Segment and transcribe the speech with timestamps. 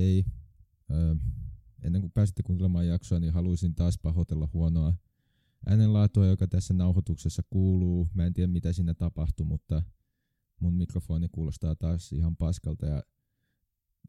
[0.00, 0.24] Hei,
[0.90, 1.14] öö,
[1.82, 4.94] ennen kuin pääsitte kuuntelemaan jaksoa, niin haluaisin taas pahoitella huonoa
[5.66, 8.08] äänenlaatua, joka tässä nauhoituksessa kuuluu.
[8.14, 9.82] Mä en tiedä mitä siinä tapahtui, mutta
[10.60, 13.02] mun mikrofoni kuulostaa taas ihan paskalta ja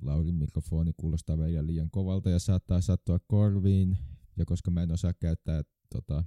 [0.01, 3.97] Laurin mikrofoni kuulostaa vielä liian kovalta ja saattaa sattua korviin.
[4.37, 6.23] Ja koska mä en osaa käyttää tota,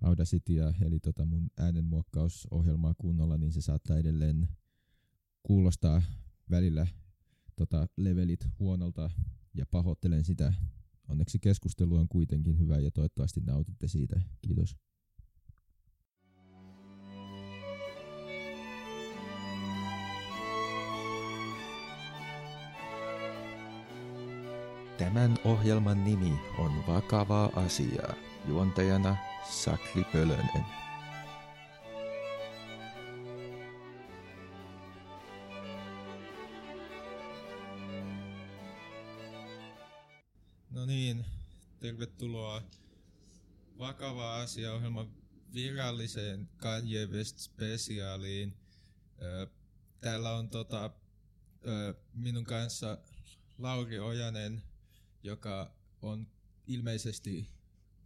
[0.00, 4.48] Audacitya, eli tota mun äänenmuokkausohjelmaa kunnolla, niin se saattaa edelleen
[5.42, 6.02] kuulostaa
[6.50, 6.86] välillä
[7.66, 9.10] tota, levelit huonolta
[9.54, 10.52] ja pahoittelen sitä.
[11.08, 14.20] Onneksi keskustelu on kuitenkin hyvä ja toivottavasti nautitte siitä.
[14.42, 14.76] Kiitos.
[24.98, 28.14] Tämän ohjelman nimi on Vakavaa asiaa.
[28.48, 29.16] Juontajana
[29.50, 30.89] Sakli Pölönen.
[42.00, 42.62] Tervetuloa
[43.78, 45.10] vakava asia ohjelman
[45.54, 48.56] viralliseen Kanye West spesiaaliin.
[50.00, 50.90] Täällä on tota,
[52.14, 52.98] minun kanssa
[53.58, 54.62] Lauri Ojanen,
[55.22, 56.26] joka on
[56.66, 57.50] ilmeisesti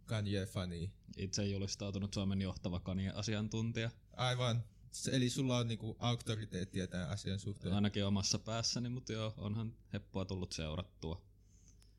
[0.05, 0.91] Kanye-fani.
[1.17, 3.91] Itse julistautunut Suomen johtava Kanye-asiantuntija.
[4.13, 4.63] Aivan.
[5.11, 7.75] Eli sulla on niinku auktoriteettia tämän asian suhteen?
[7.75, 11.25] Ainakin omassa päässäni, mutta joo, onhan heppoa tullut seurattua.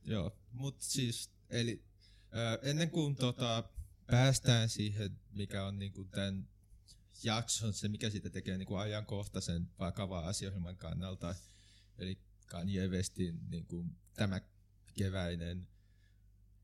[0.05, 1.86] Joo, mutta siis, eli
[2.63, 3.65] ennen kuin tota,
[4.07, 6.49] päästään siihen, mikä on niinku tämän
[7.23, 11.35] jakson, se mikä siitä tekee niinku ajankohtaisen vakavaa asioihjelman kannalta,
[11.99, 14.41] eli Kanye Westin niinku, tämä
[14.95, 15.69] keväinen,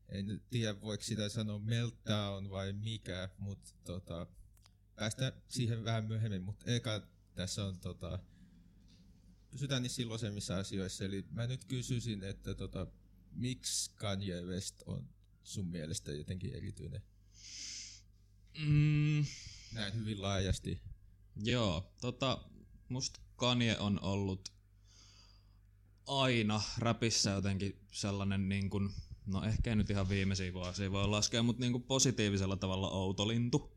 [0.09, 4.27] en tiedä voiko sitä sanoa meltdown vai mikä, mutta tota,
[4.95, 8.19] päästään siihen vähän myöhemmin, mutta eka tässä on tota,
[9.51, 12.87] pysytään niissä silloisemmissa asioissa, eli mä nyt kysyisin, että tota,
[13.31, 15.09] miksi Kanye West on
[15.43, 17.01] sun mielestä jotenkin erityinen?
[18.57, 19.25] Mm.
[19.73, 20.81] Näin hyvin laajasti.
[21.43, 22.43] Joo, tota,
[22.89, 24.53] musta Kanye on ollut
[26.07, 28.89] aina räpissä jotenkin sellainen niin kuin,
[29.25, 33.73] no ehkä ei nyt ihan viimeisiä vuosia voi laskea, mutta niin kuin positiivisella tavalla outolintu.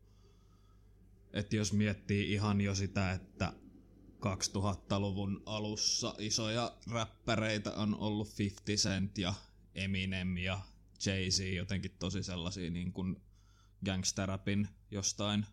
[1.33, 3.53] Että jos miettii ihan jo sitä, että
[4.17, 9.33] 2000-luvun alussa isoja räppäreitä on ollut 50 Cent ja
[9.75, 10.59] Eminem ja
[11.05, 13.21] Jay-Z, jotenkin tosi sellaisia niin kuin
[13.85, 15.45] gangsterapin jostain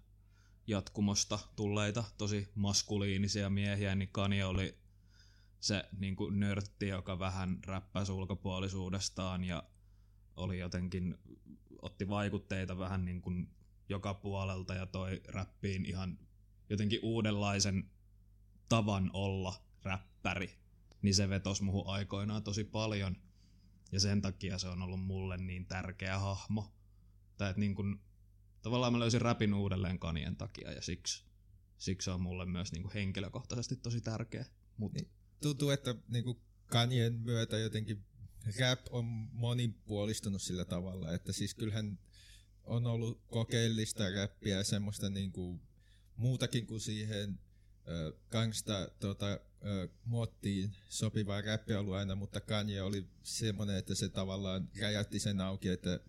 [0.66, 4.78] jatkumosta tulleita, tosi maskuliinisia miehiä, niin Kanye oli
[5.60, 9.62] se niin kuin nörtti, joka vähän räppäsi ulkopuolisuudestaan ja
[10.36, 11.18] oli jotenkin,
[11.82, 13.50] otti vaikutteita vähän niin kuin
[13.88, 16.18] joka puolelta ja toi räppiin ihan
[16.70, 17.90] jotenkin uudenlaisen
[18.68, 20.58] tavan olla räppäri,
[21.02, 23.16] niin se vetosi muhun aikoinaan tosi paljon.
[23.94, 26.74] Ja sen takia se on ollut mulle niin tärkeä hahmo.
[27.36, 28.00] Tai että niin kun,
[28.62, 31.24] tavallaan mä löysin räpin uudelleen kanien takia ja siksi,
[31.78, 34.46] siksi se on mulle myös niin kuin henkilökohtaisesti tosi tärkeä.
[34.76, 34.92] Mut...
[34.92, 35.10] Niin,
[35.42, 38.04] tuntuu, että niin kuin Kanyen myötä jotenkin
[38.60, 41.98] rap on monipuolistunut sillä tavalla, että siis kyllähän
[42.64, 45.60] on ollut kokeellista räppiä ja semmoista niin kuin
[46.16, 47.38] muutakin kuin siihen
[48.30, 49.40] gangsta tota,
[50.04, 55.68] muottiin sopivaa räppiä ollut aina, mutta Kanye oli semmoinen, että se tavallaan räjäytti sen auki,
[55.68, 56.00] että...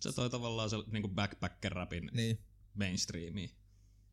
[0.00, 2.38] Se toi tavallaan se niin backpacker-rapin niin.
[2.74, 3.50] mainstreamiin.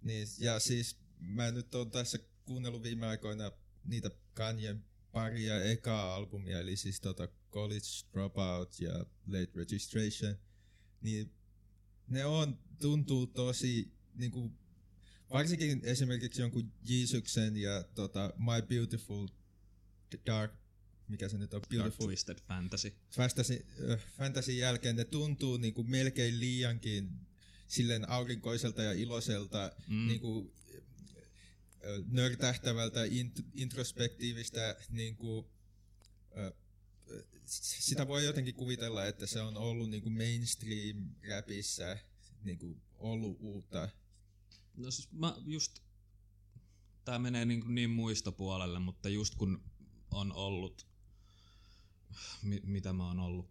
[0.01, 3.51] Niin, ja siis mä nyt oon tässä kuunnellut viime aikoina
[3.83, 4.75] niitä Kanye
[5.11, 10.35] paria ekaa albumia, eli siis tota College Dropout ja Late Registration,
[11.01, 11.33] niin
[12.07, 14.51] ne on, tuntuu tosi niinku
[15.33, 19.27] varsinkin esimerkiksi jonkun Jeesuksen ja tota, My Beautiful
[20.25, 20.51] Dark,
[21.07, 21.61] mikä se nyt on?
[21.69, 22.93] Beautiful Dark Twisted Fantasy.
[23.11, 27.09] Fantasy, äh, fantasy jälkeen ne tuntuu niin kuin melkein liiankin
[27.67, 30.07] silleen aurinkoiselta ja iloiselta, mm.
[30.07, 35.45] niin kuin, äh, nörtähtävältä, int, introspektiivistä, niin kuin,
[36.37, 36.53] äh,
[37.45, 41.97] sitä voi jotenkin kuvitella, että se on ollut niin kuin mainstream-räpissä
[42.43, 43.89] niin kuin ollut uutta
[44.77, 45.79] No siis mä just,
[47.05, 49.63] tää menee niin, niin muistopuolelle, mutta just kun
[50.11, 50.87] on ollut,
[52.41, 53.49] mi, mitä mä oon ollut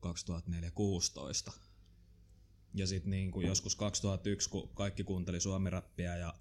[1.50, 1.52] 2004-16,
[2.74, 6.34] ja sitten niin kuin joskus 2001, kun kaikki kuunteli suomirappia ja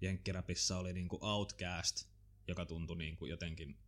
[0.00, 2.08] jenkkiräpissä oli niin kuin Outcast,
[2.48, 3.78] joka tuntui niin kuin jotenkin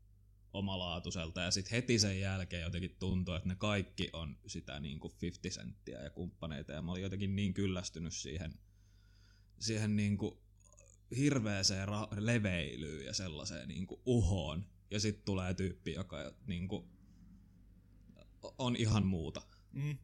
[0.52, 1.40] omalaatuiselta.
[1.40, 5.60] Ja sitten heti sen jälkeen jotenkin tuntui, että ne kaikki on sitä niin kuin 50
[5.60, 6.72] senttiä ja kumppaneita.
[6.72, 8.58] Ja mä olin jotenkin niin kyllästynyt siihen
[9.64, 10.38] siihen niin kuin
[11.16, 14.66] hirveeseen ra- leveilyyn ja sellaiseen niin kuin uhoon.
[14.90, 16.84] Ja sitten tulee tyyppi, joka niin kuin
[18.58, 19.42] on ihan muuta.
[19.72, 19.98] Mm.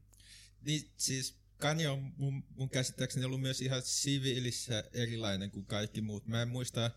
[0.61, 6.27] Niin siis Kanye on mun, mun käsittääkseni ollut myös ihan siviilissä erilainen kuin kaikki muut.
[6.27, 6.91] Mä en muista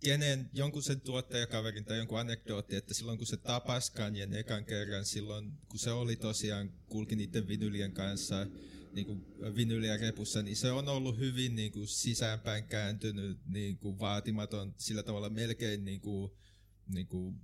[0.00, 5.04] kenen, jonkun sen tuottajakaverin tai jonkun anekdootti, että silloin kun se tapasi Kanyen ekan kerran,
[5.04, 8.46] silloin kun se oli tosiaan, kulki niiden vinylien kanssa,
[8.96, 9.26] niin kuin
[9.56, 15.02] vinyliä repussa, niin se on ollut hyvin niin kuin sisäänpäin kääntynyt, niin kuin vaatimaton, sillä
[15.02, 16.32] tavalla melkein niin kuin,
[16.94, 17.40] niin kuin,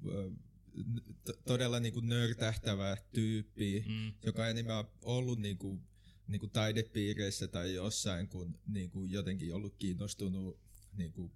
[1.45, 4.13] todella niin kuin nörtähtävä tyyppi, mm.
[4.27, 5.83] joka enemmän ollut niin kuin,
[6.27, 10.61] niin kuin taidepiireissä tai jossain, kun niin kuin jotenkin ollut kiinnostunut
[10.97, 11.33] niin kuin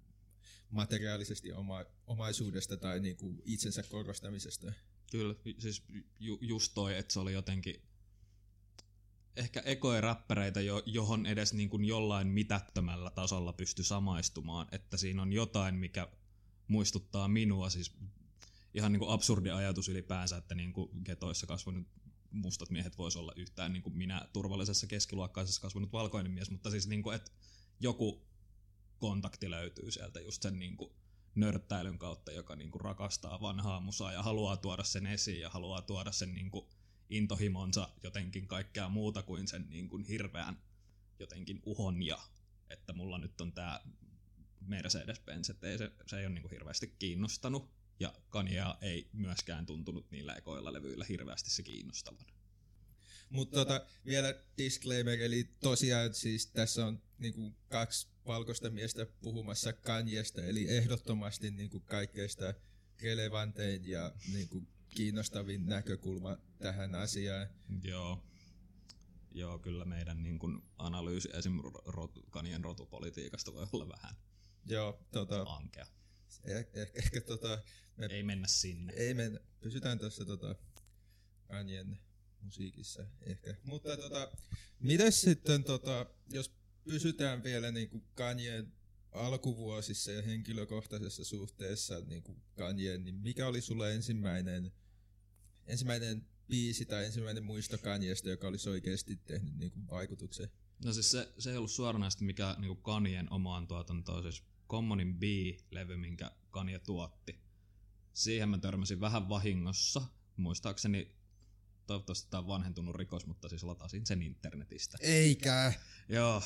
[0.69, 4.73] materiaalisesti oma, omaisuudesta tai niin kuin itsensä korostamisesta.
[5.11, 5.83] Kyllä, siis
[6.19, 7.81] ju, just toi, että se oli jotenkin
[9.37, 15.21] ehkä ekoja räppäreitä, jo, johon edes niin kuin jollain mitättömällä tasolla pysty samaistumaan, että siinä
[15.21, 16.07] on jotain, mikä
[16.67, 17.95] muistuttaa minua, siis
[18.73, 21.87] ihan niin kuin absurdi ajatus ylipäänsä, että niin kuin getoissa kasvanut
[22.31, 26.87] mustat miehet voisi olla yhtään niin kuin minä turvallisessa keskiluokkaisessa kasvanut valkoinen mies, mutta siis
[26.87, 27.31] niin kuin, että
[27.79, 28.27] joku
[28.99, 30.91] kontakti löytyy sieltä just sen niin kuin
[31.35, 35.81] nörttäilyn kautta, joka niin kuin rakastaa vanhaa musaa ja haluaa tuoda sen esiin ja haluaa
[35.81, 36.65] tuoda sen niin kuin
[37.09, 40.57] intohimonsa jotenkin kaikkea muuta kuin sen niin kuin hirveän
[41.19, 42.19] jotenkin uhon ja
[42.69, 43.81] että mulla nyt on tämä
[44.67, 47.69] Mercedes-Benz, että ei se, se ei ole niin kuin hirveästi kiinnostanut
[47.99, 52.25] ja Kanyea ei myöskään tuntunut niillä ekoilla levyillä hirveästi se kiinnostavan.
[53.29, 60.43] Mutta tota, vielä disclaimer, eli tosiaan siis tässä on niinku kaksi valkoista miestä puhumassa Kanjesta,
[60.43, 62.53] eli ehdottomasti niinku kaikkeista
[63.01, 67.47] relevantein ja niinku kiinnostavin näkökulma tähän asiaan.
[67.83, 68.23] Joo.
[69.31, 71.61] Joo, kyllä meidän niin kuin analyysi esim.
[71.85, 74.15] Rot, kanien rotupolitiikasta voi olla vähän
[74.65, 75.87] Joo, tota, ankea.
[76.43, 77.63] Eh, ehkä, ehkä tota,
[77.97, 78.93] me, ei mennä sinne.
[78.93, 79.39] Ei mennä.
[79.59, 80.55] Pysytään tuossa tota,
[81.47, 81.99] kanien
[82.41, 83.55] musiikissa ehkä.
[83.63, 84.31] Mutta tota,
[84.79, 88.73] mitäs sitten, tota, jos pysytään vielä niin kuin Kanyen
[89.17, 94.71] alkuvuosissa ja henkilökohtaisessa suhteessa niin kuin Kanye, niin mikä oli sulle ensimmäinen,
[95.65, 100.49] ensimmäinen biisi tai ensimmäinen muisto Kanyesta, joka olisi oikeasti tehnyt niin kuin vaikutuksen?
[100.85, 105.19] No siis se, se ei ollut suoranaisesti mikä niin kuin Kanyen omaan tuotantoon, siis Commonin
[105.19, 107.39] B-levy, minkä Kanye tuotti.
[108.13, 110.01] Siihen mä törmäsin vähän vahingossa.
[110.37, 111.15] Muistaakseni
[111.87, 114.97] toivottavasti tämä on vanhentunut rikos, mutta siis latasin sen internetistä.
[115.01, 115.73] Eikä!
[116.09, 116.43] Joo.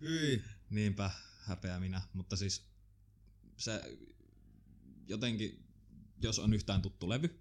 [0.00, 0.42] Hyi.
[0.70, 1.10] Niinpä,
[1.44, 2.02] häpeä minä.
[2.12, 2.66] Mutta siis
[3.56, 3.98] se
[5.06, 5.64] jotenkin,
[6.22, 7.40] jos on yhtään tuttu levy,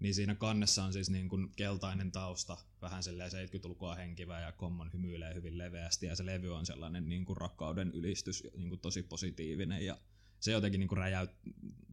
[0.00, 4.92] niin siinä kannessa on siis niin kuin keltainen tausta, vähän silleen 70-lukua henkivä ja Common
[4.92, 9.02] hymyilee hyvin leveästi ja se levy on sellainen niin kuin rakkauden ylistys, niin kuin tosi
[9.02, 9.98] positiivinen ja
[10.40, 11.30] se jotenkin niin kuin räjäyt,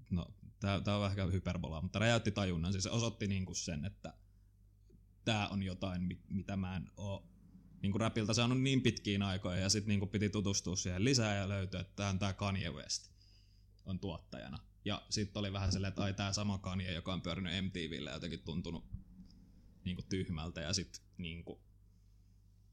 [0.10, 3.86] no tää, tää on vähän hyperbolaa, mutta räjäytti tajunnan, siis se osoitti niin kuin sen,
[3.86, 4.14] että
[5.26, 7.33] tämä on jotain, mitä mä en oo
[7.84, 11.80] niin rapilta saanut niin pitkiin aikoihin ja sitten niin piti tutustua siihen lisää ja löytyä,
[11.80, 13.12] että tämä Kanye West
[13.86, 14.60] on tuottajana.
[14.86, 18.16] Ja sitten oli vähän silleen, että ai tämä sama Kanye, joka on pyörinyt MTVllä ja
[18.16, 18.86] jotenkin tuntunut
[19.86, 21.60] niin kuin tyhmältä ja sitten niin kuin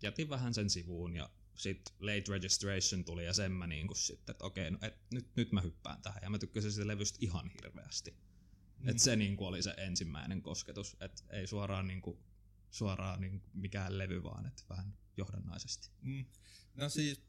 [0.02, 4.32] jätin vähän sen sivuun ja sitten late registration tuli ja sen mä niin kuin sitten,
[4.32, 7.50] että okei, no, et, nyt, nyt mä hyppään tähän ja mä tykkäsin sitä levystä ihan
[7.50, 8.16] hirveästi.
[8.78, 8.88] Mm.
[8.88, 12.18] Et se niin kuin oli se ensimmäinen kosketus, että ei suoraan niin kuin
[12.70, 15.90] suoraan niin mikään levy, vaan että vähän johdannaisesti.
[16.02, 16.24] Mm.
[16.74, 17.22] No siis,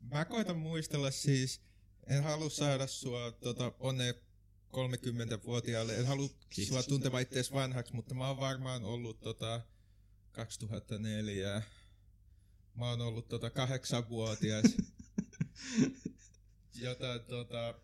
[0.00, 1.60] mä koitan muistella siis,
[2.06, 4.14] en halua saada sua tota, onne
[4.72, 6.68] 30-vuotiaalle, en halua Kiitos.
[6.68, 9.60] sua tuntemaan itseäsi vanhaksi, mutta mä oon varmaan ollut tota,
[10.32, 11.62] 2004,
[12.74, 14.64] mä oon ollut tota, kahdeksanvuotias,
[16.84, 17.74] jota tota,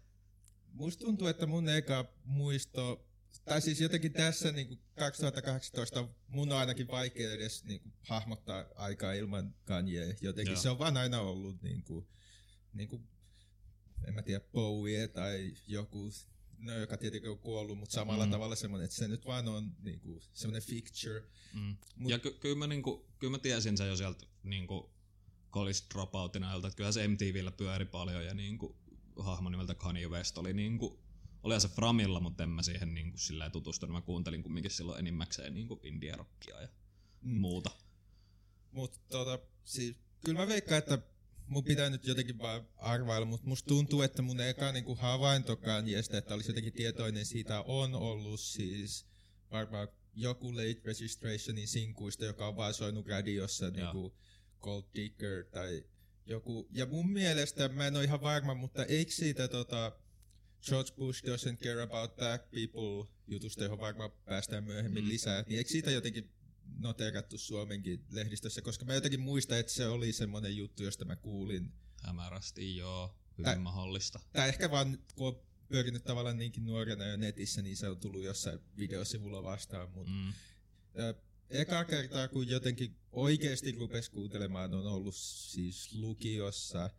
[0.73, 3.10] musta tuntuu, että mun eka muisto
[3.45, 8.65] tai siis jotenkin tässä niin kuin 2018 mun on ainakin vaikea edes niin kuin, hahmottaa
[8.75, 10.17] aikaa ilman Kanye.
[10.21, 10.63] Jotenkin Joo.
[10.63, 12.07] se on vaan aina ollut niin kuin,
[12.73, 13.09] niin kuin,
[14.07, 16.11] en mä tiedä, Bowie tai joku,
[16.59, 18.33] no joka tietenkin on kuollut, mutta samalla mm.
[18.33, 21.23] tavalla semmoinen, että se nyt vaan on niin kuin, semmoinen fixture.
[21.55, 21.77] Mm.
[21.97, 24.85] Mut, ja ky- kyllä, mä, niin kuin, kyllä mä tiesin sen jo sieltä niin kuin
[25.53, 28.77] college dropoutina, että kyllä se MTVllä pyöri paljon ja niin kuin,
[29.17, 30.99] hahmo nimeltä Kanye West oli niin kuin,
[31.43, 33.95] oli se Framilla, mutta en mä siihen niin kuin sillä tutustunut.
[33.95, 36.69] Mä kuuntelin kumminkin silloin enimmäkseen niin kuin indie-rockia ja
[37.23, 37.41] mm.
[37.41, 37.71] muuta.
[38.73, 40.99] Mutta tota, siis, kyllä mä veikkaan, että
[41.47, 45.89] mun pitää nyt jotenkin vaan arvailla, mutta musta tuntuu, että mun eka niin kuin havaintokaan
[45.89, 49.07] jestä, että olisi jotenkin tietoinen siitä on ollut siis
[49.51, 54.13] varmaan joku late registrationin sinkuista, joka on vaan soinut radiossa niin kuin
[54.61, 55.85] Gold Digger tai
[56.27, 56.69] joku.
[56.71, 59.93] Ja mun mielestä, mä en ole ihan varma, mutta eikö siitä tota,
[60.69, 65.09] George Bush doesn't care about black people jutusta, johon varmaan päästään myöhemmin Mm.
[65.09, 66.31] lisää, niin eikö siitä jotenkin
[66.79, 71.73] noterattu Suomenkin lehdistössä, koska mä jotenkin muistan, että se oli semmoinen juttu, josta mä kuulin.
[72.03, 74.21] Hämärästi joo, hyvin Ä- mahdollista.
[74.33, 78.23] Tai ehkä vaan, kun on pyörinyt tavallaan niinkin nuorena jo netissä, niin se on tullut
[78.23, 80.33] jossain videosivulla vastaan, mutta Mm.
[81.51, 86.91] Eka kertaa, kun jotenkin oikeasti rupesi kuuntelemaan, on ollut siis lukiossa.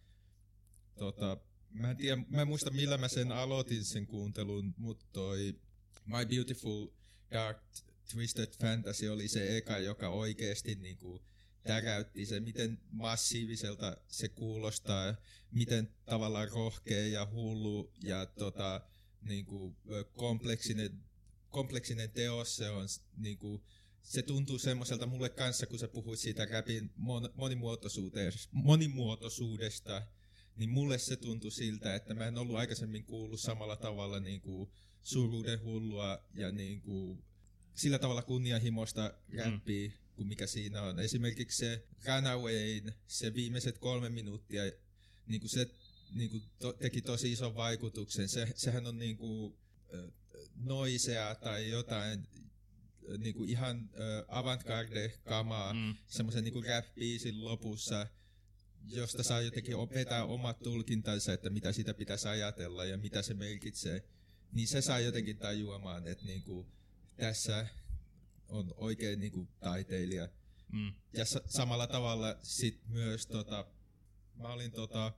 [0.99, 1.37] Tota,
[1.73, 5.59] mä en tiedä, mä en muista millä mä sen aloitin sen kuuntelun, mutta toi
[6.05, 6.87] My Beautiful
[7.31, 7.57] Dark
[8.13, 11.21] Twisted Fantasy oli se eka, joka oikeasti niinku
[11.63, 15.15] täräytti se, miten massiiviselta se kuulostaa,
[15.51, 18.81] miten tavallaan rohkea ja hullu ja tota,
[19.21, 21.03] niinku, ö, kompleksinen,
[21.49, 22.89] kompleksinen teos se on.
[22.89, 23.63] s- Niinku,
[24.01, 30.07] se tuntuu semmoiselta mulle kanssa, kun sä puhuit siitä räpin mon- monimuotoisuudesta, monimuotoisuudesta,
[30.55, 34.71] niin mulle se tuntui siltä, että mä en ollut aikaisemmin kuullut samalla tavalla niin kuin
[35.03, 37.23] suruuden hullua ja niin kuin
[37.73, 39.93] sillä tavalla kunnianhimoista räppiä mm.
[40.15, 40.99] kuin mikä siinä on.
[40.99, 44.63] Esimerkiksi se Runawayn, se viimeiset kolme minuuttia,
[45.27, 45.69] niin kuin se
[46.15, 48.29] niin kuin to, teki tosi ison vaikutuksen.
[48.29, 49.57] Se, sehän on niin kuin,
[50.55, 52.27] noisea tai jotain
[53.17, 53.89] niin kuin ihan
[54.27, 55.95] avantgarde-kamaa Mm.
[56.07, 58.07] semmoisen niin rap-biisin lopussa,
[58.87, 64.03] josta saa jotenkin vetää omat tulkintansa, että mitä sitä pitäisi ajatella ja mitä se merkitsee,
[64.51, 66.67] niin se saa jotenkin tajuamaan, että niin kuin
[67.17, 67.67] tässä
[68.49, 70.29] on oikein niin kuin taiteilija.
[70.71, 70.93] Mm.
[71.13, 73.67] Ja sa- samalla tavalla sit myös tota,
[74.35, 75.13] mä olin tota,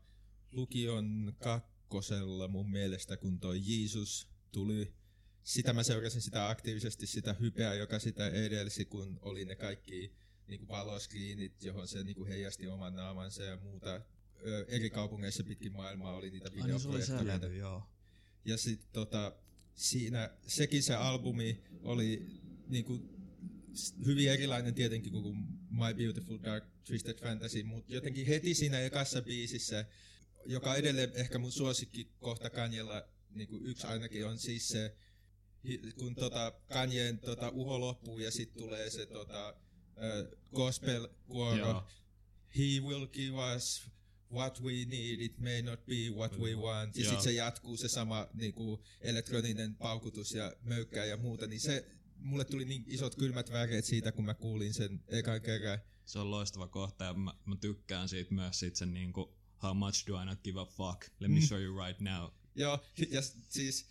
[0.52, 4.94] lukion kakkosella mun mielestä, kun toi Jeesus tuli.
[5.44, 10.14] Sitä mä seurasin sitä aktiivisesti, sitä hypeä, joka sitä edelsi, kun oli ne kaikki
[10.48, 14.02] niinku valoskriinit, johon se niinku heijasti oman naamansa ja muuta.
[14.46, 17.46] Ö, eri kaupungeissa pitkin maailmaa oli niitä Ai niin, videoprojektoreita.
[17.46, 17.84] levy, joo.
[18.46, 19.36] Ja sitten tota,
[19.76, 22.28] siinä, sekin se albumi oli
[22.68, 23.00] niinku,
[23.74, 25.38] s- hyvin erilainen tietenkin kuin
[25.70, 29.86] My Beautiful Dark Twisted Fantasy, mutta jotenkin heti siinä ekassa biisissä,
[30.46, 34.96] joka edelleen ehkä mun suosikki kohta Kanjella, niinku yksi ainakin on siis se,
[36.00, 39.56] kun tota Kanjeen tota uho loppuu ja sitten tulee se tota,
[40.04, 41.88] ö, gospel kuoro, Joo.
[42.58, 43.84] He will give us
[44.32, 46.96] what we need, it may not be what we want.
[46.96, 51.86] Ja sitten se jatkuu se sama niinku, elektroninen paukutus ja möykkää ja muuta, niin se
[52.18, 55.80] mulle tuli niin isot kylmät väreet siitä, kun mä kuulin sen ekan kerran.
[56.06, 60.08] Se on loistava kohta ja mä, mä tykkään siitä myös siitä sen niinku How much
[60.08, 61.02] do I not give a fuck?
[61.20, 61.46] Let me Mm.
[61.46, 62.30] show you right now.
[62.56, 63.86] Joo, ja siis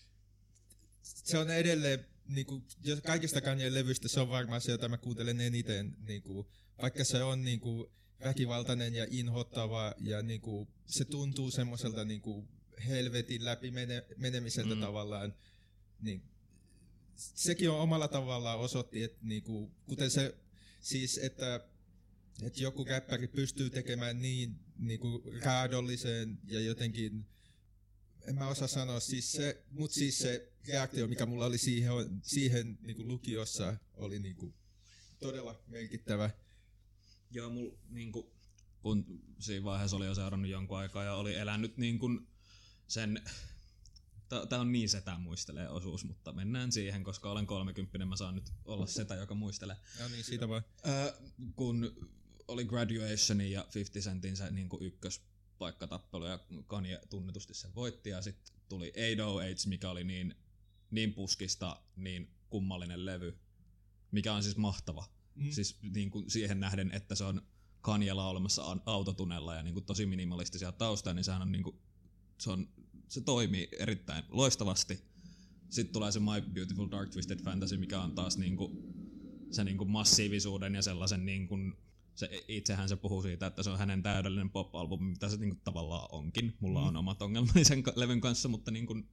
[1.03, 5.41] se on edelleen, niinku, jos kaikista Kanyen levyistä se on varmaan se, jota mä kuuntelen
[5.41, 6.51] eniten, niinku,
[6.83, 7.93] vaikka se on niinku,
[8.25, 12.49] väkivaltainen ja inhottava ja niinku, se tuntuu semmoiselta niinku,
[12.89, 14.79] helvetin läpi mene, menemiseltä Mm.
[14.79, 14.85] mm.
[14.85, 15.35] tavallaan,
[16.01, 16.23] niin
[17.17, 20.35] sekin on omalla tavallaan osoitti, että niinku, kuten se
[20.81, 21.61] siis, että
[22.43, 27.27] että joku räppäri pystyy tekemään niin niinku, raadolliseen ja jotenkin
[28.29, 31.93] en mä osaa sanoa, siis se, mut siis se reaktio, mikä mulla oli siihen,
[32.23, 34.55] siihen niinku lukiossa, oli niinku
[35.19, 36.31] todella merkittävä.
[37.31, 38.33] Joo, mul niinku,
[38.83, 42.29] kun siinä vaiheessa oli jo seurannut jonkun aikaa ja oli elänyt niin kuin
[42.89, 43.23] sen,
[44.49, 48.53] tää on niin setä muistelee osuus, mutta mennään siihen, koska olen 30, mä saan nyt
[48.65, 49.77] olla setä, joka muistelee.
[50.01, 50.65] No niin, siitä vaan.
[50.87, 51.13] Öö,
[51.57, 52.09] kun
[52.49, 58.55] oli Graduationi ja 50 Centin se niin ykköspaikkatappelu ja Kanye tunnetusti sen voitti ja sitten
[58.69, 60.35] tuli 808, mikä oli niin,
[60.93, 63.39] niin puskista, niin kummallinen levy,
[64.11, 65.05] mikä on siis mahtava.
[65.35, 65.51] Mm.
[65.51, 67.43] Siis niin kuin siihen nähden, että se on
[67.81, 71.77] Kanye laulamassa an- autotunella ja niin kuin tosi minimalistisia taustaa, niin sehän on niin kuin,
[72.39, 72.69] se, on,
[73.09, 75.01] se toimii erittäin loistavasti.
[75.69, 78.79] Sitten tulee se My Beautiful Dark Twisted Fantasy, mikä on taas niin kuin,
[79.51, 81.75] se niin kuin massiivisuuden ja sellaisen niin kuin,
[82.15, 85.61] se, itsehän se puhuu siitä, että se on hänen täydellinen pop-albumi, mitä se niin kuin,
[85.65, 86.57] tavallaan onkin.
[86.61, 86.87] Mulla Mm.
[86.87, 89.09] on omat ongelmani sen levyn kanssa, mutta niin kuin,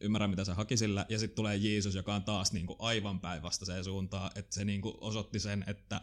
[0.00, 1.06] ymmärrän mitä se haki sillä.
[1.08, 4.80] Ja sitten tulee Jeesus, joka on taas niin kuin, aivan päinvastaiseen suuntaan, että se niin
[4.80, 6.00] kuin, osoitti sen, että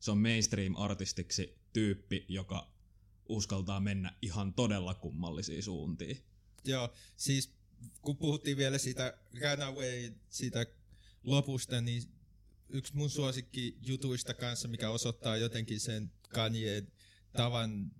[0.00, 2.70] se on mainstream-artistiksi tyyppi, joka
[3.28, 6.22] uskaltaa mennä ihan todella kummallisiin suuntiin.
[6.64, 7.50] Joo, siis
[8.02, 10.66] kun puhuttiin vielä siitä Runaway, siitä
[11.22, 12.02] lopusta, niin
[12.68, 16.92] yksi mun suosikki jutuista kanssa, mikä osoittaa jotenkin sen Kanyeen
[17.32, 17.90] tavan,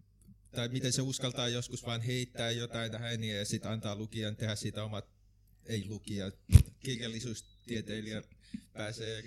[0.51, 4.85] tai miten se uskaltaa joskus vaan heittää jotain ääniä ja sitten antaa lukijan tehdä siitä
[4.85, 5.16] omat,
[5.69, 6.33] ei lukija,
[6.81, 8.23] kirjallisuustieteilijä
[8.73, 9.25] pääsee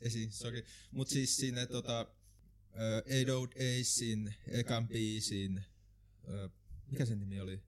[0.00, 0.64] esiin, sorry.
[0.90, 5.64] Mutta siis siinä tota, uh, Eido Acein ekan biisin,
[6.28, 6.50] uh,
[6.90, 7.62] mikä sen nimi oli?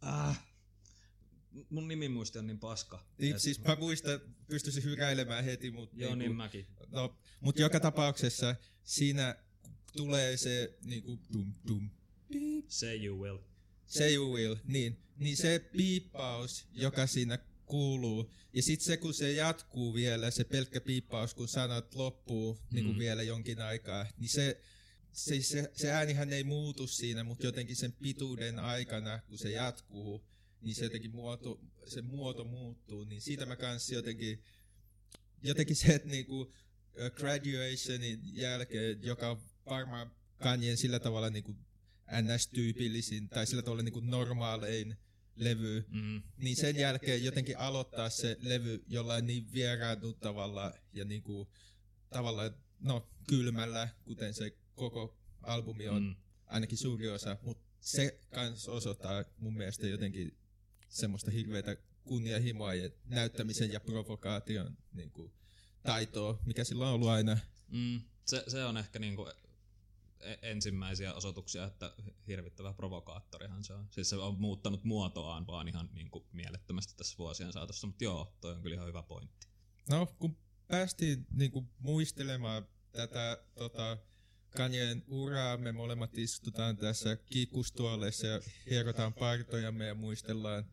[0.00, 0.48] Ah,
[1.70, 3.06] mun nimimuisti on niin paska.
[3.18, 6.66] Niin, siis mä muistan, pystyisin hyräilemään heti, mutta Joo, niin mäkin.
[6.88, 9.36] no, mut joka tapauksessa siinä
[9.96, 11.90] tulee se niinku dum dum
[12.68, 13.38] Say you will.
[13.86, 19.32] say you will, niin, niin se piippaus, joka siinä kuuluu, ja sitten se kun se
[19.32, 22.98] jatkuu vielä, se pelkkä piippaus, kun sanat loppuu niin kuin Mm.
[23.00, 24.60] vielä jonkin aikaa, niin se,
[25.12, 30.24] se, se, se äänihän ei muutu siinä, mutta jotenkin sen pituuden aikana, kun se jatkuu,
[30.60, 34.42] niin se jotenkin muoto, se muoto muuttuu, niin siitä mä kanssa jotenkin,
[35.42, 36.52] jotenkin se, että niinku
[37.14, 40.10] graduationin jälkeen, joka on varmaan
[40.42, 41.56] Kanyen sillä tavalla niinku
[42.22, 44.96] NS-tyypillisin tai sillä tavalla niinku normaalein
[45.38, 46.22] levy, Mm.
[46.36, 51.48] niin sen jälkeen jotenkin aloittaa se levy jollain niin vieraannuttavalla ja niinku
[52.10, 56.14] tavallaan no kylmällä, kuten se koko albumi on, Mm.
[56.46, 60.38] ainakin suuri osa, mutta se kans osoittaa mun mielestä jotenkin
[60.88, 65.32] semmoista hirveätä kunnianhimoa ja näyttämisen ja provokaation niin kuin,
[65.82, 67.38] taitoa, mikä sillä on ollut aina.
[67.68, 68.00] Mm.
[68.24, 69.47] Se, se on ehkä niinku e-
[70.42, 71.94] ensimmäisiä osoituksia, että
[72.26, 73.88] hirvittävä provokaattorihan se on.
[73.90, 78.52] Siis se on muuttanut muotoaan vaan ihan niinku mielettömästi tässä vuosien saatossa, mutta joo, toi
[78.52, 79.48] on kyllä ihan hyvä pointti.
[79.90, 80.36] No, kun
[80.68, 83.98] päästiin niin kuin, muistelemaan tätä tota,
[84.56, 90.64] Kanyen uraa, me molemmat istutaan tässä kiikustuoleissa ja hierotaan partojamme ja muistellaan,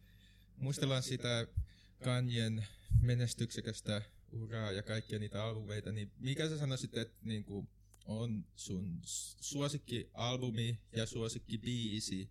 [0.58, 1.48] muistellaan sitä
[2.04, 2.68] Kanyen
[3.02, 7.70] menestyksekästä uraa ja kaikkia niitä albumeita, niin mikä sä sanoisit, että niin kuin,
[8.06, 9.02] on sun
[9.42, 12.30] suosikki-albumi ja suosikki-biisi?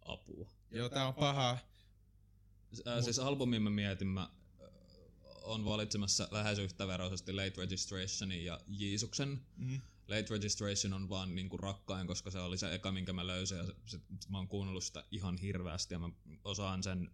[0.00, 0.50] Apua.
[0.70, 1.58] Joo, tää on paha.
[2.84, 4.70] Ää, siis albumin mä mietin, mä ö,
[5.42, 9.40] on valitsemassa lähes yhtäveroisesti Late Registrationin ja Jeesuksen.
[9.56, 9.80] Mm.
[10.08, 13.64] Late Registration on vaan niinku rakkain, koska se oli se eka, minkä mä löysin ja
[13.64, 16.10] se, se, mä oon kuunnellut sitä ihan hirveästi ja mä
[16.44, 17.10] osaan sen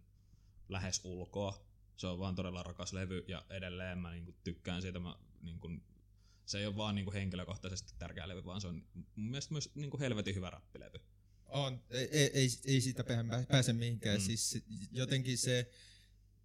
[0.69, 1.65] lähes ulkoa.
[1.97, 4.99] Se on vaan todella rakas levy ja edelleen mä niinku tykkään siitä.
[4.99, 5.69] Mä, niinku,
[6.45, 8.83] se ei ole vaan niinku henkilökohtaisesti tärkeä levy, vaan se on
[9.15, 10.99] mun mielestä myös niinku helvetin hyvä rappilevy.
[11.45, 14.17] On, ei, ei, ei, ei siitä pää- pääse mihinkään.
[14.17, 14.25] Mm.
[14.25, 15.71] Siis jotenkin se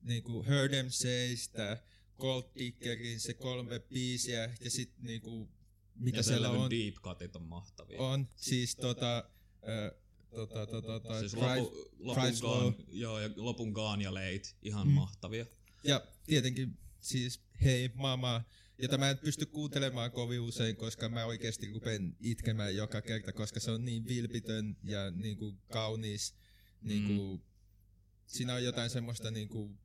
[0.02, 1.78] niinku Heard Them Saystä,
[2.18, 5.48] Gold Diggerin, se kolme biisiä ja sitten niinku,
[5.94, 8.00] mitä ja siellä on, deep cutit on mahtavia.
[8.00, 9.30] on siis tota,
[9.68, 9.98] ö,
[10.30, 14.86] tota, tota, tota, Siis Drive- lopu, lopun, gaan, joo, ja lopun gaan ja late, ihan
[14.86, 14.92] mm.
[14.92, 15.46] mahtavia.
[15.84, 18.44] Ja tietenkin siis hei mama,
[18.82, 23.60] jota mä en pysty kuuntelemaan kovin usein, koska mä oikeasti rupean itkemään joka kerta, koska
[23.60, 26.34] se on niin vilpitön ja niin kuin kaunis.
[26.82, 27.42] Niin kuin,
[28.26, 29.78] Siinä on jotain semmoista niin kuin,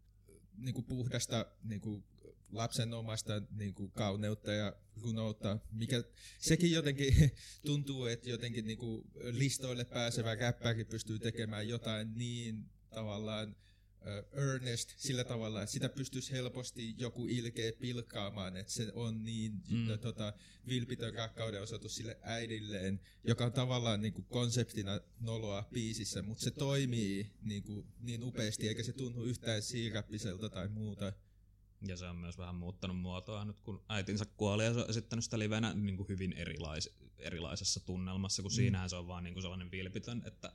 [0.57, 2.03] niin kuin puhdasta niin kuin
[2.51, 6.03] lapsen omasta niin kuin kauneutta ja runoutta, mikä
[6.39, 7.31] sekin jotenkin
[7.65, 13.55] tuntuu, että jotenkin niin kuin listoille pääsevä räppäri pystyy tekemään jotain niin tavallaan
[14.31, 19.77] earnest sillä tavalla, että sitä pystyisi helposti joku ilkeä pilkkaamaan, että se on niin Mm.
[19.77, 19.99] mm.
[19.99, 20.33] tota,
[20.67, 26.51] vilpitön rakkauden osoitus sille äidilleen, joka on tavallaan niin kuin konseptina noloa biisissä, mutta se
[26.51, 31.13] toimii niin, kuin, niin upeasti, eikä se tunnu yhtään siirappiselta tai muuta.
[31.87, 35.25] Ja se on myös vähän muuttanut muotoa nyt, kun äitinsä kuoli ja se on esittänyt
[35.25, 38.55] sitä livenä niin kuin hyvin erilais, erilaisessa tunnelmassa, kun mm.
[38.55, 40.53] siinähän se on vaan niin kuin sellainen vilpitön, että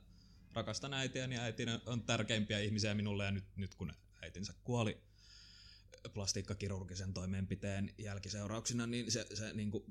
[0.53, 5.01] rakastan äitiä, niin äiti on tärkeimpiä ihmisiä minulle ja nyt, nyt kun äitinsä kuoli
[6.13, 9.83] plastiikkakirurgisen toimenpiteen jälkiseurauksena, niin se, se niin kuin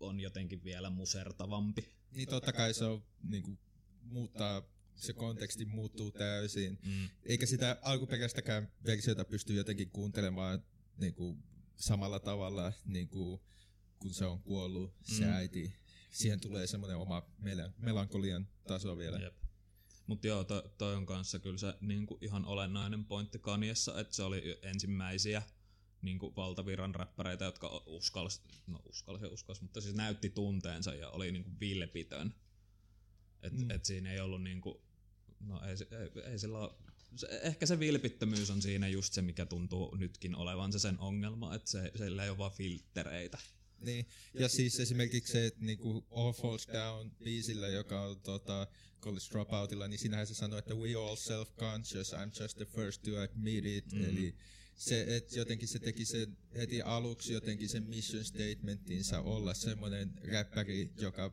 [0.00, 1.88] on jotenkin vielä musertavampi.
[2.12, 3.58] Niin totta kai se on niin kuin,
[4.02, 4.62] muuttaa,
[4.96, 6.78] se konteksti muuttuu täysin.
[6.86, 7.08] Mm.
[7.24, 10.62] Eikä sitä alkuperäistäkään versiota pysty jotenkin kuuntelemaan
[10.96, 11.42] niin kuin,
[11.76, 13.40] samalla tavalla, niin kuin,
[13.98, 15.32] kun se on kuollut, se Mm.
[15.32, 15.72] äiti.
[16.10, 19.18] Siihen tulee semmoinen oma mel- melankolian taso vielä.
[19.18, 19.34] Jep.
[20.08, 24.22] Mutta joo, toi, toi on kanssa kyllä se niinku ihan olennainen pointti Kaniessa, että se
[24.22, 25.42] oli ensimmäisiä
[26.02, 31.50] niinku valtavirran räppäreitä, jotka uskalsi, no uskalsi uskalsi, mutta siis näytti tunteensa ja oli niinku
[31.60, 32.34] vilpitön.
[33.42, 33.70] Et, Mm.
[33.70, 34.82] et siinä ei ollut niinku,
[35.40, 36.70] no ei, ei, ei sillä ole,
[37.16, 41.54] se, ehkä se vilpittömyys on siinä just se, mikä tuntuu nytkin olevan se sen ongelma,
[41.54, 43.38] että se, sillä ei ole vaan filttereitä.
[43.80, 44.06] Niin.
[44.34, 48.66] Ja siis esimerkiksi se, että niinku All Falls Down biisillä, joka on tota,
[49.00, 53.10] College Dropoutilla, niin sinähän se sanoi, että we all self-conscious, I'm just the first to
[53.20, 53.92] admit it.
[53.92, 53.98] Mm.
[53.98, 54.04] Mm.
[54.04, 54.34] Eli
[54.76, 60.92] se, että jotenkin se teki sen heti aluksi jotenkin sen mission statementinsa olla semmoinen räppäri,
[60.96, 61.32] joka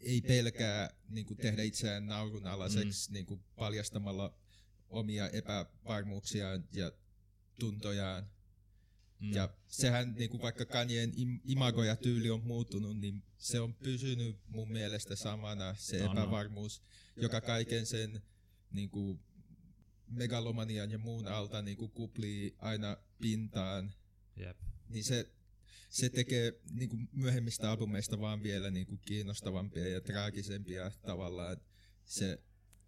[0.00, 3.14] ei pelkää niin kuin tehdä itseään naurunalaiseksi mm.
[3.14, 4.34] niin kuin paljastamalla
[4.88, 6.92] omia epävarmuuksiaan ja
[7.60, 8.30] tuntojaan.
[9.20, 9.32] Mm.
[9.32, 13.74] Ja sehän, niin kuin vaikka Kanyen im- imago ja tyyli on muuttunut, niin se on
[13.74, 16.82] pysynyt mun mielestä samana, se epävarmuus,
[17.16, 18.22] joka kaiken sen
[18.70, 19.20] niin kuin,
[20.08, 23.92] megalomanian ja muun alta niinku kuplii aina pintaan,
[24.36, 24.56] Jep.
[24.88, 25.30] niin se,
[25.90, 31.56] se tekee niinku myöhemmistä albumeista vaan vielä niinku kiinnostavampia ja traagisempia tavallaan.
[32.04, 32.42] Se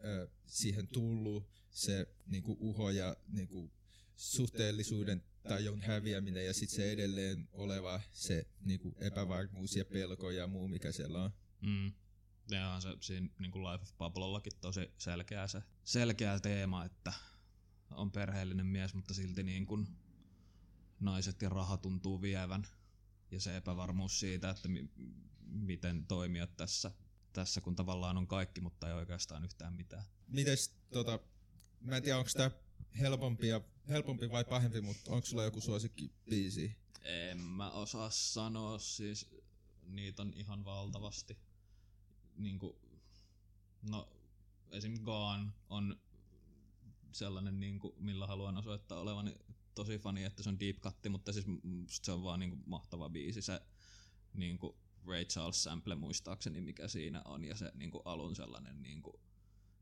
[0.04, 3.70] ö, siihen tullut se niinku uho ja niinku
[4.16, 10.68] suhteellisuuden tajun häviäminen ja sitten se edelleen oleva se niinku epävarmuus ja pelko ja muu,
[10.68, 11.30] mikä siellä on.
[11.60, 11.92] Mm.
[12.50, 17.12] Ja on se siinä niin kuin Life of Pablollakin tosi selkeä se selkeä teema, että
[17.90, 19.86] on perheellinen mies, mutta silti niin kuin
[21.00, 22.66] naiset ja raha tuntuu vievän.
[23.30, 24.90] Ja se epävarmuus siitä, että mi-
[25.46, 26.90] miten toimia tässä,
[27.32, 30.04] tässä, kun tavallaan on kaikki, mutta ei oikeastaan yhtään mitään.
[30.26, 31.18] Mites tota,
[31.80, 32.50] mä en tiedä onko tää
[32.98, 36.76] helpompi, ja, helpompi vai pahempi, mutta onko sulla joku suosikki biisi?
[37.02, 39.28] En mä osaa sanoa, siis
[39.86, 41.38] niitä on ihan valtavasti.
[42.36, 42.78] Niinku,
[43.90, 44.08] no
[44.70, 45.02] esim.
[45.02, 46.00] Gone on
[47.12, 49.34] sellainen, niinku, millä haluan osoittaa olevani
[49.74, 51.46] tosi fani, että se on deep cutti, mutta siis
[51.88, 53.42] se on vaan niinku mahtava biisi.
[53.42, 53.60] Se
[54.34, 54.76] niinku
[55.06, 59.20] Ray Charles sample muistaakseni, mikä siinä on, ja se niinku alun sellainen niinku,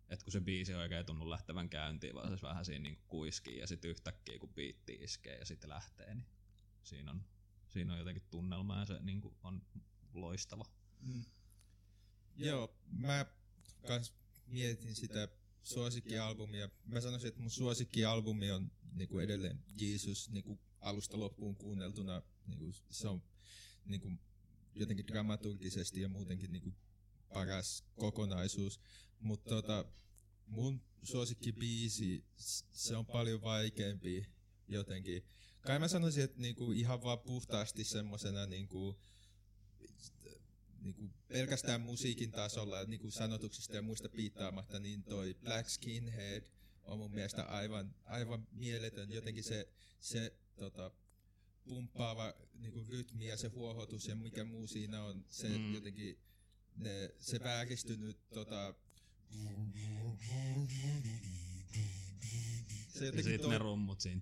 [0.08, 3.66] että kun se biisi oikein tunnu lähtevän käyntiin, vaan se vähän siinä niinku kuiskii ja
[3.66, 6.26] sitten yhtäkkiä kun biitti iskee ja sitten lähtee, niin
[6.82, 7.24] siinä on,
[7.68, 9.62] siinä on jotenkin tunnelma ja se niinku on
[10.14, 10.64] loistava.
[11.00, 11.24] Mm.
[12.36, 13.26] Joo, mä
[13.86, 14.14] kans
[14.46, 15.28] mietin sitä
[15.62, 16.68] suosikkialbumia.
[16.84, 22.22] Mä sanoisin, että mun suosikkialbumi on niinku edelleen Jesus niinku alusta loppuun kuunneltuna.
[22.46, 23.22] Niinku, se on
[23.84, 24.12] niinku,
[24.74, 26.74] jotenkin dramaturgisesti ja muutenkin niinku,
[27.32, 28.80] paras kokonaisuus.
[29.20, 29.84] Mutta tota,
[30.46, 32.24] mun suosikkibiisi,
[32.72, 34.26] se on paljon vaikeampi
[34.68, 35.22] jotenkin.
[35.60, 39.00] Kai mä sanoisin, että niinku, ihan vaan puhtaasti semmosena niinku,
[40.80, 46.42] niinku pelkästään musiikin tasolla, niinku sanotuksista ja muista piittaamatta, niin toi Black Skinhead
[46.82, 49.12] on mun mielestä aivan, aivan mieletön.
[49.12, 49.68] Jotenkin se,
[50.00, 50.90] se tota,
[51.64, 55.74] pumppaava niinku rytmi ja se huohotus ja mikä muu siinä on, se Mm.
[55.74, 56.18] jotenkin
[56.78, 58.74] ne, se vääristynyt tota,
[62.98, 63.50] se ja sit toi...
[63.50, 64.20] ne rummut siinä.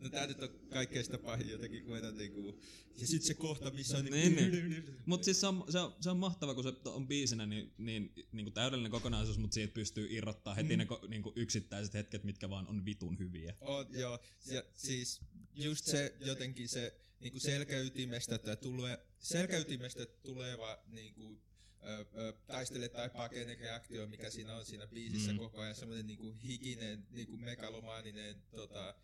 [0.00, 2.60] no tää nyt on kaikkein sitä pahin jotenkin, kun etän niinku...
[3.00, 4.40] Ja sit se kohta, missä on niinku...
[4.40, 4.96] Niin, niin.
[5.06, 8.12] Mut siis se on, se, on, se on mahtava, kun se on biisinä niin, niin,
[8.32, 10.78] niin kuin täydellinen kokonaisuus, mut siitä pystyy irrottaa heti mm.
[10.78, 13.54] ne niin kuin yksittäiset hetket, mitkä vaan on vitun hyviä.
[13.60, 14.18] On, joo.
[14.46, 15.20] Ja, siis
[15.54, 21.40] just se jotenkin se niinku selkäytimestä, tai tulee, selkäytimestä tuleva niinku,
[21.82, 25.38] ö, ö, taistele tai pakene reaktio, mikä siinä on siinä biisissä Mm.
[25.38, 28.94] koko ajan, semmoinen niinku hikinen, niinku megalomaaninen, tota,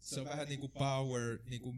[0.00, 1.74] se on vähän niinku power, niinku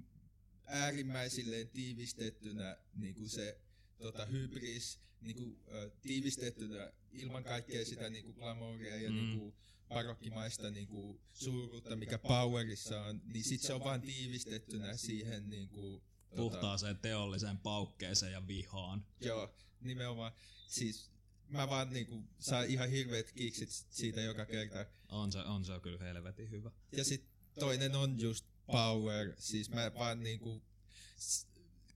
[0.64, 3.60] äärimmäisilleen tiivistettynä niinku se
[3.98, 9.16] tota, hybris niinku, ö, tiivistettynä ilman kaikkea sitä niinku glamouria ja Mm.
[9.16, 9.52] mm.
[9.88, 16.02] Niinku, barokkimaista niinku, suuruutta, mikä powerissa on, niin sit se on vaan tiivistettynä siihen niinku,
[16.36, 19.06] Puhtaaseen teolliseen paukkeeseen ja vihaan.
[19.20, 20.32] Joo, nimenomaan.
[20.68, 21.10] Siis
[21.48, 24.86] mä vaan niinku saan ihan hirveet kiksit siitä joka kerta.
[25.08, 26.70] On se, on se kyllä helvetin hyvä.
[26.92, 27.24] Ja sit
[27.60, 29.32] toinen on just power.
[29.38, 30.62] Siis mä vaan niinku,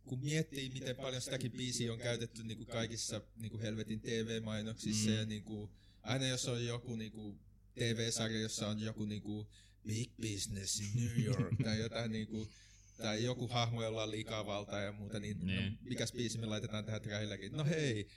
[0.05, 5.17] kun miettii, miten paljon sitäkin biisiä on käytetty niinku kaikissa niinku helvetin TV-mainoksissa mm.
[5.17, 5.71] ja niinku,
[6.03, 7.39] aina jos on joku niinku
[7.75, 9.49] TV-sarja, jossa on joku niinku
[9.87, 12.49] big business in New York tai jotain niinku,
[12.97, 15.47] tai joku hahmo, jolla on likavalta ja muuta, niin, niin.
[15.47, 15.73] Niin.
[15.73, 17.53] No, mikäs biisi me laitetaan tähän traileriin?
[17.53, 18.09] No hei,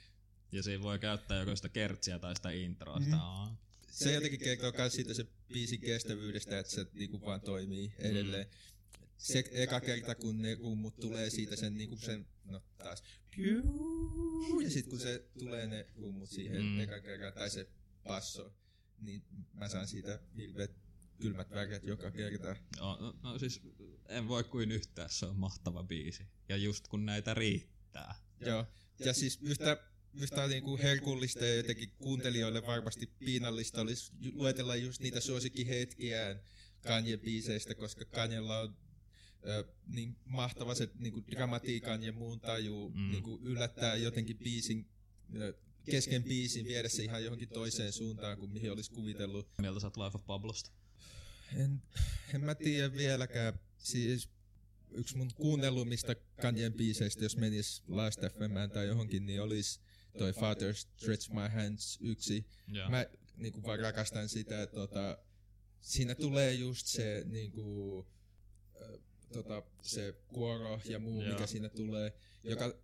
[0.52, 3.00] Ja siinä voi käyttää joko sitä kertsiä tai sitä introa.
[3.00, 3.56] Sitä, mm.
[3.90, 8.46] se jotenkin kertoo myös siitä se biisin kestävyydestä, että se niinku vaan toimii edelleen.
[9.18, 13.02] Se eka kerta, kun ne rummut tulee siitä sen, niinku sen no taas,
[13.36, 13.62] piu,
[14.62, 16.68] ja sitten kun se tulee ne rummut siihen Mm.
[16.68, 16.80] mm.
[16.80, 17.68] eka kerran, tai se
[18.04, 18.54] basso,
[19.00, 20.70] niin mä saan siitä hirveät
[21.20, 22.56] kylmät väret joka kerta.
[22.80, 23.60] No, no, no, siis
[24.08, 26.22] en voi kuin yhtään, se on mahtava biisi.
[26.48, 28.14] Ja just kun näitä riittää.
[28.40, 28.66] Joo,
[28.98, 29.76] ja siis yhtä,
[30.14, 36.40] yhtä niinku herkullista ja jotenkin kuuntelijoille varmasti piinallista olisi luetella just niitä suosikkihetkiään
[36.86, 38.76] Kanye-biiseistä, koska Kanyella on
[39.46, 43.10] ö, niin mahtava se niinku dramatiikan ja muun taju Mm.
[43.10, 44.88] niinku yllättää jotenkin biisin,
[45.90, 49.48] kesken biisin viedä se ihan johonkin toiseen suuntaan kuin mihin olisi kuvitellut.
[49.58, 50.70] Mieltä sä oot Life of Pablosta?
[51.56, 51.82] En,
[52.34, 53.58] en mä tiedä vieläkään.
[53.78, 54.28] Siis
[54.90, 59.80] yksi mun kuunnellumista Kanyen biiseistä, jos menis Last FM tai johonkin, niin olisi
[60.18, 62.46] toi Father Stretch My Hands yksi.
[62.68, 62.90] Joo.
[62.90, 65.18] Mä niinku vaan rakastan sitä, että tota,
[65.80, 68.06] siinä tulee just se niinku,
[68.80, 68.98] ö,
[69.32, 71.32] tota, se kuoro ja muu, Joo.
[71.32, 72.12] mikä siinä tulee,
[72.44, 72.78] joka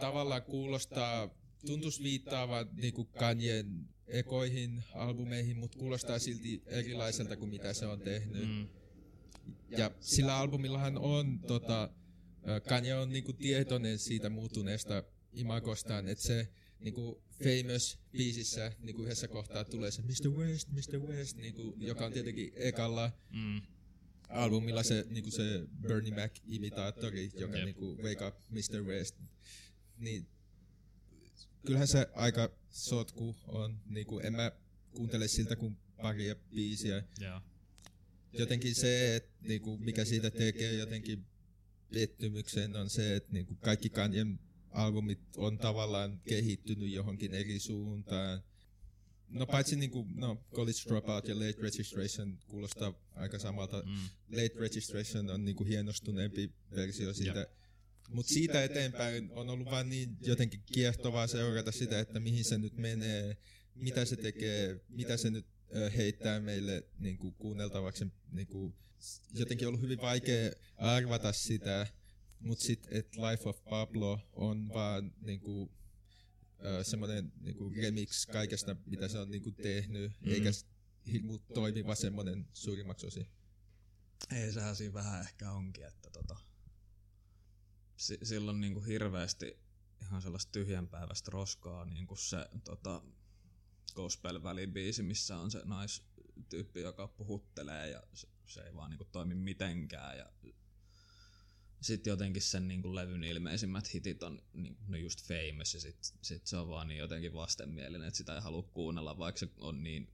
[0.00, 7.86] tavallaan kuulostaa tuntuisi viittaavan niinku Kanyen ekoihin albumeihin, mutta kuulostaa silti erilaiselta kuin mitä se
[7.86, 8.48] on tehnyt.
[8.48, 8.68] Mm.
[9.78, 11.90] Ja sillä albumillahan on, tota,
[12.68, 16.48] Kanye on niinku tietoinen siitä muuttuneesta imagostaan, että se
[16.80, 20.30] niinku famous biisissä niinku yhdessä kohtaa tulee se Mr.
[20.30, 20.98] West, Mr.
[21.00, 23.62] West, niinku, joka on tietenkin ekalla Mm.
[24.28, 27.64] albumilla se, niinku se Bernie Mac-imitaattori, joka Jep.
[27.64, 28.82] niinku Wake Up Mr.
[28.82, 29.16] West.
[29.98, 30.26] Niin
[31.66, 33.80] kyllähän se aika sotku on.
[33.86, 34.52] Niinku, en mä
[34.90, 37.04] kuuntele siltä kuin paria biisiä.
[37.20, 37.40] Joo.
[38.32, 41.26] Jotenkin se, että niinku, mikä siitä tekee jotenkin
[41.92, 48.42] pettymyksen on se, että niinku, kaikki Kanyen albumit on tavallaan kehittynyt johonkin eri suuntaan.
[49.28, 53.82] No paitsi niinku, no, College Dropout ja Late Registration kuulostaa aika samalta.
[53.86, 54.36] Mm.
[54.36, 57.46] Late Registration on niinku hienostuneempi versio siitä.
[58.10, 62.76] Mutta siitä eteenpäin on ollut vaan niin jotenkin kiehtovaa seurata sitä, että mihin se nyt
[62.76, 63.36] menee,
[63.74, 65.46] mitä se tekee, mitä se nyt
[65.96, 68.06] heittää meille niinku kuunneltavaksi.
[68.32, 71.86] Niinku, s- jotenkin ollut hyvin vaikea arvata sitä,
[72.40, 75.72] mutta sitten, että Life of Pablo on vaan niinku,
[76.64, 80.30] ö, semmoinen niinku remix kaikesta, mitä se on niinku tehnyt, Mhm.
[80.30, 80.50] eikä
[81.12, 83.26] hirmu toimiva semmoinen suurimmaksi osin.
[84.32, 86.36] Ei, sehän siinä vähän ehkä onkin, että tota,
[88.00, 89.58] si- silloin niinku hirveästi
[90.02, 93.02] ihan sellaista tyhjänpäiväistä roskaa, niin kuin se tota,
[93.94, 99.34] gospel välibiisi, missä on se naistyyppi, joka puhuttelee ja se, se ei vaan niinku toimi
[99.34, 100.18] mitenkään.
[100.18, 100.32] Ja
[101.80, 106.46] sitten jotenkin sen niinku levyn ilmeisimmät hitit on niinku, no just famous ja sit, sit
[106.46, 110.12] se on vaan niin jotenkin vastenmielinen, että sitä ei halua kuunnella, vaikka se on niin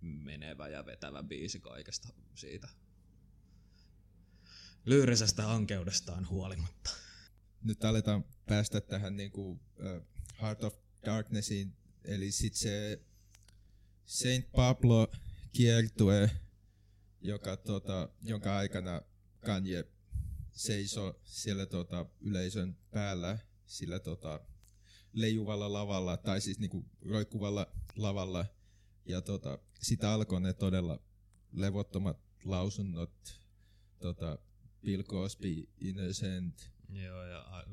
[0.00, 2.68] menevä ja vetävä biisi kaikesta siitä
[4.86, 7.03] lyyrisestä ankeudestaan huolimatta.
[7.64, 9.60] Nyt aletaan päästä tähän niinku, uh,
[10.42, 10.74] Heart of
[11.04, 13.00] Darknessiin, eli sit se
[14.04, 15.08] Saint Pablo
[15.52, 16.30] kiertue,
[17.20, 19.02] joka, tota, jonka aikana
[19.40, 19.84] Kanye
[20.52, 24.40] seisoi siellä tota, yleisön päällä sillä tota,
[25.12, 28.46] leijuvalla lavalla, tai siis niinku roikkuvalla lavalla,
[29.06, 31.00] ja tota, sitä alkoi ne todella
[31.52, 33.40] levottomat lausunnot,
[33.98, 34.38] tota,
[34.84, 37.64] Bill Cosby, Innocent, Joo, ja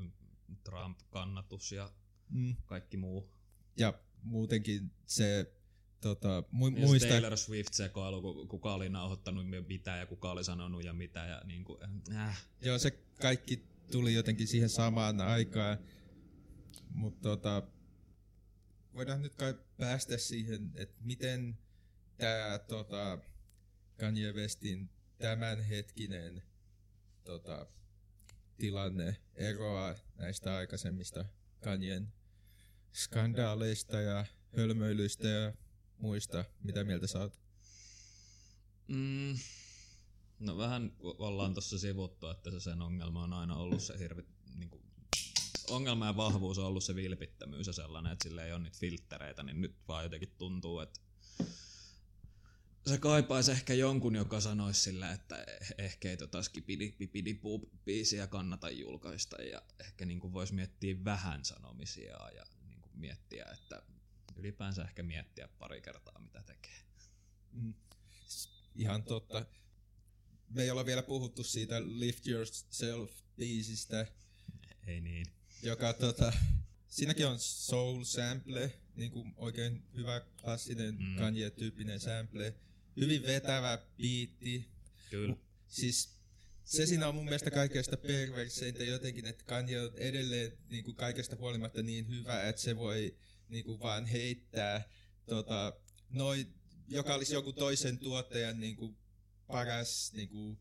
[0.63, 1.91] Trump-kannatus ja
[2.30, 3.30] mm, kaikki muu.
[3.78, 3.93] ja
[4.24, 5.54] muutenkin se
[6.02, 10.43] tota, mu- Ja se muista, Taylor Swift-sekoilu, ku- kuka oli nauhoittanut mitä ja kuka oli
[10.43, 11.26] sanonut ja mitä.
[11.26, 11.80] Ja niin kuin,
[12.15, 12.45] äh.
[12.62, 15.78] joo, se kaikki tuli jotenkin siihen samaan aikaan,
[16.93, 17.63] mutta tota,
[18.93, 21.58] voidaan nyt kai päästä siihen, että miten
[22.17, 23.17] tämä tota,
[24.00, 26.43] Kanye Westin tämänhetkinen
[27.24, 27.67] tota,
[28.57, 31.25] tilanne eroaa näistä aikaisemmista
[31.59, 32.13] Kanyen
[32.93, 34.25] skandaaleista ja
[34.57, 35.53] hölmöilyistä ja
[35.97, 36.45] muista.
[36.63, 37.39] Mitä mieltä sä oot?
[38.87, 39.37] Mm,
[40.39, 44.25] no vähän ollaan tuossa sivuttu, että se sen ongelma on aina ollut se hirvi...
[44.55, 44.83] Niin kuin,
[45.69, 49.43] ongelma ja vahvuus on ollut se vilpittömyys ja sellainen, että sillä ei ole niitä filttereitä,
[49.43, 50.99] niin nyt vaan jotenkin tuntuu, että
[52.87, 57.39] se kaipaisi ehkä jonkun, joka sanoisi sillä, että eh- ehkä ei tota skipidi
[57.85, 63.83] biisiä kannata julkaista ja ehkä niin voisi miettiä vähän sanomisia ja niin miettiä, että
[64.35, 66.81] ylipäänsä ehkä miettiä pari kertaa mitä tekee.
[67.51, 67.73] Mm.
[68.75, 69.45] Ihan totta.
[70.49, 74.05] Me ei olla vielä puhuttu siitä Lift Yourself-biisistä,
[74.87, 75.25] Ei niin.
[75.63, 76.33] joka tota,
[76.87, 81.05] siinäkin on soul sample, niin kuin oikein hyvä klassinen Mm.
[81.05, 81.15] mm.
[81.15, 82.55] Kanye-tyyppinen sample.
[82.97, 84.67] Hyvin vetävä biitti.
[85.10, 85.36] Kyllä.
[85.67, 86.21] Siis
[86.63, 91.36] se siinä on mun mielestä kaikesta perverseintä jotenkin, että Kanye on edelleen niin kuin kaikesta
[91.36, 93.17] huolimatta niin hyvä, että se voi
[93.49, 94.89] niin kuin vaan heittää
[95.25, 95.73] tota,
[96.10, 96.47] noi,
[96.88, 98.97] joka olisi joku toisen tuottajan niin kuin
[99.47, 100.58] paras niin kuin,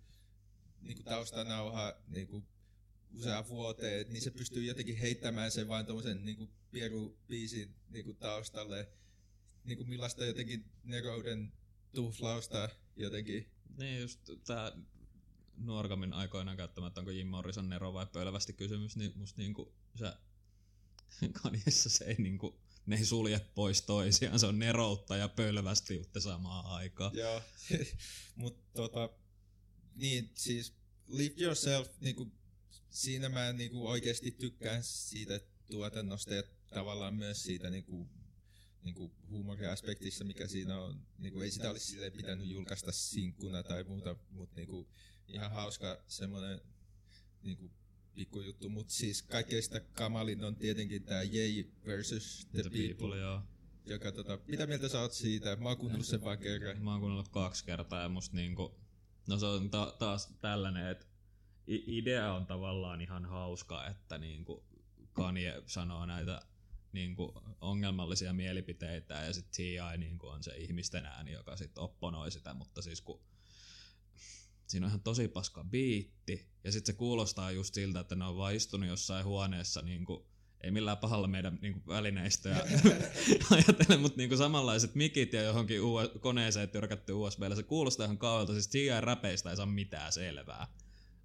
[0.81, 2.47] niin kuin taustanauha niin kuin
[3.15, 8.17] useaan vuoteen, niin se pystyy jotenkin heittämään sen vain tuommoisen niin kuin pieru-biisin niin kuin
[8.17, 8.89] taustalle.
[9.65, 11.53] Niin kuin millaista jotenkin nerouden
[11.95, 13.51] tuhlausta jotenkin.
[13.79, 14.73] Niin just tää
[15.57, 20.13] Nuorgamin aikoinaan käyttämättä, onko Jim Morrison Nero vai pölvästi kysymys, niin musta niinku se
[21.43, 26.67] Kaniessa se ei niinku, ne ei sulje pois toisiaan, se on neroutta ja pölvästiutta samaan
[26.67, 27.17] aikaan.
[27.17, 27.43] Joo,
[28.37, 29.11] mutta tota,
[29.95, 30.75] niin siis
[31.07, 32.33] Live Yourself, niinku,
[32.91, 36.43] siinä mä niinku oikeasti tykkään siitä tuotannosta ja
[36.75, 38.09] tavallaan myös siitä niinku,
[38.83, 41.01] niinku huumoriaspektissa, mikä siinä on.
[41.19, 44.89] Niinku, ei sitä olisi silleen pitänyt julkaista sinkkuna tai muuta, mutta niinku,
[45.29, 46.61] ihan hauska semmoinen
[47.43, 47.71] niinku,
[48.15, 53.43] pikkujuttu, mutta siis kaikkeista kamalin on tietenkin tämä Yay versus The, The People, People, joo.
[53.87, 55.57] joka tota, mitä mieltä sä oot siitä?
[55.57, 56.83] Mä oon kuunnellut sen vaan kerran.
[56.83, 58.75] Mä oon kuunnellut kaksi kertaa ja musta niinku,
[59.29, 61.07] no se on ta- taas tällainen, että
[61.67, 64.65] idea on tavallaan ihan hauska, että niinku
[65.13, 66.43] Kanye sanoo näitä
[66.93, 69.99] niinku ongelmallisia mielipiteitä ja sitten T.I.
[69.99, 73.21] niinku on se ihmisten ääni, joka sitten opponoi sitä, mutta siis kun
[74.67, 78.37] siinä on ihan tosi paska biitti ja sitten se kuulostaa just siltä, että ne on
[78.37, 80.27] vaan istunut jossain huoneessa niinku,
[80.61, 82.57] ei millään pahalla meidän niinku, välineistöä
[83.51, 88.53] ajatellen, mutta niinku, samanlaiset mikit ja johonkin US- koneeseen tyrkätty USBllä, se kuulostaa ihan kaualta,
[88.53, 89.01] siis T.I.
[89.01, 90.69] räpeistä ei saa mitään selvää.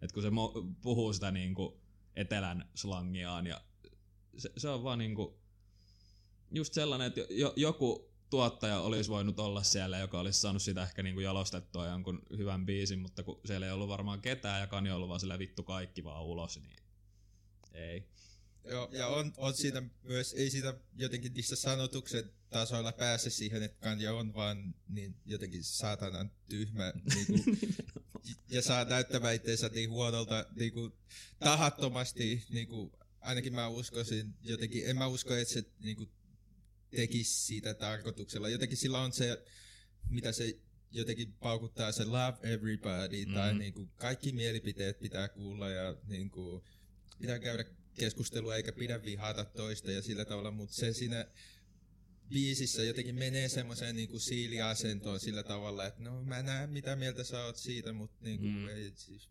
[0.02, 1.82] Et kun se mo- puhuu sitä niinku,
[2.16, 3.62] etelän slangiaan ja
[4.38, 5.40] se, se on vaan niinku,
[6.52, 11.04] just sellainen, että jo, joku tuottaja olisi voinut olla siellä, joka olisi saanut sitä ehkä
[11.04, 15.10] niinku jalostettua jonkun hyvän biisin, mutta kun siellä ei ollut varmaan ketään ja on ollut
[15.10, 16.80] vaan sillä vittu kaikki vaan ulos, niin
[17.74, 18.08] ei.
[18.64, 23.82] Joo, ja on, on siinä myös, ei siitä jotenkin niissä sanotuksen tasoilla pääse siihen, että
[23.82, 27.52] Kanye on vaan niin jotenkin saatanan tyhmä niinku,
[28.56, 30.98] ja saa näyttämään itseensä niin huonolta niinku,
[31.40, 36.10] tahattomasti, niinku, ainakin mä uskoisin jotenkin, en mä usko, että se niinku,
[36.92, 38.50] tekisi siitä tarkoituksella.
[38.50, 39.44] Jotenkin sillä on se,
[40.10, 40.60] mitä se
[40.92, 43.34] jotenkin paukuttaa, se love everybody, mm.
[43.34, 43.60] tai Mhm.
[43.60, 46.64] niinku, kaikki mielipiteet pitää kuulla ja niinku,
[47.20, 47.66] pitää käydä
[48.00, 51.26] keskustelua eikä pidä vihata toista ja sillä tavalla, mutta se siinä
[52.30, 57.46] biisissä jotenkin menee semmoiseen niinku siiliasentoon sillä tavalla, että no mä näen mitä mieltä sä
[57.46, 58.52] oot siitä, mutta niinku, Mm.
[58.54, 58.68] mm.
[58.68, 59.30] ei, siis,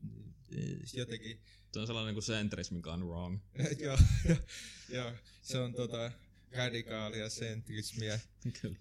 [0.57, 1.41] ei, jotenkin,
[1.73, 3.39] Se on sellainen kuin centrism gone wrong.
[3.85, 4.37] joo, joo,
[4.99, 5.13] joo,
[5.43, 6.13] se on tota
[6.55, 8.21] radikaalia sentrismiä.
[8.61, 8.77] Kyllä.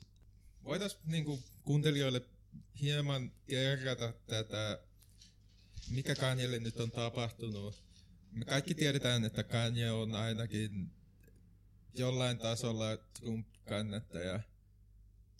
[0.64, 2.22] Voitais niinku kuuntelijoille
[2.82, 4.80] hieman kerrata tätä,
[5.90, 7.84] mikä Kanyelle nyt on tapahtunut.
[8.32, 10.92] Me kaikki tiedetään, että Kanye on ainakin
[11.94, 14.40] jollain tasolla Trump-kannattaja.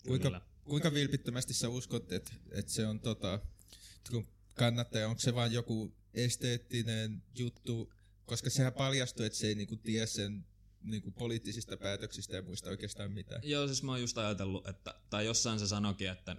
[0.06, 0.40] Kuinka, Kyllä.
[0.64, 3.40] kuinka vilpittömästi sä uskot, että, että se on tota,
[4.08, 5.08] Trump-kannattaja?
[5.08, 7.92] Onko se vain joku esteettinen juttu?
[8.26, 10.46] Koska sehän paljastui, että se ei niinku tiedä sen
[10.84, 13.40] niinku poliittisista päätöksistä ja muista oikeastaan mitään.
[13.44, 16.36] Joo, siis mä oon just ajatellut, että, tai jossain se sanoikin, että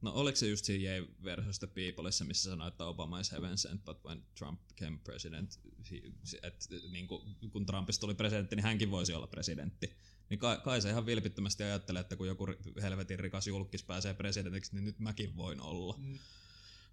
[0.00, 3.84] no oliko se just siinä versus the Peopleissa, missä sanoi, että Obama is heaven sent,
[3.84, 5.96] but when Trump became president, he,
[6.42, 9.96] et, niin kuin, kun Trumpista tuli presidentti, niin hänkin voisi olla presidentti.
[10.30, 12.46] Niin kai, kai se ihan vilpittömästi ajattelee, että kun joku
[12.82, 15.94] helvetin rikas julkis pääsee presidentiksi, niin nyt mäkin voin olla.
[15.98, 16.18] Mm.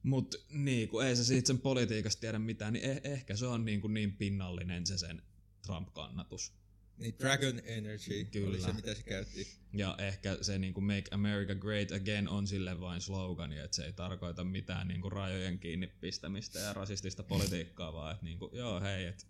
[0.03, 3.65] Mutta niin, kun ei se siitä sen politiikasta tiedä mitään, niin eh, ehkä se on
[3.65, 5.21] niin, kuin niin pinnallinen se sen
[5.65, 6.53] Trump-kannatus.
[6.99, 8.49] Niin Dragon Energy Kyllä.
[8.49, 9.47] oli se, mitä se käytti.
[9.73, 13.93] Ja ehkä se niinku Make America Great Again on sille vain slogani, että se ei
[13.93, 19.25] tarkoita mitään niinku rajojen kiinni pistämistä ja rasistista politiikkaa, vaan että niinku, joo hei, että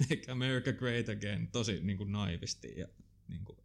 [0.00, 2.88] Make America Great Again, tosi niinku naivisti ja
[3.28, 3.56] niinku,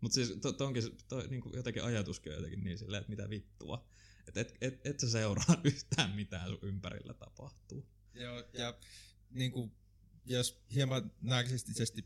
[0.00, 3.88] mutta siis to, tonkin, to, niinku jotenkin ajatuskin on jotenkin niin silleen, että mitä vittua.
[4.28, 7.86] Että et, et, et sä seuraa yhtään mitään sun ympärillä tapahtuu.
[8.14, 8.78] Joo, ja
[9.30, 9.72] niin kuin,
[10.24, 12.04] jos hieman narsistisesti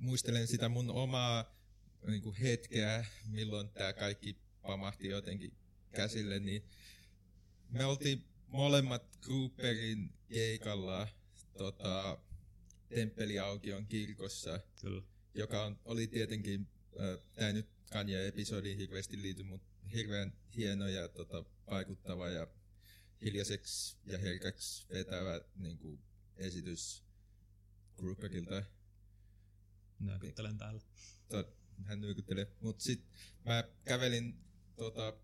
[0.00, 1.56] muistelen sitä mun omaa
[2.06, 5.52] niin kuin hetkeä, milloin tämä kaikki pamahti jotenkin
[5.92, 6.64] käsille, niin
[7.68, 11.08] me oltiin molemmat Cooperin keikalla
[11.58, 12.18] tota,
[12.88, 15.02] Temppeliaukion kirkossa, Kyllä.
[15.34, 16.68] joka on, oli tietenkin,
[17.34, 22.46] tämä ei nyt Kanye-episodiin hirveästi liity, mutta hirveän hieno ja tota, vaikuttava ja
[23.22, 26.00] hiljaiseksi ja herkäksi vetävä niin kuin,
[26.36, 27.04] esitys
[27.96, 28.62] Grouperilta.
[30.00, 30.80] Nyökyttelen täällä.
[31.84, 32.46] Hän nyökyttelee.
[32.60, 33.10] Mutta sitten
[33.44, 34.34] mä kävelin
[34.76, 35.16] tota,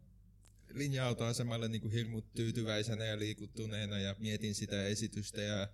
[0.69, 5.69] linja-autoasemalle niin kuin hirmu tyytyväisenä ja liikuttuneena ja mietin sitä esitystä ja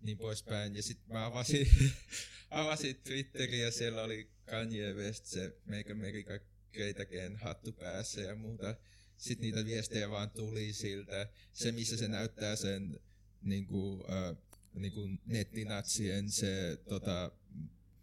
[0.00, 0.76] niin poispäin.
[0.76, 1.66] Ja sitten mä avasin,
[2.50, 6.40] avasin Twitteriä ja siellä oli Kanye West, se Make America
[6.72, 8.76] Great Again hattu päässä ja muuta.
[9.16, 11.28] Sitten niitä viestejä vaan tuli siltä.
[11.52, 13.00] Se, missä se näyttää sen
[13.42, 14.36] niin kuin, äh,
[14.74, 17.32] niin kuin nettinatsien, se tota,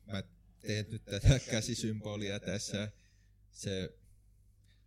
[0.05, 0.23] mä
[0.61, 2.91] teen nyt tätä käsisymbolia tässä.
[3.51, 3.97] Se,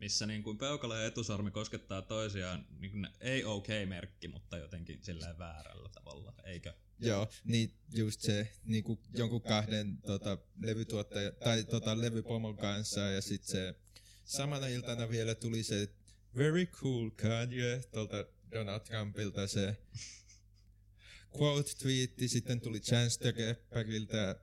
[0.01, 5.39] missä niin kuin peukalo ja etusarmi koskettaa toisiaan, niin kuin ei OK-merkki, mutta jotenkin silleen
[5.39, 6.75] väärällä tavalla, eikö?
[7.01, 13.21] joo, niin just se niin kuin jonkun kahden tota, levytuottaja, tai tota, levypomon kanssa ja
[13.21, 13.75] sitten se
[14.25, 15.89] samana iltana vielä tuli se
[16.37, 19.77] very cool Kanye tuolta Donald Trumpilta se
[21.39, 24.37] quote-twiitti, sitten tuli Chance the Rapperiltä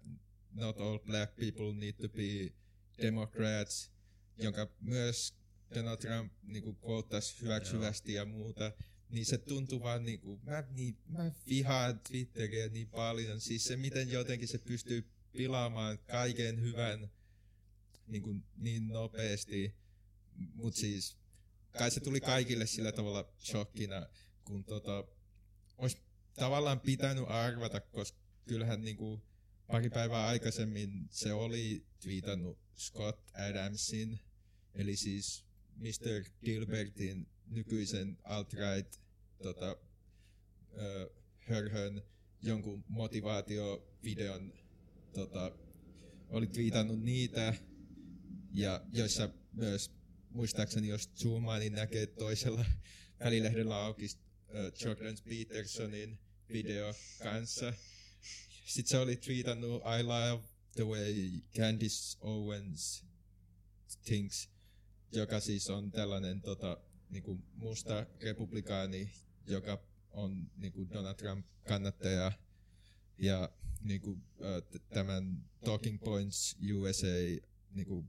[0.58, 2.54] Not all black people need to be
[3.02, 3.92] democrats,
[4.38, 5.34] jonka myös
[5.76, 8.72] Donald Trump niin quoteasi hyväksyvästi ja muuta.
[9.10, 13.42] niin se tuntuu vaan niinku, mä, niin, mä vihaan Twitteriä niin paljon.
[13.42, 17.10] Siis se, miten jotenkin se pystyy pilaamaan kaiken hyvän
[18.08, 19.76] niin, kuin, niin nopeasti.
[20.54, 21.18] Mut siis,
[21.72, 24.08] kai se tuli kaikille sillä tavalla shokkina,
[24.44, 25.04] kun tota,
[25.78, 25.98] olisi
[26.36, 29.22] tavallaan pitänyt arvata, koska kyllähän niinku
[29.68, 34.20] pari päivää aikaisemmin se oli twiitannut Scott Adamsin,
[34.74, 35.46] eli siis
[35.76, 36.24] Mr.
[36.46, 39.00] Gilbertin nykyisen alt-right
[39.44, 39.78] tota,
[40.78, 41.10] ö,
[41.40, 42.02] hörhön
[42.42, 44.54] jonkun motivaatiovideon
[45.14, 45.58] tota,
[46.30, 47.54] oli twiitannut niitä,
[48.54, 49.92] ja joissa myös
[50.30, 52.66] muistaakseni jos zoomaa, niin näkee toisella
[53.20, 54.08] välilehdellä auki
[54.84, 56.94] Jordan Petersonin video
[57.24, 57.74] kanssa.
[58.68, 60.44] Sitten se oli tweetannut I love
[60.76, 63.06] the way Candice Owens
[64.04, 64.50] thinks,
[65.12, 66.78] joka siis on tällainen tota,
[67.10, 69.12] niinku musta republikaani,
[69.46, 72.32] joka on niinku Donald Trump kannattaja
[73.18, 73.50] ja
[73.82, 74.18] niinku,
[74.90, 77.42] tämän Talking Points USA
[77.72, 78.06] niinku,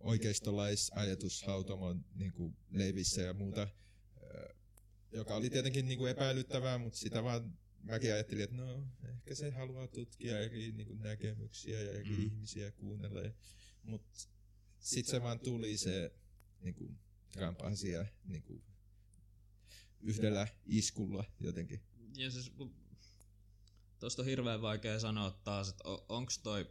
[0.00, 3.68] oikeistolaisajatushautaman niinku, leivissä ja muuta,
[5.12, 9.86] joka oli tietenkin niinku, epäilyttävää, mutta sitä vaan mäkin ajattelin, että no, ehkä se haluaa
[9.86, 12.24] tutkia eri niinku, näkemyksiä ja eri mm.
[12.24, 13.20] ihmisiä kuunnella.
[13.82, 14.18] Mutta
[14.78, 16.12] sitten se vaan tuli se
[16.60, 16.94] niinku,
[17.32, 18.62] Trump-asia niinku,
[20.00, 21.80] yhdellä iskulla jotenkin.
[22.16, 22.52] Ja siis,
[23.98, 26.70] tuosta on hirveän vaikea sanoa taas, että onko toi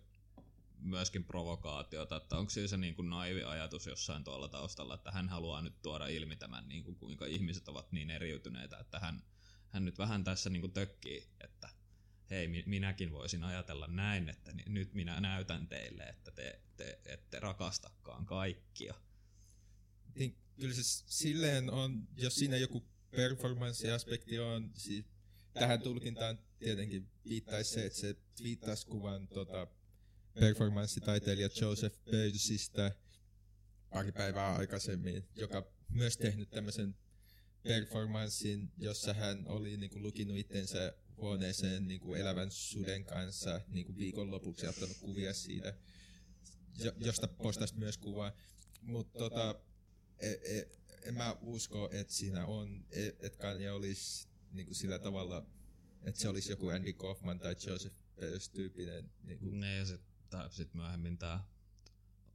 [0.79, 5.61] myöskin provokaatiota, että onko se niin kuin naivi ajatus jossain tuolla taustalla, että hän haluaa
[5.61, 9.23] nyt tuoda ilmi tämän, niin kuin kuinka ihmiset ovat niin eriytyneitä, että hän,
[9.69, 11.69] hän nyt vähän tässä niin kuin tökkii, että
[12.29, 18.25] hei, minäkin voisin ajatella näin, että nyt minä näytän teille, että te, te ette rakastakaan
[18.25, 18.93] kaikkia.
[20.15, 25.05] Niin, kyllä se silleen on, jos siinä joku performanssiaspekti on, siis
[25.53, 29.67] tähän tulkintaan tietenkin viittaisi se, että se twiittasi kuvan tota,
[30.39, 32.95] performanssitaiteilija Joseph Beuysistä
[33.89, 36.95] pari päivää aikaisemmin, joka myös tehnyt tämmöisen
[37.63, 43.85] performanssin, jossa hän oli niin kuin, lukinut itsensä huoneeseen niin kuin, elävän suden kanssa niin
[43.85, 45.73] kuin, viikonlopuksi ja ottanut kuvia siitä,
[46.97, 48.31] josta postasi myös kuvaa.
[48.81, 49.61] Mutta tota,
[50.19, 50.67] e, e,
[51.01, 55.45] en mä usko, että siinä on, e, että Kanye olisi niin kuin, sillä tavalla,
[56.03, 59.11] että se olisi joku Andy Kaufman tai Joseph Beuys-tyyppinen.
[59.23, 59.59] Niin kuin.
[59.59, 61.43] Ne, ja sitten sit myöhemmin tämä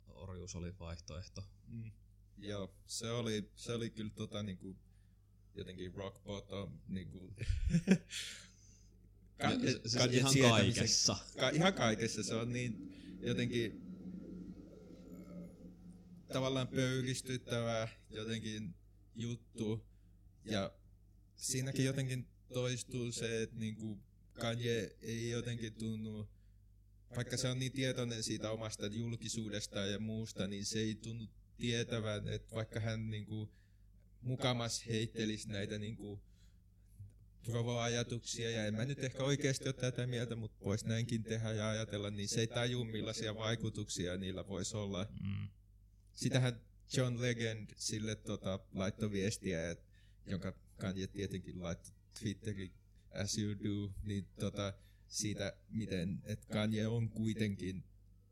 [0.07, 1.45] orjuus oli vaihtoehto.
[1.66, 1.93] Mm.
[2.39, 4.79] Joo, se oli, se oli kyllä tota, niin kuin,
[5.55, 6.78] jotenkin rock bottom.
[6.88, 7.34] Niin kuin,
[9.38, 11.16] ka- ja, siis ihan kaikessa.
[11.38, 12.22] Ka- ihan kaikessa.
[12.22, 13.82] Se on niin jotenkin
[16.32, 18.74] tavallaan pöyristyttävä jotenkin
[19.14, 19.86] juttu.
[20.44, 20.72] Ja
[21.36, 23.98] siinäkin jotenkin toistuu se, että niinku
[24.32, 26.28] Kanye ei jotenkin tunnu,
[27.16, 31.26] vaikka se on niin tietoinen siitä omasta julkisuudesta ja muusta, niin se ei tunnu
[31.57, 33.53] tietävän, että vaikka hän niinku
[34.23, 36.23] mukamas heittelisi näitä niinku
[37.43, 41.68] provo-ajatuksia, ja en mä nyt ehkä oikeasti ole tätä mieltä, mutta voisi näinkin tehdä ja
[41.68, 45.07] ajatella, niin se ei taju millaisia vaikutuksia niillä voisi olla.
[45.20, 45.49] Mm.
[46.12, 46.61] Sitähän
[46.97, 49.85] John Legend sille tota, laittoi viestiä, et,
[50.27, 52.73] jonka Kanye tietenkin laittoi Twitteriin
[53.11, 54.75] as you do, niin tota,
[55.09, 57.85] siitä, miten et Kanye on kuitenkin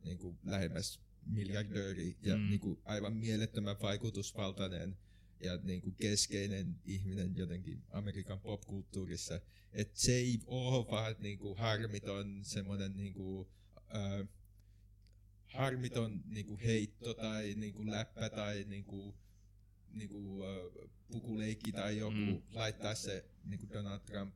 [0.05, 2.51] niin kuin, lähemmäs miljardööri ja mm.
[2.51, 4.97] niin kuin, aivan mielettömän vaikutusvaltainen
[5.41, 9.41] ja niin kuin, keskeinen ihminen jotenkin Amerikan popkulttuurissa.
[9.73, 13.49] Että se ei ole vaan niin kuin, harmiton semmoinen niin kuin,
[13.95, 14.29] äh,
[15.53, 19.15] harmiton niin kuin heitto tai niin kuin läppä tai niin kuin,
[19.93, 22.43] niin kuin, uh, pukuleikki tai joku mm.
[22.53, 24.35] laittaa se niin kuin Donald Trump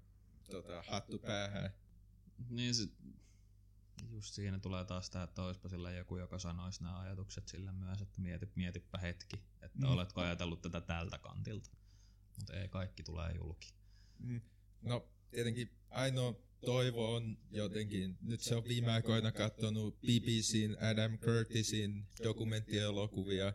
[0.50, 1.70] tota, hattu päähän.
[2.50, 2.88] Niin se,
[4.10, 8.02] just siinä tulee taas tämä, että olisipa sillä joku, joka sanoisi nämä ajatukset sillä myös,
[8.02, 9.84] että mieti, mietipä hetki, että mm.
[9.84, 11.70] oletko ajatellut tätä tältä kantilta.
[12.38, 13.74] Mutta ei kaikki tulee julki.
[14.18, 14.40] Mm.
[14.82, 22.06] No tietenkin ainoa toivo on jotenkin, nyt se on viime aikoina katsonut BBCn Adam Curtisin
[22.22, 23.52] dokumenttielokuvia,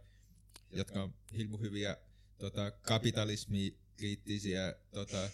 [0.72, 1.98] jotka on hirmu hyviä
[2.38, 5.30] tota, kapitalismikriittisiä tota,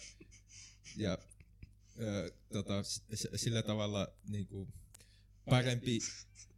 [0.96, 1.18] ja
[2.00, 2.82] ö, tota,
[3.36, 4.72] sillä tavalla niin kuin,
[5.50, 5.98] parempi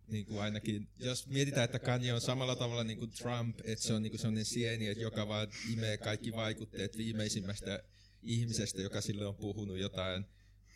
[0.09, 3.95] niin kuin ainakin, jos mietitään, että Kanye on samalla tavalla niin kuin Trump, että se
[3.95, 7.82] on niin kuin sellainen sieni, että joka vaan imee kaikki vaikutteet viimeisimmästä
[8.22, 10.24] ihmisestä, joka sille on puhunut jotain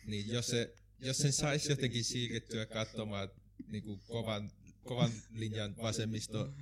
[0.05, 3.29] niin jos, se, jos sen saisi jotenkin siirrettyä katsomaan
[3.67, 4.51] niin kuin kovan,
[4.83, 6.53] kovan linjan vasemmisto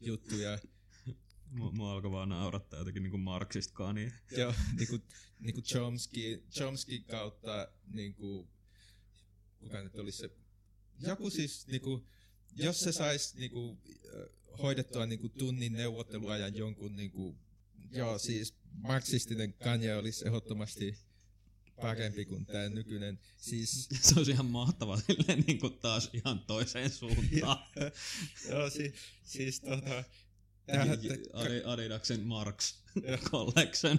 [0.00, 0.58] juttuja,
[1.52, 4.12] Mua, alkoi vaan naurattaa jotenkin niinku marksista kanie.
[4.36, 4.98] Joo, niinku,
[5.38, 8.48] niinku Chomsky, Chomsky kautta niinku,
[9.58, 10.30] kuka nyt olisi se,
[11.02, 12.06] joku siis niinku,
[12.56, 13.78] jos se saisi niinku,
[14.62, 17.36] hoidettua niinku tunnin neuvotteluajan jonkun niinku,
[17.90, 20.98] joo siis marksistinen Kanye olisi ehdottomasti
[21.82, 23.18] parempi kuin tämä nykyinen.
[23.36, 27.58] Siis, Se olisi ihan mahtava silleen niinku taas ihan toiseen suuntaan.
[28.50, 28.94] joo, si,
[29.24, 30.04] siis tota,
[31.64, 32.78] Adidaksen Marks
[33.30, 33.98] Collection,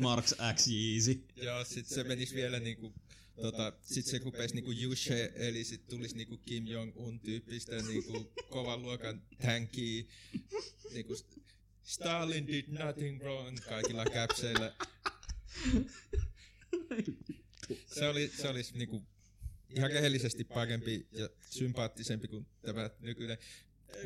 [0.00, 1.24] Marks X Yeezy.
[1.36, 2.94] Joo, sit se menisi vielä niinku,
[3.40, 8.82] tota, sit se rupesi niinku Yushe, eli sit tulisi niinku Kim Jong-un tyyppistä niinku kovan
[8.82, 10.04] luokan tankia,
[10.92, 11.16] niinku
[11.82, 14.74] Stalin did nothing wrong kaikilla käpseillä.
[17.86, 19.02] Se, oli, se olisi niinku
[19.76, 23.38] ihan rehellisesti parempi ja sympaattisempi kuin tämä nykyinen.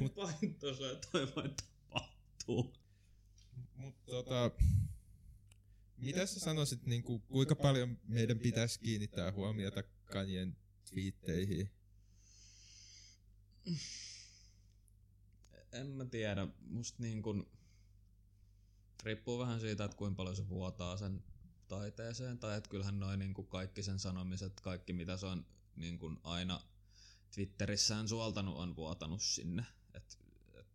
[0.00, 2.74] Mut pahin tuossa, että toi vain tapahtuu.
[3.74, 4.50] Mutta tota,
[5.98, 10.56] mitä sä sanoisit, niinku, kuinka paljon meidän pitäisi kiinnittää huomiota Kanyen
[10.90, 11.70] twiitteihin?
[15.72, 17.50] En mä tiedä, musta niin kun,
[19.02, 21.24] riippuu vähän siitä, että kuinka paljon se vuotaa sen
[21.68, 25.98] taiteeseen, tai että kyllähän noin niin kuin kaikki sen sanomiset, kaikki mitä se on niin
[25.98, 26.60] kuin aina
[27.34, 29.64] Twitterissään suoltanut, on vuotanut sinne.
[29.94, 30.18] Et,
[30.54, 30.66] et,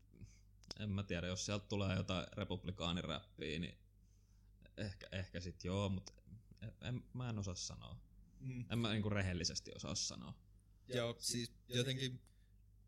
[0.80, 3.81] en mä tiedä, jos sieltä tulee jotain republikaaniräppiä, niin
[4.82, 6.14] ehkä, ehkä sit joo, mutta
[6.62, 8.00] en, en, mä en osaa sanoa.
[8.40, 8.66] Mm.
[8.72, 10.34] En mä niinku rehellisesti osaa sanoa.
[10.88, 12.22] Joo, siis jotenkin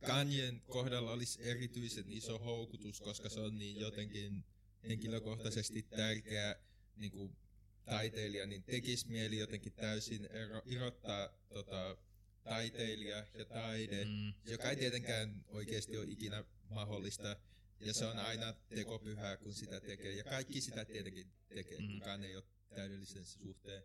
[0.06, 4.46] Kanyen kohdalla olisi erityisen iso houkutus, koska se on niin jotenkin
[4.88, 6.56] henkilökohtaisesti tärkeä
[6.96, 7.38] niin kuin
[7.86, 11.98] taiteilija, niin tekisi mieli jotenkin täysin ero, irrottaa tota,
[12.44, 14.34] taiteilija ja taide, Mm.
[14.46, 17.36] joka ei tietenkään oikeasti ole ikinä mahdollista.
[17.80, 20.16] Ja se on aina tekopyhää, kun sitä tekee.
[20.16, 21.94] Ja kaikki sitä tietenkin tekee, Mm.
[21.94, 22.44] kukaan ei ole
[22.76, 23.84] täydellisen suhteen.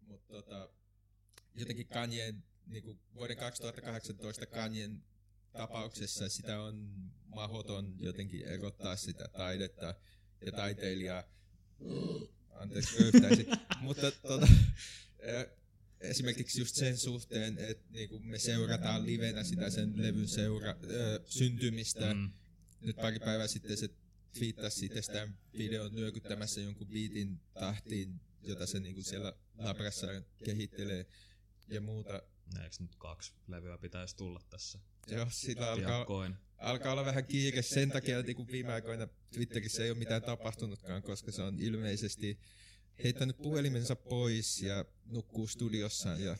[0.00, 0.70] Mutta tota,
[1.54, 5.02] jotenkin Kanyen, niin kuin vuoden 2018 Kanyen
[5.52, 6.90] tapauksessa sitä on
[7.24, 9.94] mahdoton jotenkin erottaa sitä taidetta
[10.46, 11.24] ja taiteilijaa.
[12.50, 13.46] Anteeksi, köyhtäisin.
[13.80, 14.48] Mutta tota,
[16.00, 22.14] esimerkiksi just sen suhteen, että niinku me seurataan livenä sitä sen levyn seura, ö, syntymistä.
[22.14, 22.32] Mm.
[22.80, 23.88] Nyt pari päivää sitten se
[24.32, 31.06] twiittasi itsestään videon nyökyttämässä jonkun biitin tahtiin, jota se niinku siellä labrassaan kehittelee
[31.68, 32.22] ja muuta.
[32.62, 34.78] Eikö nyt kaksi levyä pitäisi tulla tässä?
[35.06, 36.06] Joo, sillä alkaa,
[36.58, 41.02] alkaa olla vähän kiire sen takia, että niinku viime aikoina Twitterissä ei ole mitään tapahtunutkaan,
[41.02, 42.38] koska se on ilmeisesti
[43.04, 46.36] heittänyt puhelimensa pois ja nukkuu studiossaan ja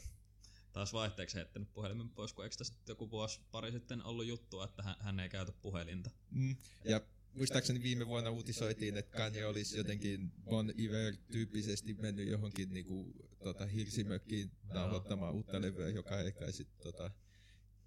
[0.72, 4.82] Taas vaihteeksi heittänyt puhelimen pois, kun eikö tästä joku vuosi pari sitten ollut juttua, että
[4.82, 6.10] hän, hän ei käytä puhelinta.
[6.30, 6.56] Mm.
[6.84, 7.00] Ja
[7.34, 13.12] muistaakseni viime vuonna uutisoitiin, että Kanye olisi jotenkin Bon Iver-tyyppisesti mennyt johonkin niinku,
[13.44, 17.10] tota, hirsimökkiin nauhoittamaan uutta levyä, joka ei kai sit, tota,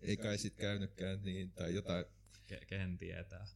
[0.02, 2.06] ei kai sit käynytkään niin, tai jotain.
[2.52, 3.48] Ke- kehen tietää.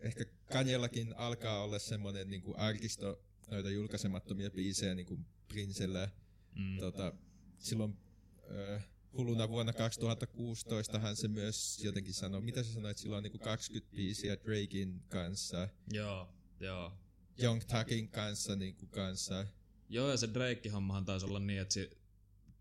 [0.00, 6.08] Ehkä Kanyellakin alkaa olla semmoinen niinku arkisto noita julkaisemattomia biisejä niin kuin Princellä.
[6.54, 6.78] Mm.
[6.78, 7.12] Tota,
[7.58, 7.98] silloin
[9.12, 13.96] hulluna vuonna 2016 hän se myös jotenkin sanoi, mitä sä sanoit, silloin niin kuin 20
[13.96, 16.28] biisiä Drakein kanssa, Joo,
[16.60, 16.92] joo.
[17.42, 19.46] Young Thuggin kanssa, niin kuin kanssa.
[19.88, 21.90] Joo, ja se Drake-hommahan taisi olla niin, että se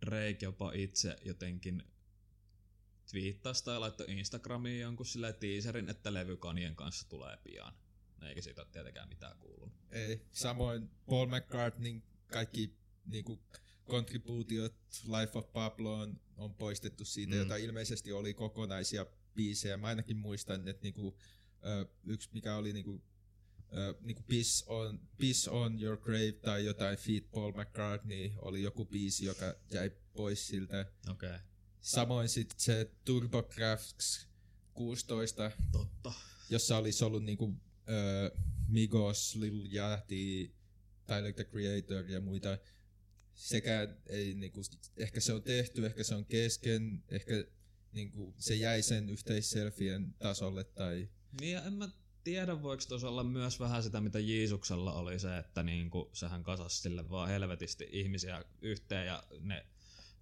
[0.06, 1.84] Drake jopa itse jotenkin
[3.12, 7.74] twiittasi tai laittoi Instagramiin jonkun sillä teaserin, että levy Kanyen kanssa tulee pian.
[8.22, 9.76] Eikä siitä ole tietenkään mitään kuulunut.
[9.92, 10.28] Ei.
[10.32, 13.40] Samoin Paul McCartneyn kaikki niin kuin,
[13.92, 14.76] kontribuutiot
[15.20, 17.40] Life of Pablo on, on poistettu siitä, Mm.
[17.40, 19.78] jota ilmeisesti oli kokonaisia biisejä.
[19.78, 21.18] Mä ainakin muistan, että niinku,
[21.66, 23.02] ö, yksi mikä oli niinku,
[23.78, 28.86] ö, niinku Piss, on, Piss on Your Grave tai jotain Feet Paul McCartney oli joku
[28.86, 30.86] biisi, joka jäi pois siltä.
[31.12, 31.40] Okay.
[31.82, 34.28] Samoin sitten se TurboGrafx
[34.74, 36.14] 16, Totta.
[36.50, 37.54] jossa olisi ollut niinku,
[37.90, 38.32] ö,
[38.68, 40.52] Migos, Lil Yachty,
[41.08, 42.58] Tyler the Creator ja muita.
[43.42, 44.62] Sekä ei niinku,
[44.98, 47.34] ehkä se on tehty, ehkä se on kesken, ehkä
[47.92, 51.10] niinku, se jäi sen yhteisselfien tasolle tai
[51.42, 51.90] Niin ja en mä
[52.24, 56.82] tiedä, voiko tuossa olla myös vähän sitä, mitä Jeesuksella oli se, että niinku, sehän kasasi
[56.82, 59.66] sille vaan helvetisti ihmisiä yhteen ja ne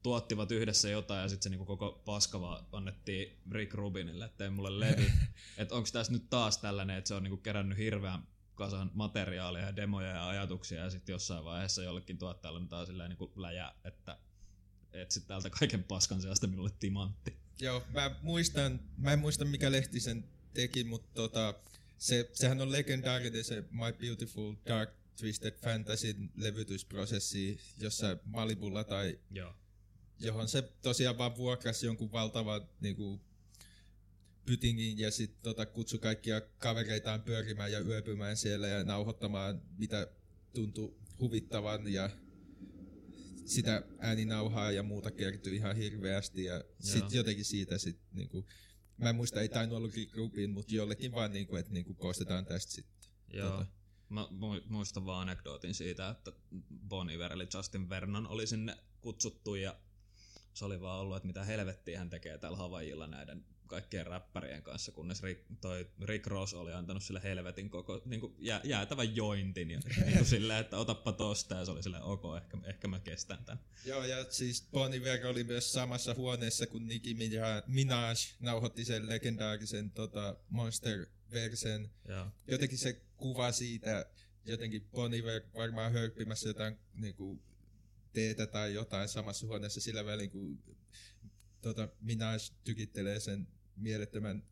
[0.03, 4.49] tuottivat yhdessä jotain ja sitten se niinku koko paska vaan annettiin Rick Rubinille, että tee
[4.49, 5.11] mulle levy.
[5.57, 8.27] että onko tässä nyt taas tällainen, että se on niinku kerännyt hirveän
[8.59, 13.31] kasan materiaalia ja demoja ja ajatuksia ja sitten jossain vaiheessa jollekin tuottajalle antaa silleen niinku
[13.35, 14.17] läjä, että
[14.93, 17.37] etsit täältä kaiken paskan seasta minulle timantti.
[17.59, 21.53] Joo, mä muistan, mä en muista mikä lehti sen teki, mutta tota,
[21.97, 24.89] se, sehän on legendaarinen se My Beautiful Dark
[25.19, 29.53] Twisted Fantasy levytysprosessi jossain Malibulla tai Joo.
[30.19, 33.21] johon se tosiaan vaan vuokrasi jonkun valtavan niinku,
[34.49, 40.07] pytingin ja sitten tota, kutsui kaikkia kavereitaan pyörimään ja yöpymään siellä ja nauhoittamaan mitä
[40.53, 42.09] tuntui huvittavan ja
[43.45, 48.45] sitä ääninauhaa ja muuta kertyi ihan hirveästi ja sitten jotenkin siitä sit, niinku,
[48.97, 52.71] mä en muista, ei tainnut ollut Rubin, mutta jollekin vaan niinku, että niinku, koostetaan tästä
[52.71, 53.11] sitten.
[53.33, 53.49] Joo.
[53.49, 53.65] Tota.
[54.09, 56.31] Mä mu- muistan vaan anekdootin siitä, että
[56.87, 59.79] Bon Iver eli Justin Vernon oli sinne kutsuttu ja
[60.53, 64.91] se oli vaan ollut, että mitä helvettiä hän tekee täällä Havajilla näiden kaikkien räppärien kanssa,
[64.91, 69.71] kunnes Rick, toi Rick Ross oli antanut sille helvetin koko niin kuin jää, jäätävän jointin
[69.71, 72.99] ja niin kuin silleen, että otappa tosta ja se oli silleen, ok, ehkä, ehkä mä
[72.99, 73.59] kestän tän.
[73.85, 79.91] Joo, ja siis Bon Iver oli myös samassa huoneessa, kun Nicki Minaj- nauhoitti sen legendaarisen
[79.91, 81.89] tota, Monster-versen.
[82.47, 84.05] Jotenkin se kuva siitä,
[84.45, 87.41] jotenkin Bon Iver varmaan hörppimässä jotain niinku,
[88.13, 90.63] teetä tai jotain samassa huoneessa sillä välin, kun
[91.61, 93.47] tota, Minaj tykittelee sen
[93.79, 94.43] mielettömän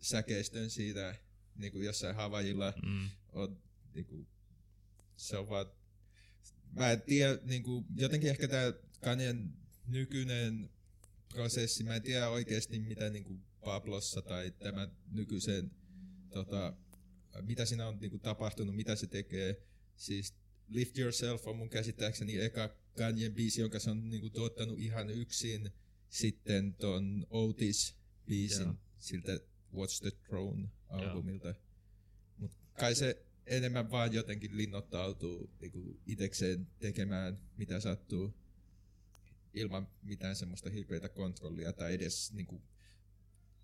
[0.00, 1.14] säkeistön siitä
[1.56, 3.08] niin kuin jossain Havajilla Mm.
[3.32, 3.62] on
[3.94, 4.26] niinku,
[5.16, 5.66] se on vaan,
[6.72, 9.52] mä en tiedä, niinku, jotenkin ehkä tää Kanyen
[9.86, 10.70] nykyinen
[11.28, 15.70] prosessi, mä en tiedä oikeasti mitä niinku Pablossa tai tämän nykyisen,
[16.30, 16.76] tota,
[17.42, 19.62] mitä siinä on niinku tapahtunut, mitä se tekee.
[19.96, 20.34] Siis
[20.68, 25.70] Lift Yourself on mun käsittääkseni eka Kanyen biisi, jonka se on niinku tuottanut ihan yksin.
[26.08, 27.26] Sitten ton
[28.24, 28.74] Otis-biisin Joo.
[28.98, 29.40] siltä
[29.74, 31.54] Watch the Throne-albumilta.
[32.38, 38.34] Mut kai se enemmän vaan jotenkin linnoittautuu niinku itekseen tekemään mitä sattuu
[39.54, 42.62] ilman mitään semmoista hirveitä kontrollia tai edes niinku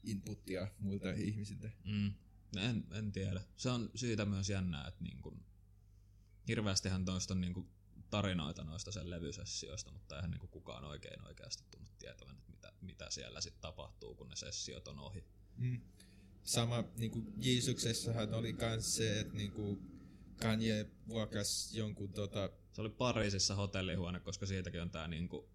[0.05, 1.71] inputtia muilta ihmisiltä.
[1.85, 2.13] Mm.
[2.57, 3.43] En, en tiedä.
[3.57, 5.45] Se on siitä myös jännää, että niin kun,
[6.49, 7.71] hirveästihän toista on niin kun
[8.11, 12.50] tarinoita noista sen levysessioista, mutta eihän niin kun kukaan oikein oikeasti tunnu tietävän, että
[12.81, 15.25] mitä, mitä siellä sitten tapahtuu, kun ne sessiot on ohi.
[15.57, 15.81] Mm.
[16.43, 19.83] Sama niinku Jeesuksessahan oli kans se, että niinku
[20.43, 25.49] Kanye vuokras jonkun tota, Se oli Pariisissa hotellihuone, koska siitäkin on tää niinku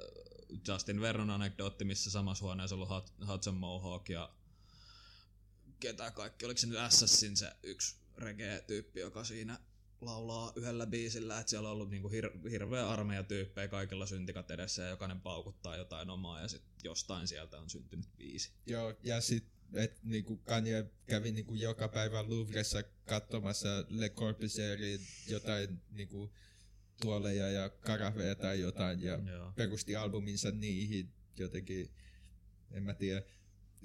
[0.00, 4.34] äh, Justin Vernon anekdootti, missä samassa huoneessa on ollut Hud- Hudson Mohawk ja
[5.80, 9.58] ketä kaikki, oliko se nyt Assassin se yksi reggae-tyyppi, joka siinä
[10.04, 14.82] laulaa yhdellä biisillä, että siellä on ollut niinku hir- hirveä armeija tyyppejä kaikilla syntikat edessä
[14.82, 18.52] ja jokainen paukuttaa jotain omaa ja sitten jostain sieltä on syntynyt biisi.
[18.66, 19.44] Joo, ja sit
[19.74, 26.32] et niinku Kanye kävi niinku joka päivä Louvressa katsomassa Le Corbusierin jotain niinku
[27.02, 29.52] tuoleja ja karahveja tai jotain ja Joo.
[29.56, 31.90] perusti albuminsa niihin jotenkin,
[32.70, 33.22] en mä tiedä.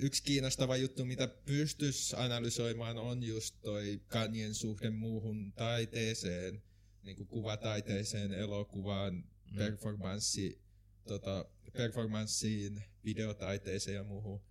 [0.02, 6.64] Yksi kiinnostava juttu, mitä pystys analysoimaan, on just toi Kanyen suhde muuhun taiteeseen,
[7.04, 9.58] niin kuin kuvataiteeseen, elokuvaan, Mm.
[9.58, 10.62] performanssi,
[11.08, 14.42] tota, performanssiin, videotaiteeseen ja muuhun.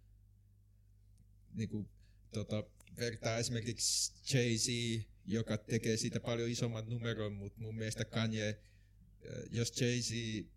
[1.54, 1.88] Niin kuin,
[2.32, 2.64] tota,
[2.96, 9.80] vertaa esimerkiksi Jay-Z, joka tekee siitä paljon isomman numeron, mutta mun mielestä Kanye, äh, jos
[9.80, 10.12] Jay-Z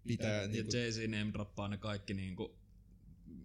[0.07, 0.41] pitää...
[0.41, 2.60] Ja niin kuin, Jay-Z name droppaa ne kaikki niinku,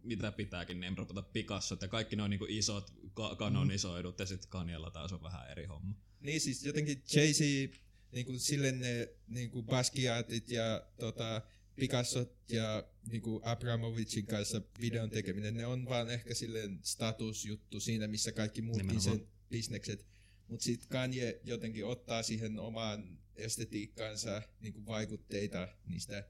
[0.02, 4.50] mitä pitääkin name dropata Picassot ja kaikki ne on niinku isot ka- kanonisoidut ja sitten
[4.50, 5.94] Kanyella taas on vähän eri homma.
[6.20, 7.74] Niin siis jotenkin Jay-Z,
[8.12, 11.42] niinku sille ne niinku Basquiatit ja tota,
[11.76, 18.32] Picassot ja niinku Abramovicin kanssa videon tekeminen, ne on vaan ehkä silleen statusjuttu siinä, missä
[18.32, 19.18] kaikki muutkin Nimenomaan.
[19.18, 20.06] sen bisnekset.
[20.48, 26.24] Mutta sitten Kanye jotenkin ottaa siihen omaan estetiikkaansa niinku vaikutteita niistä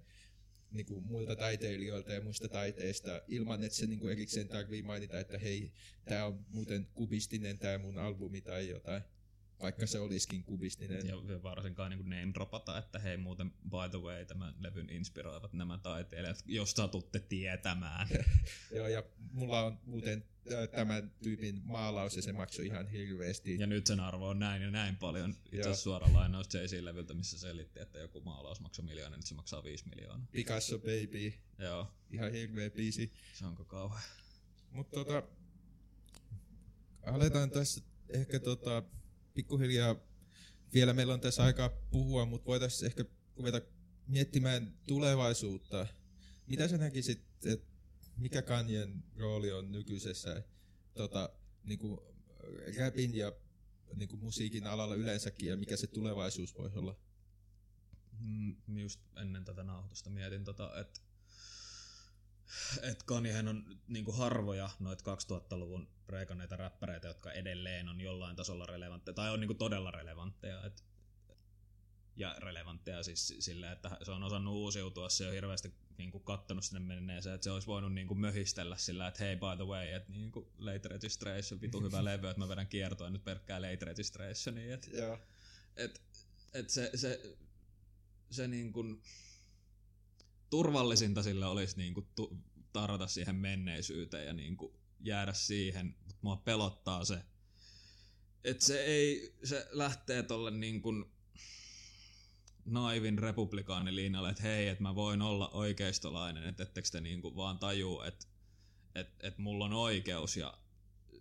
[0.70, 5.72] niinku muilta taiteilijoilta ja muista taiteista ilman, että se niinku erikseen tarvii mainita, että hei,
[6.04, 9.02] tämä on muuten kubistinen tämä mun albumi tai jotain.
[9.60, 11.06] Vaikka se olisikin kubistinen.
[11.06, 15.78] Ja varsinkaan niin name dropata, että hei muuten by the way tämän levyn inspiroivat nämä
[15.78, 18.08] taiteilijat, jos satutte tietämään.
[18.76, 19.02] Joo, ja
[19.32, 20.24] mulla on muuten
[20.70, 23.58] tämän tyypin maalaus ja se maksoi ihan hirveästi.
[23.58, 25.30] Ja nyt sen arvo on näin ja näin paljon.
[25.30, 29.64] Itse asiassa suora lainaus Jay-Z-levyltä, missä selitti, että joku maalaus maksoi miljoona, nyt se maksaa
[29.64, 30.26] viisi miljoonaa.
[30.32, 33.12] Picasso Baby, Joo, ihan hirveä biisi.
[33.32, 34.02] se onko kauhean.
[34.70, 35.22] Mutta tota,
[37.02, 38.82] aletaan tässä ehkä tota,
[39.36, 39.96] pikkuhiljaa,
[40.74, 43.04] vielä meillä on tässä aikaa puhua, mutta voitaisiin ehkä
[43.36, 43.60] ruveta
[44.06, 45.86] miettimään tulevaisuutta.
[46.46, 47.66] Mitä sä näkisit, että
[48.16, 50.42] mikä Kanyen rooli on nykyisessä
[50.94, 51.30] tota,
[51.64, 52.02] niinku,
[52.78, 53.32] rapin ja
[53.94, 56.96] niinku, musiikin alalla yleensäkin ja mikä se tulevaisuus voisi olla?
[58.20, 61.00] Mm, just ennen tätä nauhoitusta mietin, tota, että
[62.82, 69.14] että Kanyehän on niinku harvoja noita 2000-luvun reikanneita räppäreitä, jotka edelleen on jollain tasolla relevantteja,
[69.14, 70.64] tai on niinku todella relevantteja.
[70.64, 70.84] Et,
[72.16, 76.80] ja relevantteja siis sillä, että se on osannut uusiutua, se on hirveästi niinku kattonut sinne
[76.80, 80.52] menneeseen, että se olisi voinut niinku möhistellä sillä, että hei by the way, että niinku
[80.58, 84.74] late registration, vitu hyvä levy, että mä vedän kiertoa nyt pelkkää late registrationia.
[84.74, 85.18] Et, Joo.
[85.76, 86.02] et,
[86.54, 87.36] et se, se,
[88.30, 89.02] se niin kuin,
[90.56, 92.38] turvallisinta sillä olisi niin kuin tu,
[92.72, 97.22] tarrata siihen menneisyyteen ja niin kuin jäädä siihen, mutta mua pelottaa se,
[98.44, 101.04] että se ei, se lähtee tolle niin kuin
[102.64, 107.58] naivin republikaanilinjalle, että hei, että mä voin olla oikeistolainen, että ettekö te niin kuin vaan
[107.58, 108.26] tajuu, että
[108.94, 110.36] että että mulla on oikeus.
[110.36, 110.58] Ja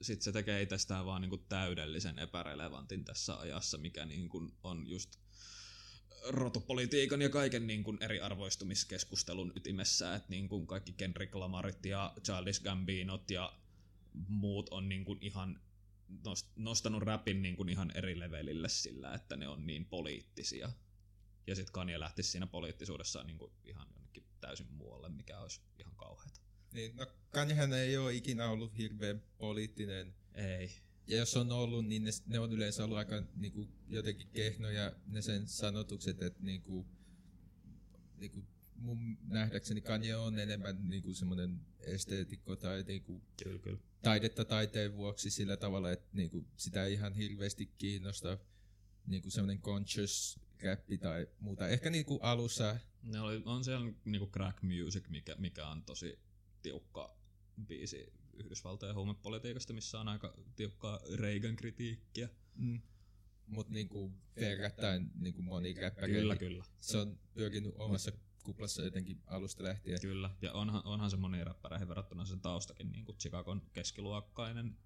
[0.01, 5.24] sitten se tekee itsestään vaan niinku täydellisen epärelevantin tässä ajassa, mikä niinku on just
[6.27, 13.53] rotupolitiikan ja kaiken niinku eriarvoistumiskeskustelun ytimessä, että niinku kaikki Kendrick Lamarit ja Childish Gambinot ja
[14.27, 15.59] muut on niinku ihan
[16.11, 20.69] nost- nostanut rapin niinku ihan eri levelille sillä, että ne on niin poliittisia.
[21.47, 26.39] Ja sitten Kanye lähtisi siinä poliittisuudessaan niinku ihan jonnekin täysin muualle, mikä olisi ihan kauheata.
[26.71, 30.15] Niin, no Kanyehän ei ole ikinä ollut hirveän poliittinen.
[30.33, 30.71] Ei.
[31.07, 35.21] Ja jos on ollut, niin ne, ne on yleensä ollut aika niinku, jotenkin kehnoja ne
[35.21, 36.85] sen sanotukset, että niinku,
[38.17, 38.43] niinku,
[38.75, 43.77] mun nähdäkseni Kanye on enemmän niinku semmoinen esteetikko tai niinku, Kyllä, kyllä.
[44.01, 48.37] taidetta taiteen vuoksi sillä tavalla, että niinku, sitä ei ihan hirveästi kiinnosta
[49.07, 51.67] niinku semmoinen conscious räppi tai muuta.
[51.67, 56.19] Ehkä niinku alussa, Ne oli, on siellä niinku crack music, mikä, mikä on tosi
[56.61, 57.17] tiukka
[57.67, 62.29] biisi Yhdysvaltojen huumepolitiikasta, missä on aika tiukkaa Reagan-kritiikkiä.
[62.55, 62.81] mm,
[63.47, 66.13] mutta niinku, verrattain niinku moni räppäri.
[66.13, 66.63] Kyllä, kyllä.
[66.79, 68.11] Se on pyrkinyt omassa
[68.43, 70.01] kuplassa jotenkin alusta lähtien.
[70.01, 74.77] Kyllä, ja onhan, onhan se moniin räppäreihin verrattuna sen taustakin niin kuin Chicagon keskiluokkainen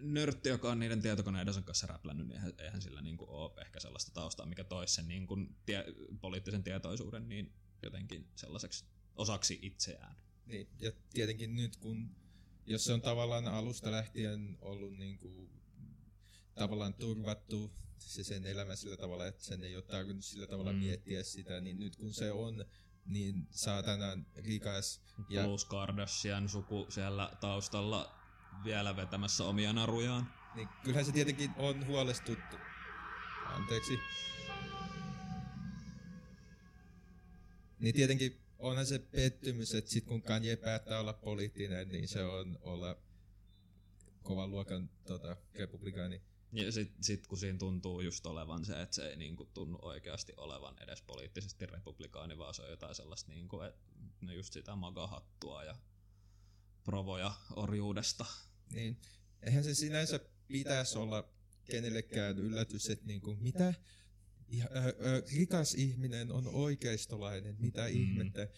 [0.00, 3.80] nörtti, joka on niiden tietokoneidensa kanssa räplännyt, niin eihän, eihän sillä niin kuin ole ehkä
[3.80, 5.84] sellaista taustaa, mikä toisi sen niin kuin tie,
[6.20, 8.84] poliittisen tietoisuuden niin jotenkin sellaiseksi
[9.14, 10.16] osaksi itseään.
[10.46, 12.16] Niin, ja tietenkin nyt kun,
[12.70, 15.50] jos se on tavallaan alusta lähtien ollut niin kuin,
[16.54, 20.78] tavallaan turvattu se sen elämä sillä tavalla, että sen ei ole tarvinnut sillä tavalla Mm.
[20.78, 22.64] miettiä sitä, niin nyt kun se on
[23.04, 28.14] niin saatanan rikas ja Plus Kardashian suku siellä taustalla
[28.64, 30.32] vielä vetämässä omia narujaan.
[30.54, 32.56] niin kyllähän se tietenkin on huolestuttu.
[33.46, 33.98] Anteeksi.
[37.80, 42.58] Niin tietenkin onhan se pettymys, että sit kun Kanye päättää olla poliittinen, niin se on
[42.62, 42.96] olla
[44.22, 46.22] kovan luokan tota, republikaani.
[46.52, 50.32] Ja sit, sit kun siinä tuntuu just olevan se, että se ei niinku tunnu oikeasti
[50.36, 53.74] olevan edes poliittisesti republikaani, vaan se on jotain sellaista niinku, et,
[54.20, 55.76] no just sitä magahattua ja
[56.84, 58.26] provoja orjuudesta.
[58.72, 59.00] Niin
[59.42, 61.28] eihän se sinänsä pitäisi olla
[61.64, 63.74] kenellekään yllätys, että niinku, mitä
[65.32, 67.88] rikas ihminen on oikeistolainen, mitä mm.
[67.88, 68.48] ihmettä.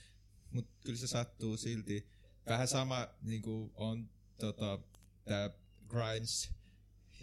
[0.50, 2.06] Mutta kyllä se sattuu silti.
[2.46, 4.78] Vähän sama niinku, on tota,
[5.24, 5.50] tämä
[5.88, 6.50] Grimes,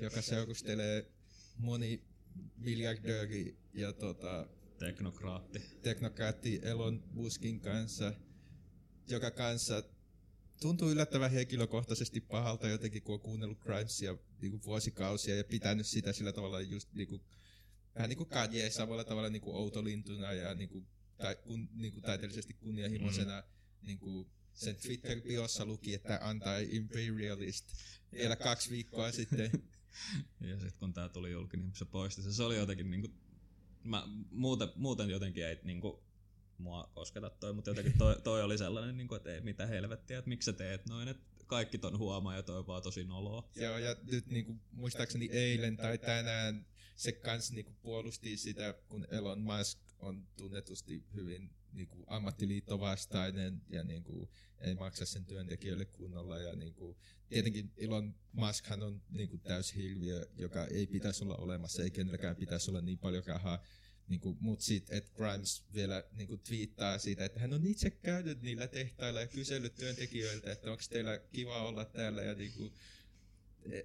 [0.01, 1.11] joka seurustelee
[1.57, 2.03] moni
[2.57, 4.47] miljardööri ja tota,
[4.79, 5.59] Teknokraatti.
[5.81, 8.13] teknokraatti Elon Muskin kanssa,
[9.07, 9.83] joka kanssa
[10.61, 16.13] tuntuu yllättävän henkilökohtaisesti pahalta jotenkin, kun on kuunnellut Grimesia niin kuin vuosikausia ja pitänyt sitä
[16.13, 17.21] sillä tavalla just niin kuin,
[17.97, 20.87] vähän niin kuin Kanye samalla tavalla niin kuin outolintuna ja niin kuin,
[21.17, 23.87] tai, kun, niin kuin taiteellisesti kunnianhimoisena mm.
[23.87, 27.65] niin kuin sen Twitter-biossa luki, että anti-imperialist
[28.11, 29.51] vielä kaksi viikkoa sitten.
[30.41, 32.33] Ja sitten kun tää tuli julki, niin se poisti se.
[32.33, 33.07] Se oli jotenkin niinku,
[33.83, 36.03] mä, muuten, muuten jotenkin ei niinku,
[36.57, 40.29] mua kosketa toi, mutta jotenkin toi, toi oli sellainen, niinku, että ei mitä helvettiä, että
[40.29, 43.49] miksi sä teet noin, että kaikki ton huomaa ja toi on vaan tosi noloa.
[43.55, 46.65] Joo, ja nyt niinku, muistaakseni eilen tai tänään
[46.97, 54.29] se kans niinku, puolusti sitä, kun Elon Musk on tunnetusti hyvin niinku, ammattiliittovastainen ja niinku,
[54.59, 56.39] ei maksa sen työntekijöille kunnolla.
[56.39, 56.97] Ja, niinku,
[57.29, 62.71] tietenkin Elon Muskhan on niinku, täys hirviö, joka ei pitäisi olla olemassa, ei kenelläkään pitäisi
[62.71, 63.63] olla niin paljon rahaa.
[64.07, 68.67] Niinku, Mutta sitten, että Grimes vielä niinku, twiittaa siitä, että hän on itse käynyt niillä
[68.67, 72.21] tehtailla ja kysellyt työntekijöiltä, että onko teillä kiva olla täällä.
[72.21, 72.71] Ja, niinku,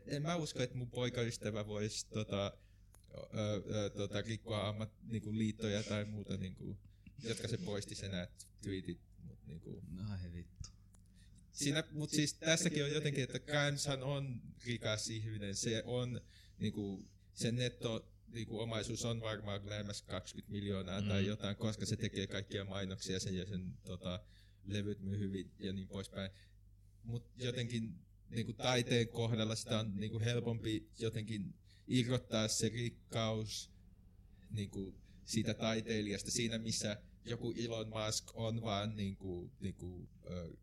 [0.06, 2.58] en mä usko, että mun poikaystävä voisi tota,
[3.96, 6.78] tota, rikkoa ammat, niinku, liittoja tai muuta, niinku,
[7.22, 8.26] jotka se poisti sen nämä
[8.62, 9.00] tweetit.
[9.18, 10.68] Mut, niinku, Ai vittu.
[11.52, 15.56] siinä, mutta siis tässäkin on jotenkin, että Grimeshan on rikas ihminen.
[15.56, 16.20] Se on,
[16.58, 21.08] niinku, sen netto niinku, omaisuus on varmaan lähemmäs 20 miljoonaa mm.
[21.08, 24.24] tai jotain, koska se tekee kaikkia mainoksia sen ja sen tota,
[24.64, 26.30] levyt myy hyvin ja niin poispäin.
[27.02, 27.98] Mutta jotenkin
[28.30, 31.54] niin kuin taiteen kohdalla sitä on niin kuin helpompi jotenkin
[31.86, 33.70] irrottaa se rikkaus
[34.50, 40.08] niin kuin siitä taiteilijasta siinä, missä joku Elon Musk on vaan niin kuin, niin kuin,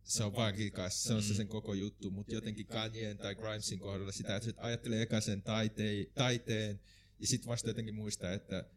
[0.03, 3.79] se on vaan rikas, se on se sen koko juttu, mutta jotenkin Kanyeen tai Grimesin
[3.79, 6.79] kohdalla sitä, että ajattelee eka sen taiteen, taiteen
[7.19, 8.69] ja sitten vasta jotenkin muistaa, että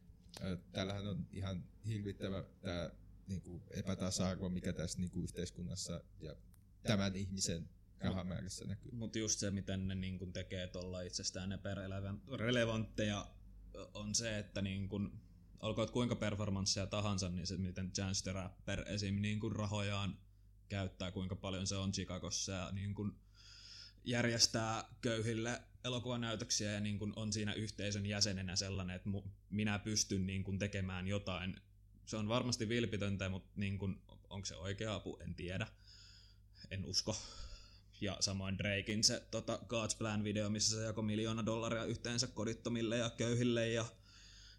[0.72, 2.90] täällähän on ihan hirvittävä tämä
[3.26, 6.36] niin epätasa-arvo, mikä tässä niin kuin yhteiskunnassa ja
[6.82, 7.68] tämän ihmisen
[8.02, 8.92] rahamäärässä näkyy.
[8.92, 13.26] Mutta just se, miten ne niin kun tekee tuolla itsestään epärelevantteja,
[13.94, 15.20] on se, että niin kun,
[15.60, 19.14] olkoot kuinka performansseja tahansa, niin se, miten Chance the Rapper esim.
[19.14, 20.18] Niin kun rahojaan
[20.68, 23.16] käyttää, kuinka paljon se on Chicagossa ja niin kun
[24.04, 30.26] järjestää köyhille elokuvanäytöksiä ja niin kun on siinä yhteisön jäsenenä sellainen, että mu, minä pystyn
[30.26, 31.60] niin kun tekemään jotain.
[32.06, 35.66] Se on varmasti vilpitöntä, mutta niin kun, onko se oikea apu, en tiedä.
[36.70, 37.16] En usko
[38.02, 43.10] ja samoin Drakein se tota, God's Plan-video, missä se jakoi miljoona dollaria yhteensä kodittomille ja
[43.10, 43.84] köyhille ja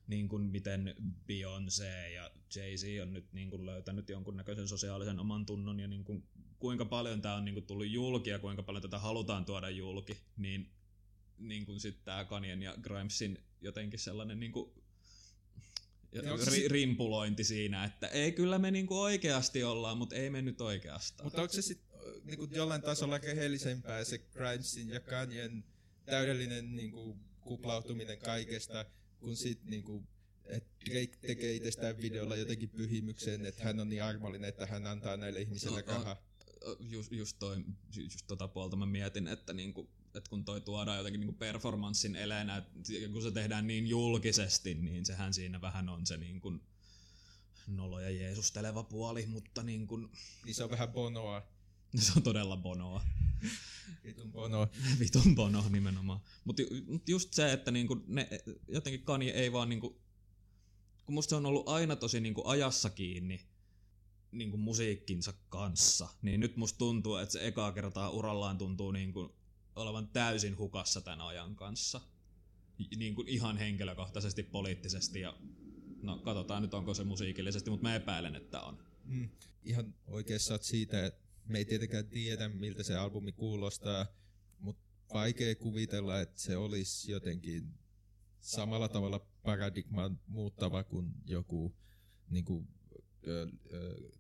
[0.08, 0.96] niin kuin miten
[1.28, 6.24] Beyoncé ja Jay-Z on nyt niin kuin löytänyt jonkunnäköisen sosiaalisen oman tunnon ja niin kuin
[6.60, 10.18] kuinka paljon tämä on niin kuin tullut julki ja kuinka paljon tätä halutaan tuoda julki,
[10.38, 10.70] niin,
[11.38, 14.72] niin kuin sitten tämä Kanyen ja Grimesin jotenkin sellainen niin kuin
[16.52, 21.26] ri, rimpulointi siinä, että ei kyllä me niinku oikeasti ollaan, mutta ei me nyt oikeastaan.
[21.26, 21.93] Mutta onko se sitten
[22.24, 25.64] niin kuin jollain tasolla rehellisempää se Grimesin ja Kanyen
[26.06, 28.86] täydellinen niin kuin, kuplautuminen kaikesta,
[29.20, 30.08] kun sit niin kuin,
[30.46, 35.18] että Drake tekee itsestään videolla jotenkin pyhimyksen, että hän on niin armollinen, että hän antaa
[35.18, 36.22] näille ihmisille rahaa.
[36.80, 37.58] Just, just, toi,
[37.96, 42.58] just tota puolta mä mietin, että niinku, että kun toi tuodaan jotenkin niinku performanssin eleenä,
[42.58, 42.80] että
[43.12, 46.62] kun se tehdään niin julkisesti, niin sehän siinä vähän on se niin kuin
[47.68, 50.10] nolo ja jeesusteleva puoli, mutta niin kuin...
[50.46, 51.48] Niin se on vähän bonoa.
[52.00, 53.04] Se on todella bonoa.
[54.04, 54.68] Vitun bono.
[55.00, 56.20] Vitun bono nimenomaan.
[56.44, 58.30] Mutta mut just se, että niinku ne,
[58.68, 60.02] jotenkin Kanye ei vaan niinku,
[61.06, 63.54] kun musta se on ollut aina tosi niinku ajassa kiinni
[64.32, 69.36] niinku musiikkinsa kanssa, niin nyt musta tuntuu, että se ekaa kertaa urallaan tuntuu niinku
[69.76, 72.02] olevan täysin hukassa tämän ajan kanssa.
[72.96, 75.38] Niin kuin ihan henkilökohtaisesti, poliittisesti ja
[76.02, 78.84] no katsotaan nyt onko se musiikillisesti, mutta mä epäilen, että on.
[79.06, 79.30] Mm,
[79.64, 84.06] ihan oikeassa siitä, että me ei tietenkään tiedä, miltä se albumi kuulostaa,
[84.60, 84.84] mutta
[85.14, 87.74] vaikea kuvitella, että se olisi jotenkin
[88.40, 91.76] samalla tavalla paradigman muuttava kuin joku
[92.30, 93.02] niin kuin, uh,
[93.66, 94.12] uh,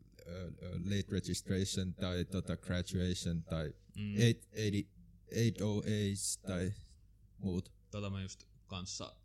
[0.86, 4.15] late registration tai tota, graduation tai mm.
[4.15, 6.74] 808s tai
[7.38, 7.71] muut.
[7.91, 9.15] Tota mä just kanssa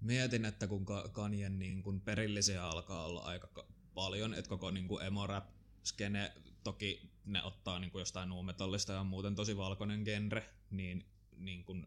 [0.00, 5.26] mietin, että kun Kanyen niin kun perillisiä alkaa olla aika paljon, että koko niin emo
[5.26, 5.50] rap
[5.84, 6.32] skene
[6.64, 11.06] toki ne ottaa niin kuin jostain nuumetallista ja muuten tosi valkoinen genre, niin,
[11.36, 11.86] niin kuin,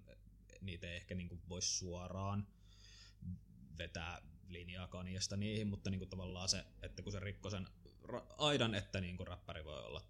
[0.61, 2.47] niitä ei ehkä niin kuin voisi suoraan
[3.77, 7.67] vetää linjaa Kaniesta niihin, mutta niin kuin tavallaan se, että kun se rikkoi sen
[8.38, 10.01] aidan, että niin kuin räppäri voi olla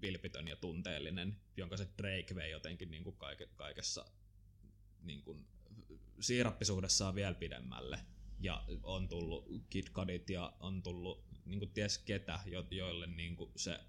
[0.00, 4.04] vilpitön ja tunteellinen, jonka se Drake vei jotenkin niin kuin kaike, kaikessa
[5.02, 5.46] niin kuin
[6.20, 7.98] siirappisuudessaan vielä pidemmälle.
[8.40, 13.36] Ja on tullut Kid Cudit ja on tullut niin kuin ties ketä, jo, joille niin
[13.36, 13.80] kuin se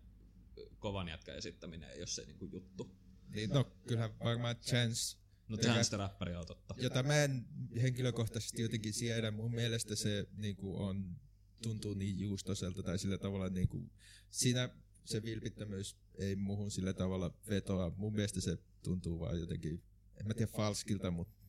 [0.80, 2.96] kovan jätkän esittäminen ei ole se niin kuin juttu.
[3.30, 6.76] Niin, no kyllähän varmaan Chance No Chance räppäri on totta.
[6.78, 7.46] Jota mä en
[7.82, 9.32] henkilökohtaisesti jotenkin siedä.
[9.32, 11.16] Mun mielestä se niin kuin on,
[11.64, 13.92] tuntuu niin juustoselta tai sillä tavalla niin kuin,
[14.30, 14.70] siinä
[15.06, 17.94] se vilpittömyys ei muuhun sillä tavalla vetoa.
[17.98, 19.84] Mun mielestä se tuntuu vaan jotenkin,
[20.20, 21.44] en mä tiedä falskilta, mutta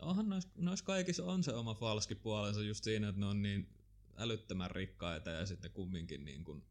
[0.00, 3.68] Onhan nois, nois kaikissa on se oma falski puolensa just siinä, että ne on niin
[4.16, 6.64] älyttömän rikkaita ja sitten kumminkin niin kuin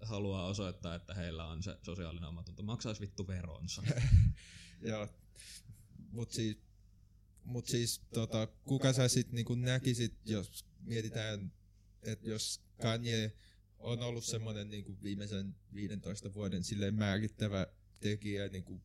[0.00, 2.62] haluaa osoittaa, että heillä on se sosiaalinen omatunto.
[2.62, 3.82] Maksaisi vittu veronsa.
[4.82, 5.08] Joo,
[6.10, 6.58] mut siis,
[7.44, 11.52] mut siis tota, kuka sä sit niin näkisit, jos mietitään,
[12.02, 13.32] että jos Kanye
[13.78, 17.66] on ollut semmoinen niin viimeisen 15 vuoden silleen määrittävä
[18.00, 18.82] tekijä niin kuin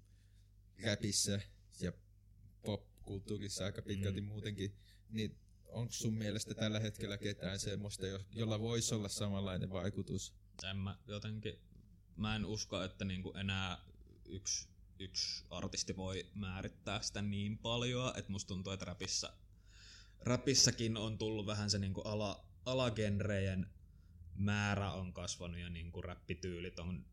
[0.83, 1.41] räpissä
[1.81, 1.93] ja
[2.65, 4.27] popkulttuurissa aika pitkälti mm.
[4.27, 4.75] muutenkin,
[5.09, 5.35] niin
[5.67, 10.33] onko sun mielestä tällä hetkellä ketään semmoista, jolla voisi olla samanlainen vaikutus?
[10.63, 11.59] En mä jotenkin,
[12.15, 13.77] mä en usko, että niinku enää
[14.25, 14.67] yksi,
[14.99, 19.33] yksi artisti voi määrittää sitä niin paljon, että musta tuntuu, että rapissa,
[20.19, 23.67] rapissakin on tullut vähän se niinku ala, alagenrejen
[24.35, 27.05] määrä on kasvanut ja niinku räppityylit on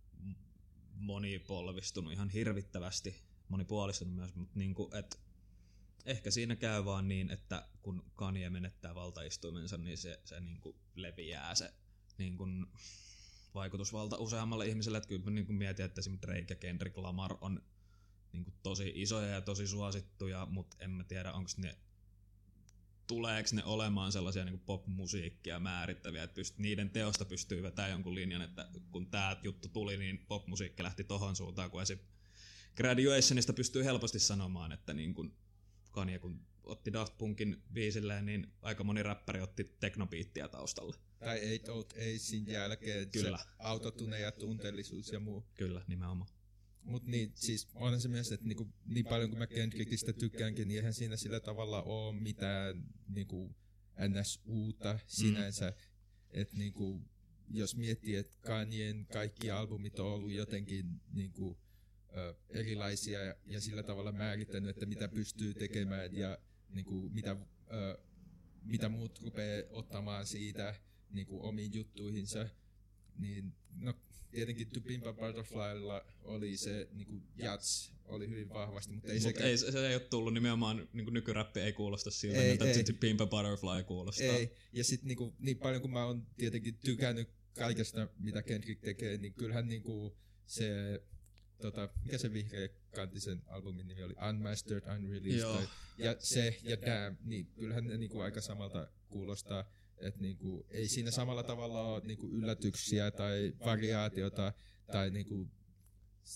[0.95, 5.17] monipolvistunut ihan hirvittävästi, monipuolistunut myös, mutta niinku, että
[6.05, 10.77] ehkä siinä käy vaan niin, että kun Kanye menettää valtaistuimensa, niin se, se niin kuin
[10.95, 11.75] leviää se
[12.19, 12.67] niin kuin
[13.57, 17.63] vaikutusvalta useammalle ihmiselle, että kyllä niin mietin, että esimerkiksi Drake ja Kendrick Lamar on
[18.33, 21.77] niin kuin tosi isoja ja tosi suosittuja, mutta en mä tiedä, onko ne
[23.07, 28.43] tuleeko ne olemaan sellaisia niin popmusiikkia määrittäviä, että pyst- niiden teosta pystyy vetämään jonkun linjan,
[28.43, 31.99] että kun tämä juttu tuli, niin popmusiikki lähti tohon suuntaan, kun esim.
[32.77, 35.37] Graduationista pystyy helposti sanomaan, että niin kun
[35.91, 40.97] Kanye kun otti Daft Punkin biisilleen, niin aika moni räppäri otti teknobiittiä taustalle.
[41.19, 43.39] Tai Eight Out Acein jälkeen Kyllä.
[43.39, 45.47] se autotune ja tunteellisuus ja muu.
[45.55, 46.31] Kyllä, nimenomaan.
[46.83, 50.79] Mut niin, siis onhan se myös, että niinku, niin paljon kuin mä Kendrickistä tykkäänkin, niin
[50.79, 53.57] eihän siinä sillä tavalla ole mitään niinku,
[54.09, 54.41] ns.
[54.47, 55.71] uutta sinänsä.
[55.71, 55.77] Mm.
[56.31, 57.03] Että niinku,
[57.51, 61.59] jos miettii, että Kanyen kaikki albumit on ollut jotenkin niinku,
[62.17, 66.39] ö, erilaisia ja, ja sillä tavalla määrittänyt, että mitä pystyy tekemään ja
[66.69, 67.37] niinku, mitä,
[67.73, 67.99] ö,
[68.63, 70.75] mitä muut rupeaa ottamaan siitä
[71.11, 72.49] niinku, omiin juttuihinsa,
[73.19, 73.95] niin no
[74.31, 79.49] tietenkin To Pimp a Butterflylla oli se niinku jats oli hyvin vahvasti, mutta ei sekään...
[79.49, 82.71] ei, se, se ei ole tullut nimenomaan, niin nykyräppi ei kuulosta siltä, Ei, mitä ei.
[82.77, 82.85] ei.
[83.01, 84.27] Pimp a Butterfly kuulostaa.
[84.27, 87.29] Ei, ja sitten niinku, niin paljon kuin mä oon tietenkin tykännyt
[87.59, 91.01] kaikesta, mitä Kendrick tekee, niin kyllähän niinku se,
[91.61, 95.57] tota, mikä se vihreä kantisen albumin nimi oli, Unmastered, Unreleased, Joo.
[95.57, 95.67] tai,
[95.99, 101.11] ja se ja Damn, niin kyllähän ne niinku aika samalta kuulostaa, että niinku, ei siinä
[101.11, 104.53] samalla tavalla ole niinku yllätyksiä tai variaatiota
[104.93, 105.49] tai niinku,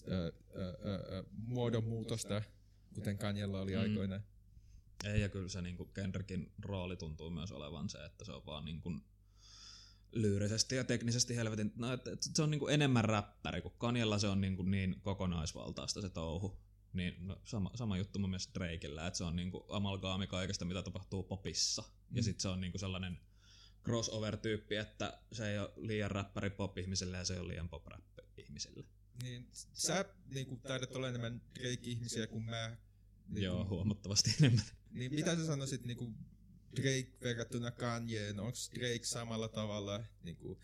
[0.08, 2.42] ö, ö, ö, ö, muodonmuutosta,
[2.94, 3.80] kuten Kanjella oli Mm.
[3.80, 4.24] aikoinaan.
[5.04, 8.64] Ei, ja kyllä se niin Kendrickin rooli tuntuu myös olevan se, että se on vaan
[8.64, 9.00] niin kuin
[10.12, 14.18] lyyrisesti ja teknisesti helvetin, no, että, että se on niin kuin enemmän räppäri, kun Kanjella
[14.18, 16.60] se on niin, kuin niin kokonaisvaltaista se touhu.
[16.92, 20.64] Niin no, sama, sama juttu mun mielestä Drakeillä, että se on niin kuin amalgaami kaikesta,
[20.64, 21.82] mitä tapahtuu popissa.
[21.82, 22.16] Mm.
[22.16, 23.18] Ja sitten se on niin kuin sellainen
[23.84, 28.84] crossover-tyyppi, että se ei ole liian räppäri pop-ihmiselle ja se ei ole liian pop-rap-ihmiselle.
[29.22, 30.04] Niin, sä
[30.34, 32.76] niinku, taidat olla enemmän Drake-ihmisiä kuin mä.
[33.28, 34.64] Niin, Joo, huomattavasti enemmän.
[34.90, 36.14] Niin mitä sä sanoisit niinku
[36.76, 38.40] Drake verrattuna Kanyeen?
[38.40, 40.60] Onko Drake samalla tavalla, niinku,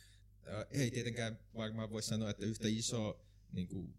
[0.49, 3.95] äh, ei tietenkään varmaan voi sanoa, että yhtä iso niinku,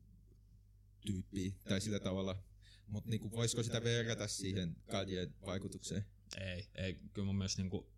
[1.02, 2.44] tyyppi tai sillä tavalla,
[2.88, 6.06] mutta niinku, voisiko sitä verrata siihen Kanyeen vaikutukseen?
[6.40, 7.97] Ei, ei, kyllä mun mielestä niinku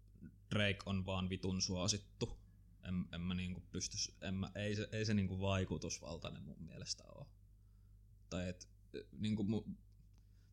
[0.52, 2.39] Drake on vaan vitun suosittu.
[2.88, 7.04] En, en mä niinku pysty, en mä, ei se, ei se niinku vaikutusvaltainen mun mielestä
[7.04, 7.26] ole.
[8.30, 8.68] Tai et,
[9.12, 9.78] niinku mun,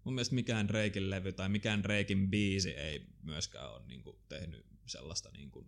[0.05, 5.31] mun mielestä mikään Drakein levy tai mikään Drakein biisi ei myöskään ole niinku tehnyt sellaista
[5.31, 5.67] niinku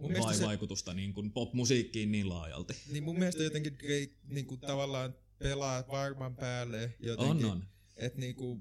[0.00, 2.74] Mun vai se- vaikutusta niinku popmusiikkiin niin laajalti.
[2.92, 7.46] Niin mun mielestä jotenkin Drake niinku, tavallaan pelaa varman päälle jotenkin.
[7.46, 7.64] On, on.
[7.96, 8.60] että niinku,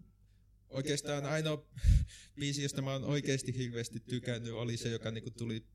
[0.69, 1.65] oikeastaan ainoa
[2.35, 5.65] biisi, josta mä oon oikeasti hirveästi tykännyt, oli se, joka niinku tuli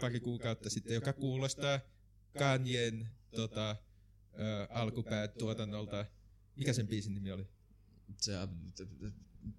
[0.00, 1.80] pari kuukautta sitten, joka kuulostaa
[2.38, 6.06] Kanyen tota, ö, alkupäätuotannolta.
[6.56, 7.46] Mikä sen biisin nimi oli?
[8.20, 8.32] Se,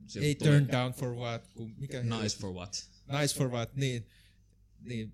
[0.07, 2.89] se Ei tuli- Turn Down for What, kun mikä Nice for what?
[3.21, 4.07] nice for What, niin.
[4.79, 5.13] niin.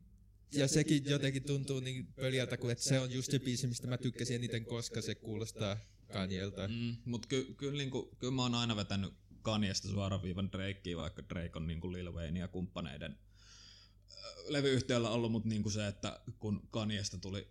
[0.53, 3.97] Ja sekin jotenkin tuntuu niin pöljältä, kuin että se on just se biisi, mistä mä
[3.97, 5.77] tykkäsin eniten, koska se kuulostaa
[6.13, 6.67] Kanyelta.
[6.67, 11.29] Mm, mutta ky, kyllä niinku, ky mä oon aina vetänyt Kanyesta suoraan viivan Drakeen, vaikka
[11.29, 13.17] Drake on niinku Lil Wayne ja kumppaneiden
[14.47, 17.47] levyyhtiöllä ollut, mutta niinku se, että kun Kanyesta tuli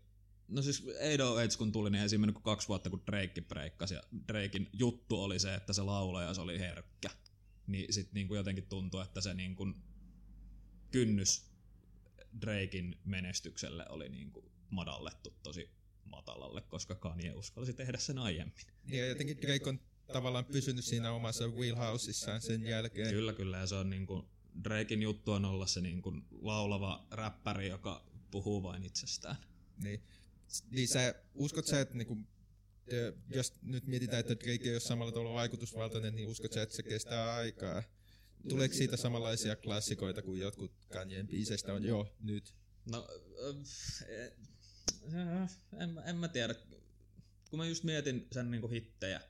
[0.50, 4.68] No siis 808 kun tuli, niin ensimmäinen kuin kaksi vuotta kun Drake breikkasi ja Drakein
[4.72, 7.10] juttu oli se, että se laulaja se oli herkkä.
[7.66, 9.66] Niin sit niinku jotenkin tuntui, että se niinku
[10.90, 11.50] kynnys
[12.40, 15.70] Drakein menestykselle oli niinku madallettu tosi
[16.04, 18.66] matalalle, koska Kanye uskalsi tehdä sen aiemmin.
[18.84, 19.80] Niin, Ja jotenkin Drake on
[20.12, 23.10] tavallaan pysynyt siinä omassa wheelhouseissaan sen jälkeen.
[23.10, 23.58] Kyllä, kyllä.
[23.58, 24.24] Ja se on niinku,
[24.64, 29.36] Drakein juttu on olla se niinku laulava räppäri, joka puhuu vain itsestään.
[29.82, 30.02] Niin,
[30.70, 32.18] niin sä, uskot sä, että niinku,
[33.34, 36.82] jos nyt mietitään, että Drake ei ole samalla tavalla vaikutusvaltainen, niin uskot sä, että se
[36.82, 37.82] kestää aikaa?
[38.48, 42.54] Tuleeko siitä samanlaisia klassikoita kuin jotkut Kanyeen biiseistä on jo nyt?
[42.86, 43.08] No,
[43.48, 43.56] äh,
[45.14, 46.54] äh, en, en mä tiedä.
[47.50, 49.20] Kun mä just mietin sen niinku hittejä,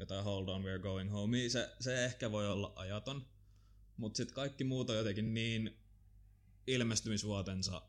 [0.00, 3.26] jotain Hold On, We're Going Home, niin se, se ehkä voi olla ajaton.
[3.96, 5.76] Mutta sitten kaikki muut on jotenkin niin
[6.66, 7.82] ilmestymisvuotensa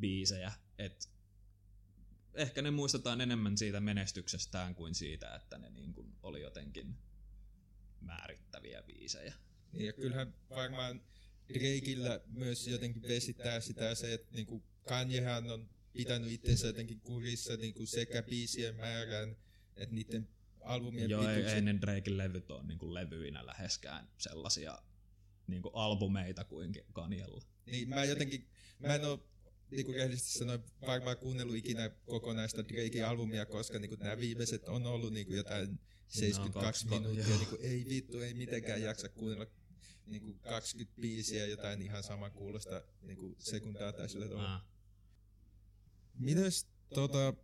[0.00, 1.06] biisejä, että
[2.34, 6.96] ehkä ne muistetaan enemmän siitä menestyksestään kuin siitä, että ne niin kuin oli jotenkin
[8.00, 9.34] määrittäviä biisejä.
[9.72, 11.02] Niin, ja kyllähän varmaan
[11.48, 17.86] Drakeillä myös jotenkin vesittää sitä se, että niinku Kanyehan on pitänyt itsensä jotenkin kurissa niinku
[17.86, 19.36] sekä biisien määrän
[19.76, 20.28] että niiden
[20.64, 24.78] albumien Joo, ei, ei ne Drakein levyt ole niin kuin levyinä läheskään sellaisia
[25.46, 27.42] niin kuin albumeita kuin Kanyella.
[27.66, 28.48] Niin mä jotenkin
[28.78, 29.28] mä en oo
[29.70, 35.12] niinku rehellisesti sanoen varmaan kuunnellut ikinä kokonaista Drakein albumia, koska niinku nämä viimeiset on ollut
[35.12, 37.38] niinku jotain 72 kaksi- minuuttia, joo.
[37.38, 39.46] niinku ei vittu, ei mitenkään jaksa kuunnella
[40.06, 44.54] niinku 25 ja jotain ihan saman kuulosta niinku sekundaa tai sillä tavalla.
[44.54, 44.62] Äh.
[46.18, 47.34] Mites tota,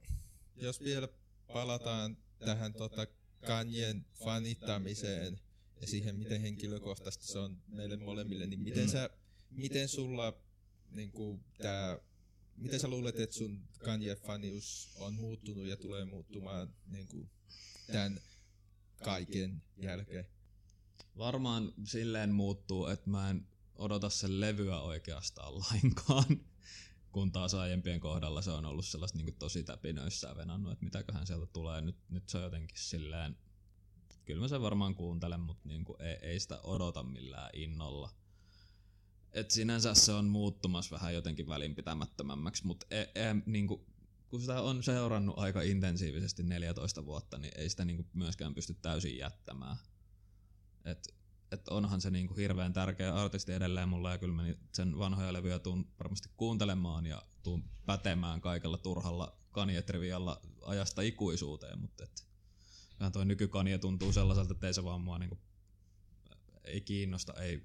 [0.57, 1.09] jos vielä
[1.53, 3.07] palataan tähän tota
[3.47, 5.41] Kanyen fanittamiseen
[5.81, 9.11] ja siihen, miten henkilökohtaisesti se on meille molemmille, niin miten sä,
[9.51, 10.39] miten sulla
[10.91, 11.99] niinku tää,
[12.57, 17.29] miten sä luulet, että sun Kanye-fanius on muuttunut ja tulee muuttumaan niinku
[17.87, 18.21] tämän
[19.05, 20.27] kaiken jälkeen?
[21.19, 26.41] Varmaan silleen muuttuu, että mä en odota sen levyä oikeastaan lainkaan.
[27.13, 31.47] Kun taas aiempien kohdalla se on ollut sellaista niin tosi täpinöissään venannut, että mitäköhän sieltä
[31.47, 31.81] tulee.
[31.81, 33.37] Nyt, nyt se on jotenkin silleen,
[34.25, 38.11] kyllä mä sen varmaan kuuntelen, mutta niin kuin ei, ei sitä odota millään innolla.
[39.33, 43.87] Et sinänsä se on muuttumassa vähän jotenkin välinpitämättömämmäksi, mutta e, e, niin kuin,
[44.29, 48.75] kun sitä on seurannut aika intensiivisesti 14 vuotta, niin ei sitä niin kuin myöskään pysty
[48.75, 49.77] täysin jättämään.
[50.85, 51.15] Et,
[51.53, 55.59] et onhan se niinku hirveän tärkeä artisti edelleen mulle ja kyllä mä sen vanhoja levyjä
[55.59, 62.27] tuun varmasti kuuntelemaan ja tuun pätemään kaikella turhalla Kanye-trivialla ajasta ikuisuuteen, mutta et,
[63.01, 65.39] vähän toi nykykanie tuntuu sellaiselta, että ei se vaan mua niinku,
[66.65, 67.63] ei kiinnosta, ei,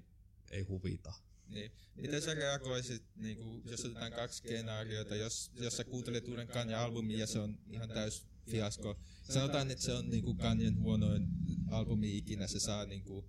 [0.50, 1.12] ei huvita.
[1.48, 1.72] Niin.
[1.94, 7.18] Miten sä reagoisit, niin kuin, jos otetaan kaksi skenaarioita, jos, jos sä kuuntelet uuden Kanye-albumin
[7.18, 8.96] ja se on ihan täys fiasko.
[9.22, 11.28] Sanotaan, että se on niin Kanyen huonoin
[11.70, 13.24] albumi ikinä, se saa niin kuin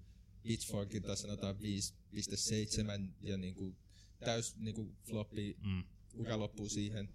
[0.47, 3.77] Pitchforkilta sanotaan 5.7 ja niin kuin
[4.19, 5.83] täys niin kuin floppi Mm.
[6.13, 7.09] ura loppuu siihen.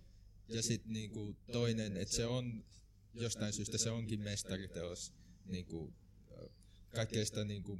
[0.48, 2.64] Ja sitten niinku toinen, että se on
[3.14, 5.12] jostain syystä se onkin mestariteos
[5.44, 5.94] niinku,
[6.30, 6.50] ö,
[6.94, 7.78] kaikkein sitä niinku,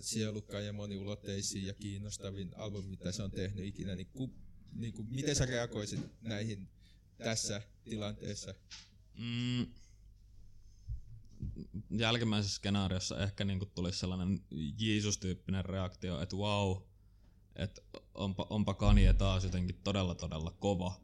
[0.00, 4.30] sielukkaan ja moniulotteisin ja kiinnostavin albumi, mitä se on tehnyt ikinä, niin, ku,
[4.72, 6.68] niinku, miten sä reagoisit näihin
[7.18, 8.54] tässä tilanteessa?
[9.18, 9.66] Mm.
[11.90, 14.40] Jälkimmäisessä skenaariossa ehkä niinku tulisi sellainen
[14.78, 16.76] Jeesus-tyyppinen reaktio, että wow,
[17.56, 17.82] että
[18.14, 21.00] onpa, onpa Kanye taas jotenkin todella todella kova.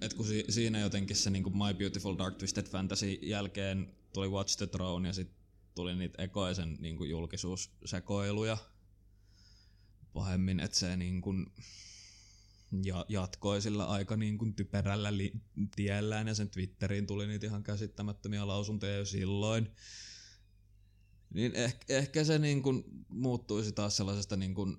[0.00, 4.56] Et kun si- siinä jotenkin se niinku My Beautiful Dark Twisted Fantasy jälkeen tuli Watch
[4.56, 5.36] the Throne ja sitten
[5.74, 8.58] tuli niitä ekoisen niinku julkisuussekoiluja
[10.12, 11.34] pahemmin, että se niinku
[12.84, 15.32] ja jatkoi sillä aika niin kuin typerällä li-
[15.76, 19.70] tiellään ja sen Twitteriin tuli niitä ihan käsittämättömiä lausuntoja jo silloin.
[21.34, 24.76] Niin ehkä, ehkä se niin kuin muuttuisi taas sellaisesta niin kuin,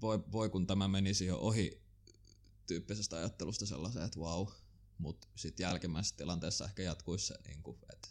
[0.00, 1.82] voi, voi kun tämä menisi jo ohi
[2.66, 4.46] tyyppisestä ajattelusta sellaiseen, että wow.
[4.98, 8.08] Mutta sitten jälkimmäisessä tilanteessa ehkä jatkuisi se, niin kuin, että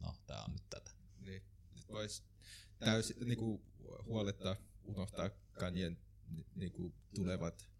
[0.00, 0.90] no tää on nyt tätä.
[1.20, 1.42] Niin,
[1.74, 2.22] sit vois
[2.78, 3.62] täysin niinku,
[4.06, 7.70] huolettaa, unohtaa Kanyen ni- niinku, tulevat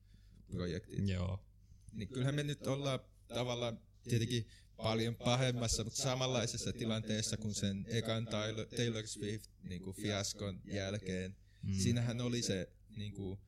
[0.51, 1.09] projektit.
[1.09, 1.45] Joo.
[1.93, 4.47] niin kyllähän me nyt ollaan tavallaan tietenkin
[4.77, 11.37] paljon pahemmassa, mutta samanlaisessa tilanteessa kuin sen ekan Taylor, Taylor Swift niin kuin fiaskon jälkeen.
[11.63, 11.73] Mm.
[11.75, 13.41] Siinähän oli se niin kuin,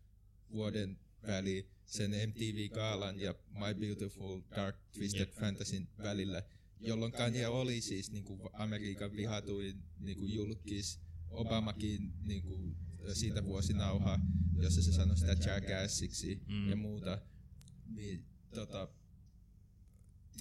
[0.50, 5.34] vuoden väli sen MTV-gaalan ja My Beautiful Dark Twisted Jep.
[5.34, 6.42] Fantasyn välillä,
[6.80, 11.00] jolloin Kanye oli siis niin kuin Amerikan vihatuin niin kuin julkis.
[11.30, 12.76] Obamakin niin kuin,
[13.12, 14.18] siitä vuosinauha,
[14.60, 16.70] jossa se sanoi sitä jackassiksi Mm.
[16.70, 17.20] ja muuta.
[17.86, 18.24] Niin,
[18.54, 18.88] tota,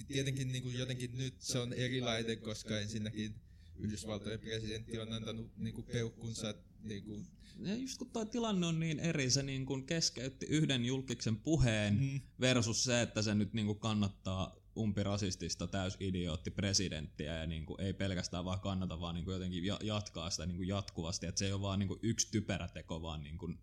[0.08, 3.34] tietenkin niin kuin jotenkin nyt se on erilainen, koska ensinnäkin
[3.76, 7.26] Yhdysvaltojen presidentti on antanut niin kuin peukkunsa niin kuin,
[7.58, 11.94] Ja just kun toi tilanne on niin eri, se niin kun keskeytti yhden julkiksen puheen
[12.00, 12.20] Mm.
[12.40, 17.92] versus se, että se nyt niin kun kannattaa umpirasistista täysidiootti presidenttiä ja niin kuin ei
[17.92, 21.26] pelkästään vaan kannata, vaan niin kuin jotenkin ja- jatkaa sitä niin kuin jatkuvasti.
[21.26, 23.58] Että se ei ole vaan niin kuin yksi typerä teko, vaan niin kuin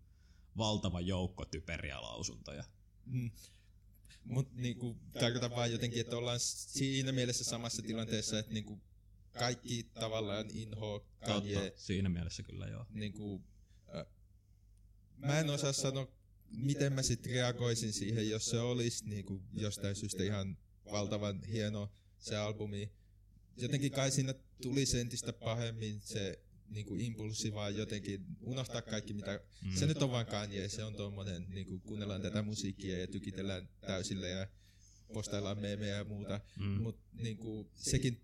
[0.56, 2.64] valtava joukko typeriä lausuntoja.
[3.06, 3.30] Mm.
[4.24, 8.80] Mut niinku, tarkoitan vaan jotenkin, että ollaan siinä mielessä samassa tilanteessa, että niinku,
[9.32, 11.72] kaikki tavallaan inho Kanye.
[11.76, 12.86] Siinä mielessä kyllä joo.
[12.90, 13.44] Niinku,
[13.96, 14.06] äh,
[15.16, 16.08] mä en osaa sanoa,
[16.50, 20.56] miten mä sit reagoisin siihen, jos se olisi niinku, jostain syystä ihan
[20.92, 22.92] valtavan hieno se albumi.
[23.56, 26.38] Jotenkin kai siinä tuli entistä pahemmin se
[26.68, 29.76] niinku impulssi vaan jotenkin unohtaa kaikki mitä Mm.
[29.76, 34.28] se nyt on vaan Kanye, se on tommonen, niinku kuunnellaan tätä musiikkia ja tykitellään täysille
[34.28, 34.48] ja
[35.12, 36.40] postaillaan meemejä ja muuta.
[36.58, 36.82] Mm.
[36.82, 38.20] Mut niinku sekin,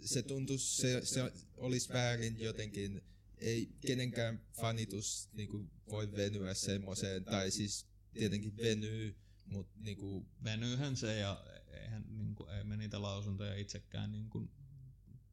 [0.00, 3.02] se tuntus, se, se olisi väärin jotenkin,
[3.38, 9.16] ei kenenkään fanitus niinku voi venyä semmoiseen, tai siis tietenkin venyy,
[9.50, 14.50] mut niinku, Venyyhän se ja eihän niin kuin, ei me niitä lausuntoja itsekään niin kuin,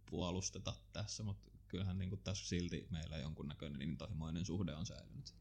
[0.09, 5.35] puolusteta tässä, mutta kyllähän niin kuin, tässä silti meillä jonkunnäköinen intohimoinen suhde on säilynyt.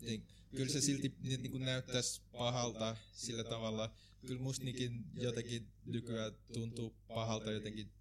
[0.00, 0.26] niin,
[0.56, 3.94] kyllä se silti niin kuin näyttäisi pahalta sillä tavalla.
[4.26, 7.92] Kyllä mustikin jotenkin nykyään tuntuu pahalta jotenkin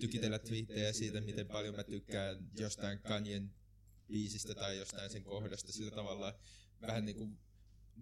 [0.00, 3.54] tykitellä twiittejä siitä, miten paljon mä tykkään jostain Kanyen
[4.06, 6.38] biisistä tai jostain sen kohdasta sillä tavalla
[6.80, 7.38] vähän niin kuin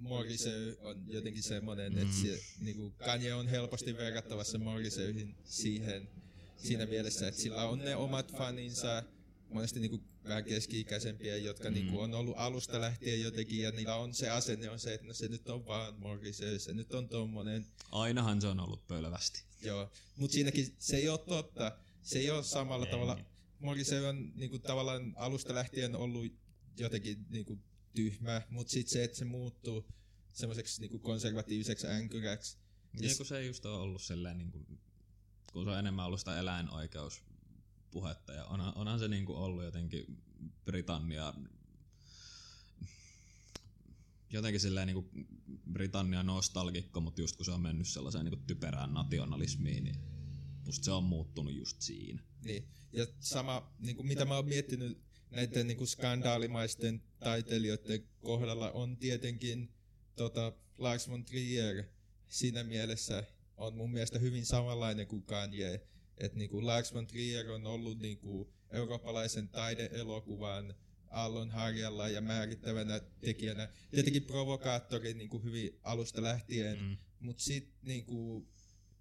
[0.00, 1.98] Morrissey on jotenkin semmoinen, mm.
[1.98, 6.08] että se, niin kuin Kanye on helposti verrattavassa Morriseyhin siihen
[6.56, 9.02] siinä mielessä, että sillä on ne omat faninsa,
[9.48, 12.02] monesti niin kuin vähän keski-ikäisempiä, jotka niin kuin mm.
[12.02, 15.28] on ollut alusta lähtien jotenkin, ja niillä on se asenne on se, että no se
[15.28, 17.66] nyt on vaan Morrissey, se nyt on tommonen.
[17.92, 19.42] Ainahan se on ollut pölvästi.
[19.62, 21.78] Joo, mutta siinäkin se ei ole totta.
[22.02, 22.92] Se ei ole samalla ei.
[22.92, 23.18] tavalla.
[23.58, 26.32] Morrissey on niin kuin, tavallaan alusta lähtien ollut
[26.78, 27.62] jotenkin niin kuin,
[27.96, 29.86] tyhmä, mutta sitten se, että se muuttuu
[30.32, 32.58] semmoiseksi niin konservatiiviseksi änkyräksi.
[33.00, 34.80] Niin kun se ei just ole ollut sellainen, niin kuin,
[35.52, 40.22] kun se on enemmän ollut sitä eläinoikeuspuhetta, ja onhan, onhan se niin kuin ollut jotenkin
[40.64, 41.34] Britannia
[44.30, 45.26] jotenkin silleen niin kuin
[45.72, 49.96] Britannia nostalgikko, mutta just kun se on mennyt sellaiseen niin kuin typerään nationalismiin, niin
[50.64, 52.22] musta se on muuttunut just siinä.
[52.44, 54.98] Niin, ja sama, niin kuin mitä mä oon miettinyt
[55.30, 59.74] näiden niin kuin skandaalimaisten taiteilijoiden kohdalla on tietenkin
[60.16, 61.84] tota, Lars von Trier
[62.28, 63.24] siinä mielessä
[63.56, 65.80] on mun mielestä hyvin samanlainen kuin Kanye.
[66.18, 70.74] Että niin kuin Lars von Trier on ollut niin kuin eurooppalaisen taideelokuvan
[71.10, 73.68] aallon harjalla ja määrittävänä tekijänä.
[73.90, 76.96] Tietenkin provokaattori niin kuin hyvin alusta lähtien, mm.
[77.20, 78.48] mutta sitten niin kuin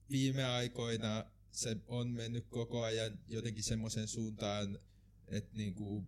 [0.10, 4.80] viime aikoina se on mennyt koko ajan jotenkin semmoisen suuntaan,
[5.28, 6.08] että niin kuin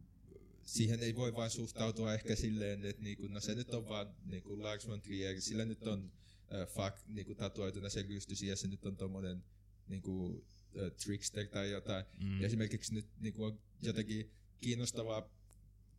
[0.67, 4.63] siihen ei voi vain suhtautua ehkä silleen, että niinku, no se nyt on vaan niinku
[4.63, 6.11] Lars von Trier, sillä nyt on
[6.53, 9.43] äh, fuck niinku tatuoituna se rystysi ja se nyt on tommonen
[9.87, 10.45] niinku,
[10.81, 12.05] äh, trickster tai jotain.
[12.19, 12.41] Mm.
[12.41, 14.31] Ja esimerkiksi nyt niinku, on jotenkin
[14.61, 15.29] kiinnostavaa,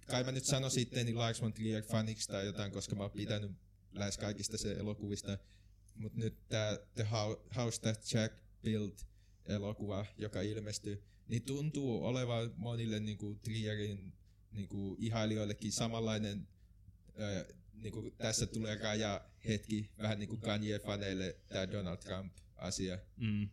[0.06, 3.50] kai mä nyt sanoisin itteeni Lars von Trier faniksi tai jotain, koska mä oon pitänyt
[3.92, 5.38] lähes kaikista se elokuvista,
[5.94, 7.06] mutta nyt tää The
[7.56, 9.06] House That Jack Built
[9.46, 14.17] elokuva, joka ilmestyy, niin tuntuu olevan monille niinku Trierin
[14.52, 16.48] niin kuin ihailijoillekin samanlainen,
[17.18, 17.44] ää,
[17.74, 22.98] niin kuin tässä tulee raja hetki, vähän niin kuin Kanye-faneille tämä Donald Trump-asia.
[23.16, 23.48] Mm.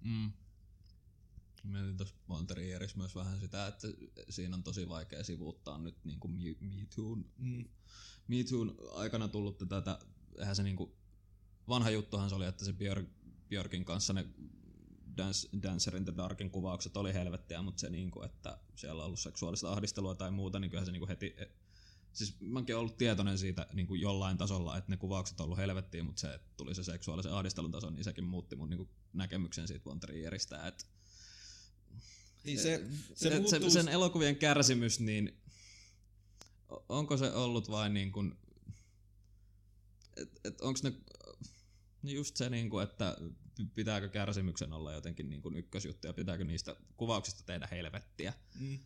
[0.00, 0.32] Mm.
[1.64, 3.88] Mietin tuossa Monterieris myös vähän sitä, että
[4.30, 7.64] siinä on tosi vaikea sivuuttaa nyt niin kuin Me, Toon, mm.
[8.28, 9.98] Me Toon aikana tullut tätä,
[10.38, 10.92] eihän se niin kuin,
[11.68, 13.08] vanha juttuhan se oli, että se Björk,
[13.48, 14.26] Björkin kanssa ne
[15.16, 19.06] Dance, Dancer in the Darkin kuvaukset oli helvettiä, mutta se, niin kuin, että siellä on
[19.06, 21.36] ollut seksuaalista ahdistelua tai muuta, niin kyllähän se niin kuin heti...
[22.12, 26.02] Siis mäkin ollut tietoinen siitä niin kuin jollain tasolla, että ne kuvaukset on ollut helvettiä,
[26.02, 29.68] mutta se, että tuli se seksuaalisen ahdistelun taso, niin sekin muutti mun niin kuin näkemyksen
[29.68, 30.84] siitä Von Trieristä, että
[32.44, 32.84] niin se,
[33.14, 35.40] se, se, se, sen elokuvien kärsimys, niin
[36.88, 38.34] onko se ollut vain niin kuin,
[40.16, 40.92] et, et onko ne
[42.02, 43.16] just se, niin kuin, että
[43.74, 48.32] pitääkö kärsimyksen olla jotenkin niin kuin ykkösjuttu ja pitääkö niistä kuvauksista tehdä helvettiä.
[48.60, 48.78] Mm.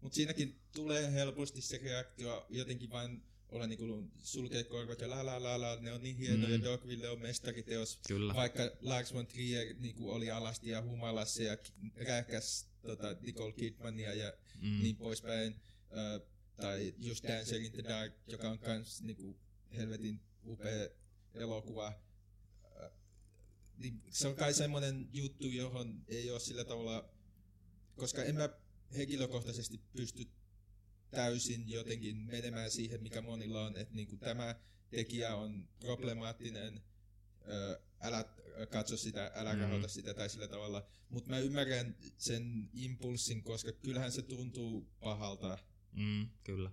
[0.00, 5.26] Mutta siinäkin tulee helposti se reaktio jotenkin vain olla niin kuin sulkea korvat ja la
[5.26, 6.64] la la la, ne on niin hienoja, mm.
[6.64, 8.00] Dogville on mestariteos.
[8.08, 8.34] Kyllä.
[8.34, 11.56] Vaikka Lars von Trier niin kuin oli alasti ja humalassa ja
[11.96, 14.82] rääkäs tota, Nicole Kidmania ja mm.
[14.82, 15.54] niin poispäin.
[15.90, 19.38] Uh, tai just Dancer in the Dark, joka on kans niin kuin
[19.76, 20.88] helvetin upea
[21.34, 21.92] elokuva
[24.10, 27.10] se on kai semmoinen juttu, johon ei ole sillä tavalla,
[27.96, 28.48] koska en mä
[28.96, 30.28] henkilökohtaisesti pysty
[31.10, 34.54] täysin jotenkin menemään siihen, mikä monilla on, että niin kuin tämä
[34.90, 36.80] tekijä on problemaattinen,
[38.00, 38.24] älä
[38.70, 39.60] katso sitä, älä mm.
[39.60, 40.88] rahoita sitä tai sillä tavalla.
[41.08, 45.58] Mutta mä ymmärrän sen impulssin, koska kyllähän se tuntuu pahalta.
[45.92, 46.70] Mm, kyllä.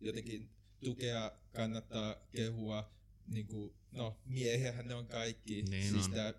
[0.00, 0.50] Jotenkin
[0.80, 2.94] tukea kannattaa kehua,
[3.26, 5.62] niin kuin, no miehiähän ne on kaikki.
[5.62, 6.12] Niin siis on.
[6.12, 6.34] Tää,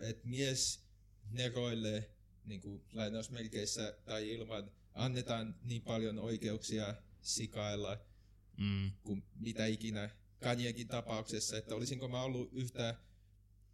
[0.00, 0.84] että mies
[1.30, 2.10] neroille
[2.44, 7.98] niin kuin lainausmerkeissä tai ilman annetaan niin paljon oikeuksia sikailla
[8.56, 8.90] mm.
[9.02, 10.10] kuin mitä ikinä
[10.42, 12.96] Kanjenkin tapauksessa, että olisinko mä ollut yhtä,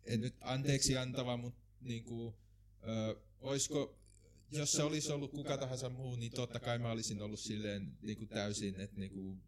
[0.04, 2.34] en nyt anteeksi antava, mutta niin kuin,
[2.88, 3.98] ö, olisiko,
[4.50, 8.18] jos se olisi ollut kuka tahansa muu, niin totta kai mä olisin ollut silleen niin
[8.18, 9.42] kuin täysin, että niin kuin,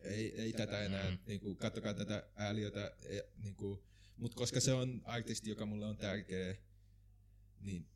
[0.00, 1.18] ei, ei tätä enää, mm.
[1.26, 2.96] niin kuin, kattokaa tätä ääliötä,
[3.42, 3.82] niin kuin,
[4.16, 6.56] mutta koska se on artisti, joka mulle on tärkeä,
[7.60, 7.88] niin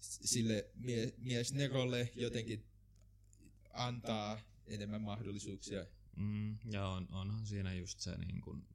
[0.00, 2.66] sille mie- miesnerolle jotenkin
[3.72, 5.86] antaa enemmän mahdollisuuksia.
[6.16, 8.66] Mm, ja on, onhan siinä just se, niin kun,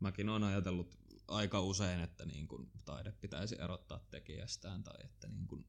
[0.00, 0.98] mäkin olen ajatellut
[1.28, 5.66] aika usein, että niin kun, taide pitäisi erottaa tekijästään tai että niin kun,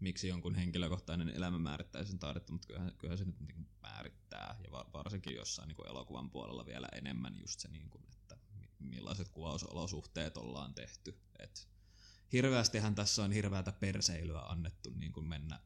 [0.00, 4.70] miksi jonkun henkilökohtainen elämä määrittäisi sen taidetta, mutta kyllähän, kyllähän se nyt niin määrittää ja
[4.70, 8.36] varsinkin jossain niin elokuvan puolella vielä enemmän just se, niin kuin, että
[8.84, 11.18] millaiset kuvausolosuhteet ollaan tehty.
[11.38, 11.68] Et
[12.32, 15.60] hirveästihän tässä on hirveätä perseilyä annettu niin kuin mennä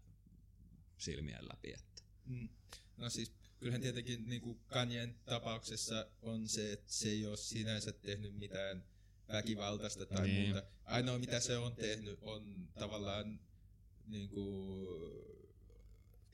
[0.98, 1.72] silmien läpi.
[1.72, 2.02] Että.
[2.24, 2.48] Mm.
[2.97, 7.93] No siis kyllähän tietenkin niin kuin Kanyen tapauksessa on se, että se ei ole sinänsä
[7.93, 8.84] tehnyt mitään
[9.28, 10.48] väkivaltaista tai niin.
[10.48, 10.66] muuta.
[10.84, 13.40] Ainoa mitä se on tehnyt on tavallaan
[14.06, 14.88] niin kuin,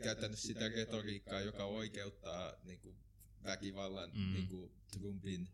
[0.03, 2.97] käyttänyt sitä retoriikkaa, joka oikeuttaa niin kuin,
[3.45, 4.33] väkivallan mm.
[4.33, 5.49] niin kuin, Trumpin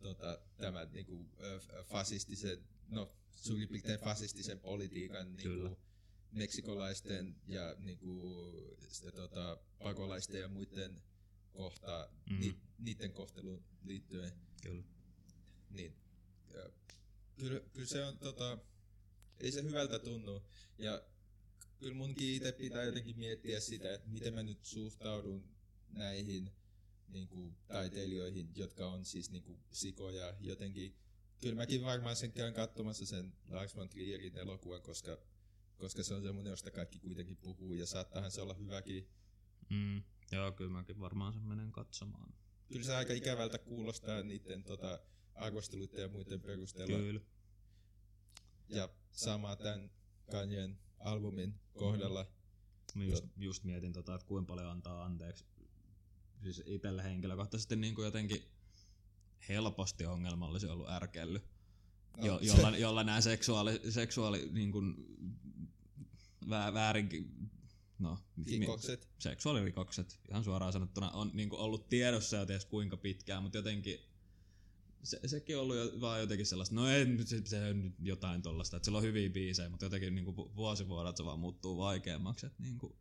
[0.00, 1.30] tota, tämän niin kuin,
[1.84, 5.76] fasistisen, no suurin piirtein fasistisen politiikan niin kuin,
[6.32, 8.44] meksikolaisten ja niin kuin,
[8.88, 11.02] sitä, tota, pakolaisten ja muiden
[11.52, 12.40] kohtaa, mm.
[12.40, 14.32] ni, niiden kohteluun liittyen.
[14.62, 14.82] Kyllä.
[15.70, 15.96] Niin,
[16.54, 16.70] ja,
[17.36, 18.58] kyllä, kyllä se on, tota,
[19.40, 20.42] ei se hyvältä tunnu.
[20.78, 21.02] Ja
[21.78, 25.48] kyllä munkin itse pitää jotenkin miettiä sitä, että miten mä nyt suhtaudun
[25.88, 26.50] näihin
[27.08, 30.94] niin kuin, taiteilijoihin, jotka on siis niin kuin, sikoja jotenkin.
[31.40, 35.18] Kyllä mäkin varmaan sen käyn katsomassa sen Lars von Trierin elokuvan, koska,
[35.76, 39.08] koska se on semmoinen, josta kaikki kuitenkin puhuu ja saattaahan se olla hyväkin.
[39.70, 40.02] Mm,
[40.32, 42.34] joo, kyllä mäkin varmaan sen menen katsomaan.
[42.68, 45.00] Kyllä se aika ikävältä kuulostaa niiden tota,
[45.34, 46.98] arvosteluiden ja muiden perusteella.
[46.98, 47.20] Kyllä.
[48.68, 49.90] Ja sama tämän
[50.30, 52.26] Kanyen albumin kohdalla.
[52.94, 55.44] Mä just, just mietin, tota, että kuinka paljon antaa anteeksi.
[56.42, 58.42] Siis itselle henkilökohtaisesti niin kuin jotenkin
[59.48, 61.42] helposti ongelmallisi ollut ärkelly.
[62.16, 62.78] No, jo, jolla, se...
[62.78, 64.94] jolla nämä seksuaali, seksuaali niin kuin,
[66.48, 67.08] vä, väärin,
[67.98, 69.08] no, Rikokset.
[69.18, 74.00] seksuaalirikokset, ihan suoraan sanottuna, on niin kuin ollut tiedossa jo ties kuinka pitkään, mutta jotenkin
[75.02, 78.42] se, sekin on ollut jo, vaan jotenkin sellaista, no ei, se, se on nyt jotain
[78.42, 81.78] tollasta, että sillä on hyviä biisejä, mutta jotenkin niin kuin vuosi vuodelta se vaan muuttuu
[81.78, 82.96] vaikeammaksi, että niin kuin,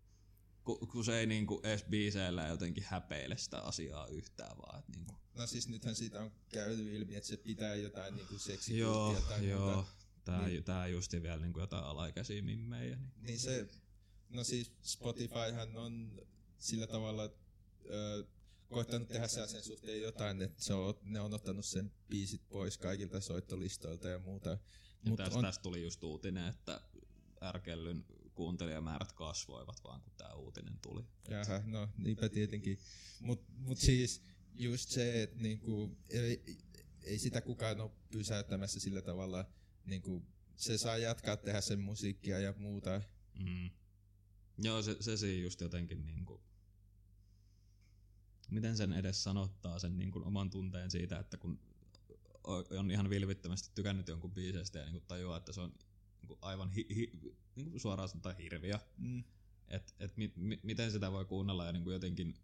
[0.65, 4.79] kun, kun se ei niin kuin edes biiseillä jotenkin häpeile sitä asiaa yhtään vaan.
[4.79, 5.17] Että niin kuin.
[5.33, 8.39] No siis nythän siitä on käynyt ilmi, että se pitää jotain niin kuin
[8.77, 9.75] joo, tai joo.
[9.75, 9.91] Muuta.
[10.25, 10.63] Tää, niin.
[10.63, 12.95] tää justi vielä niin kuin jotain alaikäisiä mimmejä.
[12.95, 13.11] Niin.
[13.21, 13.67] niin se,
[14.29, 16.21] no siis Spotifyhan on
[16.57, 17.23] sillä tavalla
[17.89, 18.25] ö,
[18.69, 23.21] koittanut tehdä sen suhteen jotain, että se on, ne on ottanut sen biisit pois kaikilta
[23.21, 24.49] soittolistoilta ja muuta.
[24.49, 24.57] Ja
[25.09, 25.43] Mut tästä, on...
[25.43, 26.81] tästä tuli just uutinen, että
[27.41, 28.05] Ärkellyn
[28.35, 31.03] kuuntelijamäärät kasvoivat vaan kun tämä uutinen tuli.
[31.29, 32.79] Jaha, no niinpä tietenkin.
[33.19, 34.21] Mutta mut siis
[34.53, 36.43] just se, että niinku, ei,
[37.03, 39.45] ei sitä kukaan ole pysäyttämässä sillä tavalla,
[39.85, 40.25] niinku,
[40.55, 43.01] se saa jatkaa tehdä sen musiikkia ja muuta.
[43.39, 43.69] Mm.
[44.57, 46.41] Joo, se, se siinä just jotenkin niinku,
[48.51, 51.59] miten sen edes sanottaa sen niin kuin oman tunteen siitä, että kun
[52.79, 55.73] on ihan vilvittömästi tykännyt jonkun biiseistä ja niin kuin tajuaa, että se on
[56.25, 57.11] niin kuin aivan hi, hi,
[57.55, 58.79] niin kuin suoraan sanotaan hirviö.
[58.97, 59.23] Mm.
[59.67, 62.35] Että et mi, mi, miten sitä voi kuunnella ja niin kuin jotenkin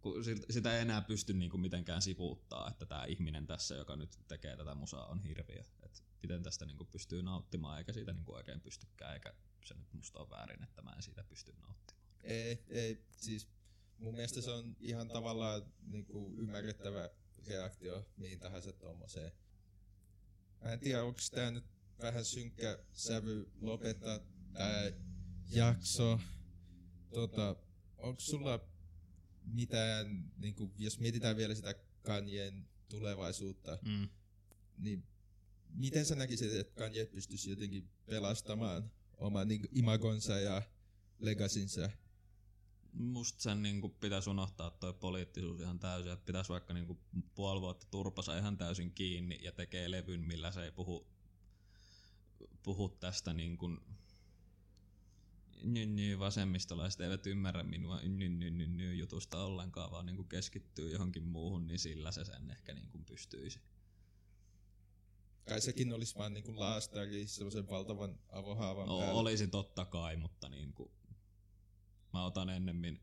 [0.00, 4.18] kun sitä ei enää pysty niin kuin mitenkään sivuuttaa, että tämä ihminen tässä, joka nyt
[4.28, 5.62] tekee tätä musaa, on hirviö.
[5.82, 9.34] Et miten tästä niin kuin pystyy nauttimaan, eikä siitä niin kuin oikein pystykään, eikä
[9.64, 12.04] se nyt musta on väärin, että mä en siitä pysty nauttimaan.
[12.22, 13.48] Ei, ei, siis
[13.98, 17.10] mun mielestä se on ihan tavallaan niin kuin ymmärrettävä
[17.46, 19.32] reaktio mihin tahansa tuommoiseen.
[20.64, 24.18] Mä en tiedä, onko tämä nyt vähän synkkä sävy lopettaa
[24.52, 24.92] tämä
[25.50, 26.20] jakso.
[27.10, 27.56] Tota,
[27.98, 28.68] onko sulla
[29.44, 34.08] mitään, niin kuin, jos mietitään vielä sitä Kanyen tulevaisuutta, mm.
[34.78, 35.06] niin
[35.68, 40.62] miten sä näkisit, että Kanye pystyisi jotenkin pelastamaan oman niin, imagonsa ja
[41.18, 41.90] legasinsa
[42.94, 46.98] musta sen niin kuin pitäisi unohtaa toi poliittisuus ihan täysin, että pitäisi vaikka niin kuin
[47.34, 51.06] puoli vuotta turpasa ihan täysin kiinni ja tekee levyn, millä se ei puhu,
[52.62, 53.80] puhu tästä niin kuin
[55.62, 60.28] ny, ny, vasemmistolaiset eivät ymmärrä minua ny, ny, ny, ny, jutusta ollenkaan, vaan niin kuin
[60.28, 63.60] keskittyy johonkin muuhun, niin sillä se sen ehkä niin kuin pystyisi.
[65.48, 69.20] Kai sekin olisi vaan niin kuin laastari sellaisen valtavan avohaavan no, päälle.
[69.20, 70.90] Olisi totta kai, mutta niin kuin
[72.12, 73.00] mä otan ennemmin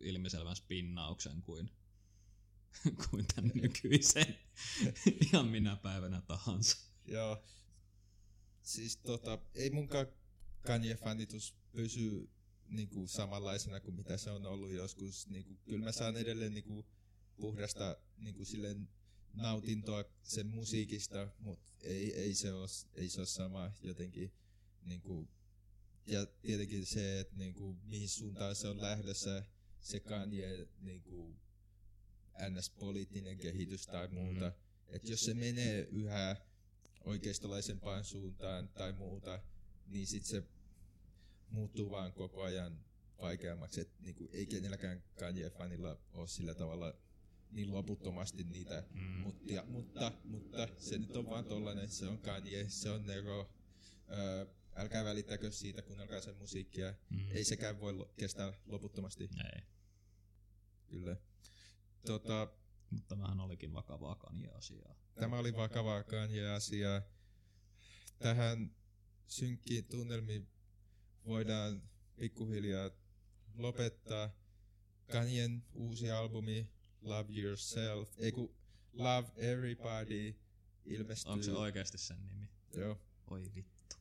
[0.00, 1.70] ilmiselvän spinnauksen kuin,
[3.10, 4.38] kuin tämän nykyisen
[5.26, 6.76] ihan minä päivänä tahansa.
[7.06, 7.42] Joo.
[8.70, 10.06] Siis tota, ei munkaan
[10.62, 12.30] Kanye-fanitus pysy
[12.68, 15.26] niinku samanlaisena kuin mitä se on ollut joskus.
[15.26, 16.86] Niinku, kyllä mä saan edelleen niinku,
[17.36, 18.88] puhdasta niinku, silleen,
[19.34, 24.32] nautintoa sen musiikista, mutta ei, ei, se ole, ei se ole sama jotenkin
[24.82, 25.28] niinku,
[26.06, 29.44] ja tietenkin se, että niinku, mihin suuntaan se on lähdössä,
[29.80, 31.36] se Kanye niinku,
[32.48, 34.48] NS-poliittinen kehitys tai muuta.
[34.48, 34.94] Mm-hmm.
[34.96, 36.36] Että jos se menee yhä
[37.04, 39.40] oikeistolaisempaan suuntaan tai muuta,
[39.86, 40.42] niin sitten se
[41.50, 42.84] muuttuu vaan koko ajan
[43.20, 46.94] vaikeammaksi, että niinku, ei kenelläkään Kanye-fanilla ole sillä tavalla
[47.50, 49.00] niin loputtomasti niitä mm.
[49.00, 53.50] muttia, mutta, mutta se nyt on vaan tollanen, se on Kanye, se on Nero,
[54.10, 57.30] öö, älkää välittäkö siitä, kuunnelkaa sen musiikkia, mm.
[57.30, 59.62] ei sekään voi lo- kestää loputtomasti, Ei.
[60.86, 61.16] kyllä.
[62.06, 62.48] Tota,
[62.90, 64.94] Mutta tämähän olikin vakavaa Kanye-asiaa.
[65.14, 67.02] Tämä oli vakavaa Kanye-asiaa.
[68.18, 68.76] Tähän
[69.26, 70.48] synkkiin tunnelmiin
[71.26, 71.82] voidaan
[72.16, 72.90] pikkuhiljaa
[73.54, 74.30] lopettaa.
[75.12, 76.70] Kanyen uusi albumi
[77.02, 78.54] Love Yourself, ei kun
[78.92, 80.34] Love Everybody
[80.84, 81.32] ilmestyy.
[81.32, 82.48] Onko se oikeasti sen nimi?
[82.76, 83.00] Joo.
[83.30, 83.96] Oi vittu.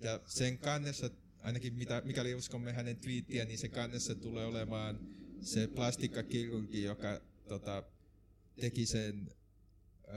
[0.00, 1.10] Ja sen kannessa,
[1.42, 4.98] ainakin mitä, mikäli uskomme hänen twiittiä, niin sen kannessa tulee olemaan
[5.40, 7.82] se plastikkakirurgi, joka tota,
[8.60, 9.30] teki sen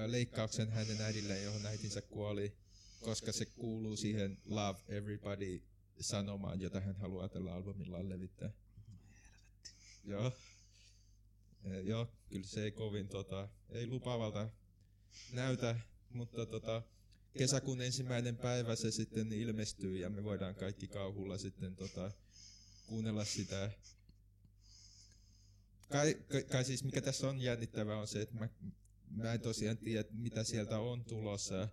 [0.06, 2.54] leikkauksen hänen äidilleen, johon äitinsä kuoli,
[3.02, 5.62] koska se kuuluu siihen Love Everybody
[6.00, 8.54] sanomaan, jota hän haluaa tällä albumillaan levittää.
[10.04, 10.32] Joo.
[11.64, 14.50] Eh, Joo, kyllä se ei kovin tota, ei lupaavalta
[15.32, 15.80] näytä,
[16.10, 16.82] mutta tota,
[17.38, 22.12] kesäkuun ensimmäinen päivä se sitten ilmestyy ja me voidaan kaikki kauhulla sitten tota,
[22.88, 23.72] kuunnella sitä.
[25.90, 28.50] Kai, kai, kai siis mikä tässä on jännittävää on se, että mä,
[29.10, 31.68] mä en tosiaan tiedä mitä sieltä on tulossa.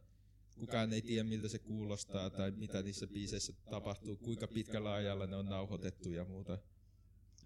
[0.58, 5.36] Kukaan ei tiedä miltä se kuulostaa tai mitä niissä biiseissä tapahtuu, kuinka pitkällä ajalla ne
[5.36, 6.58] on nauhoitettu ja muuta.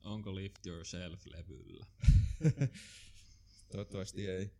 [0.04, 1.86] Onko Lift Yourself levyllä?
[3.72, 4.50] Toivottavasti ei.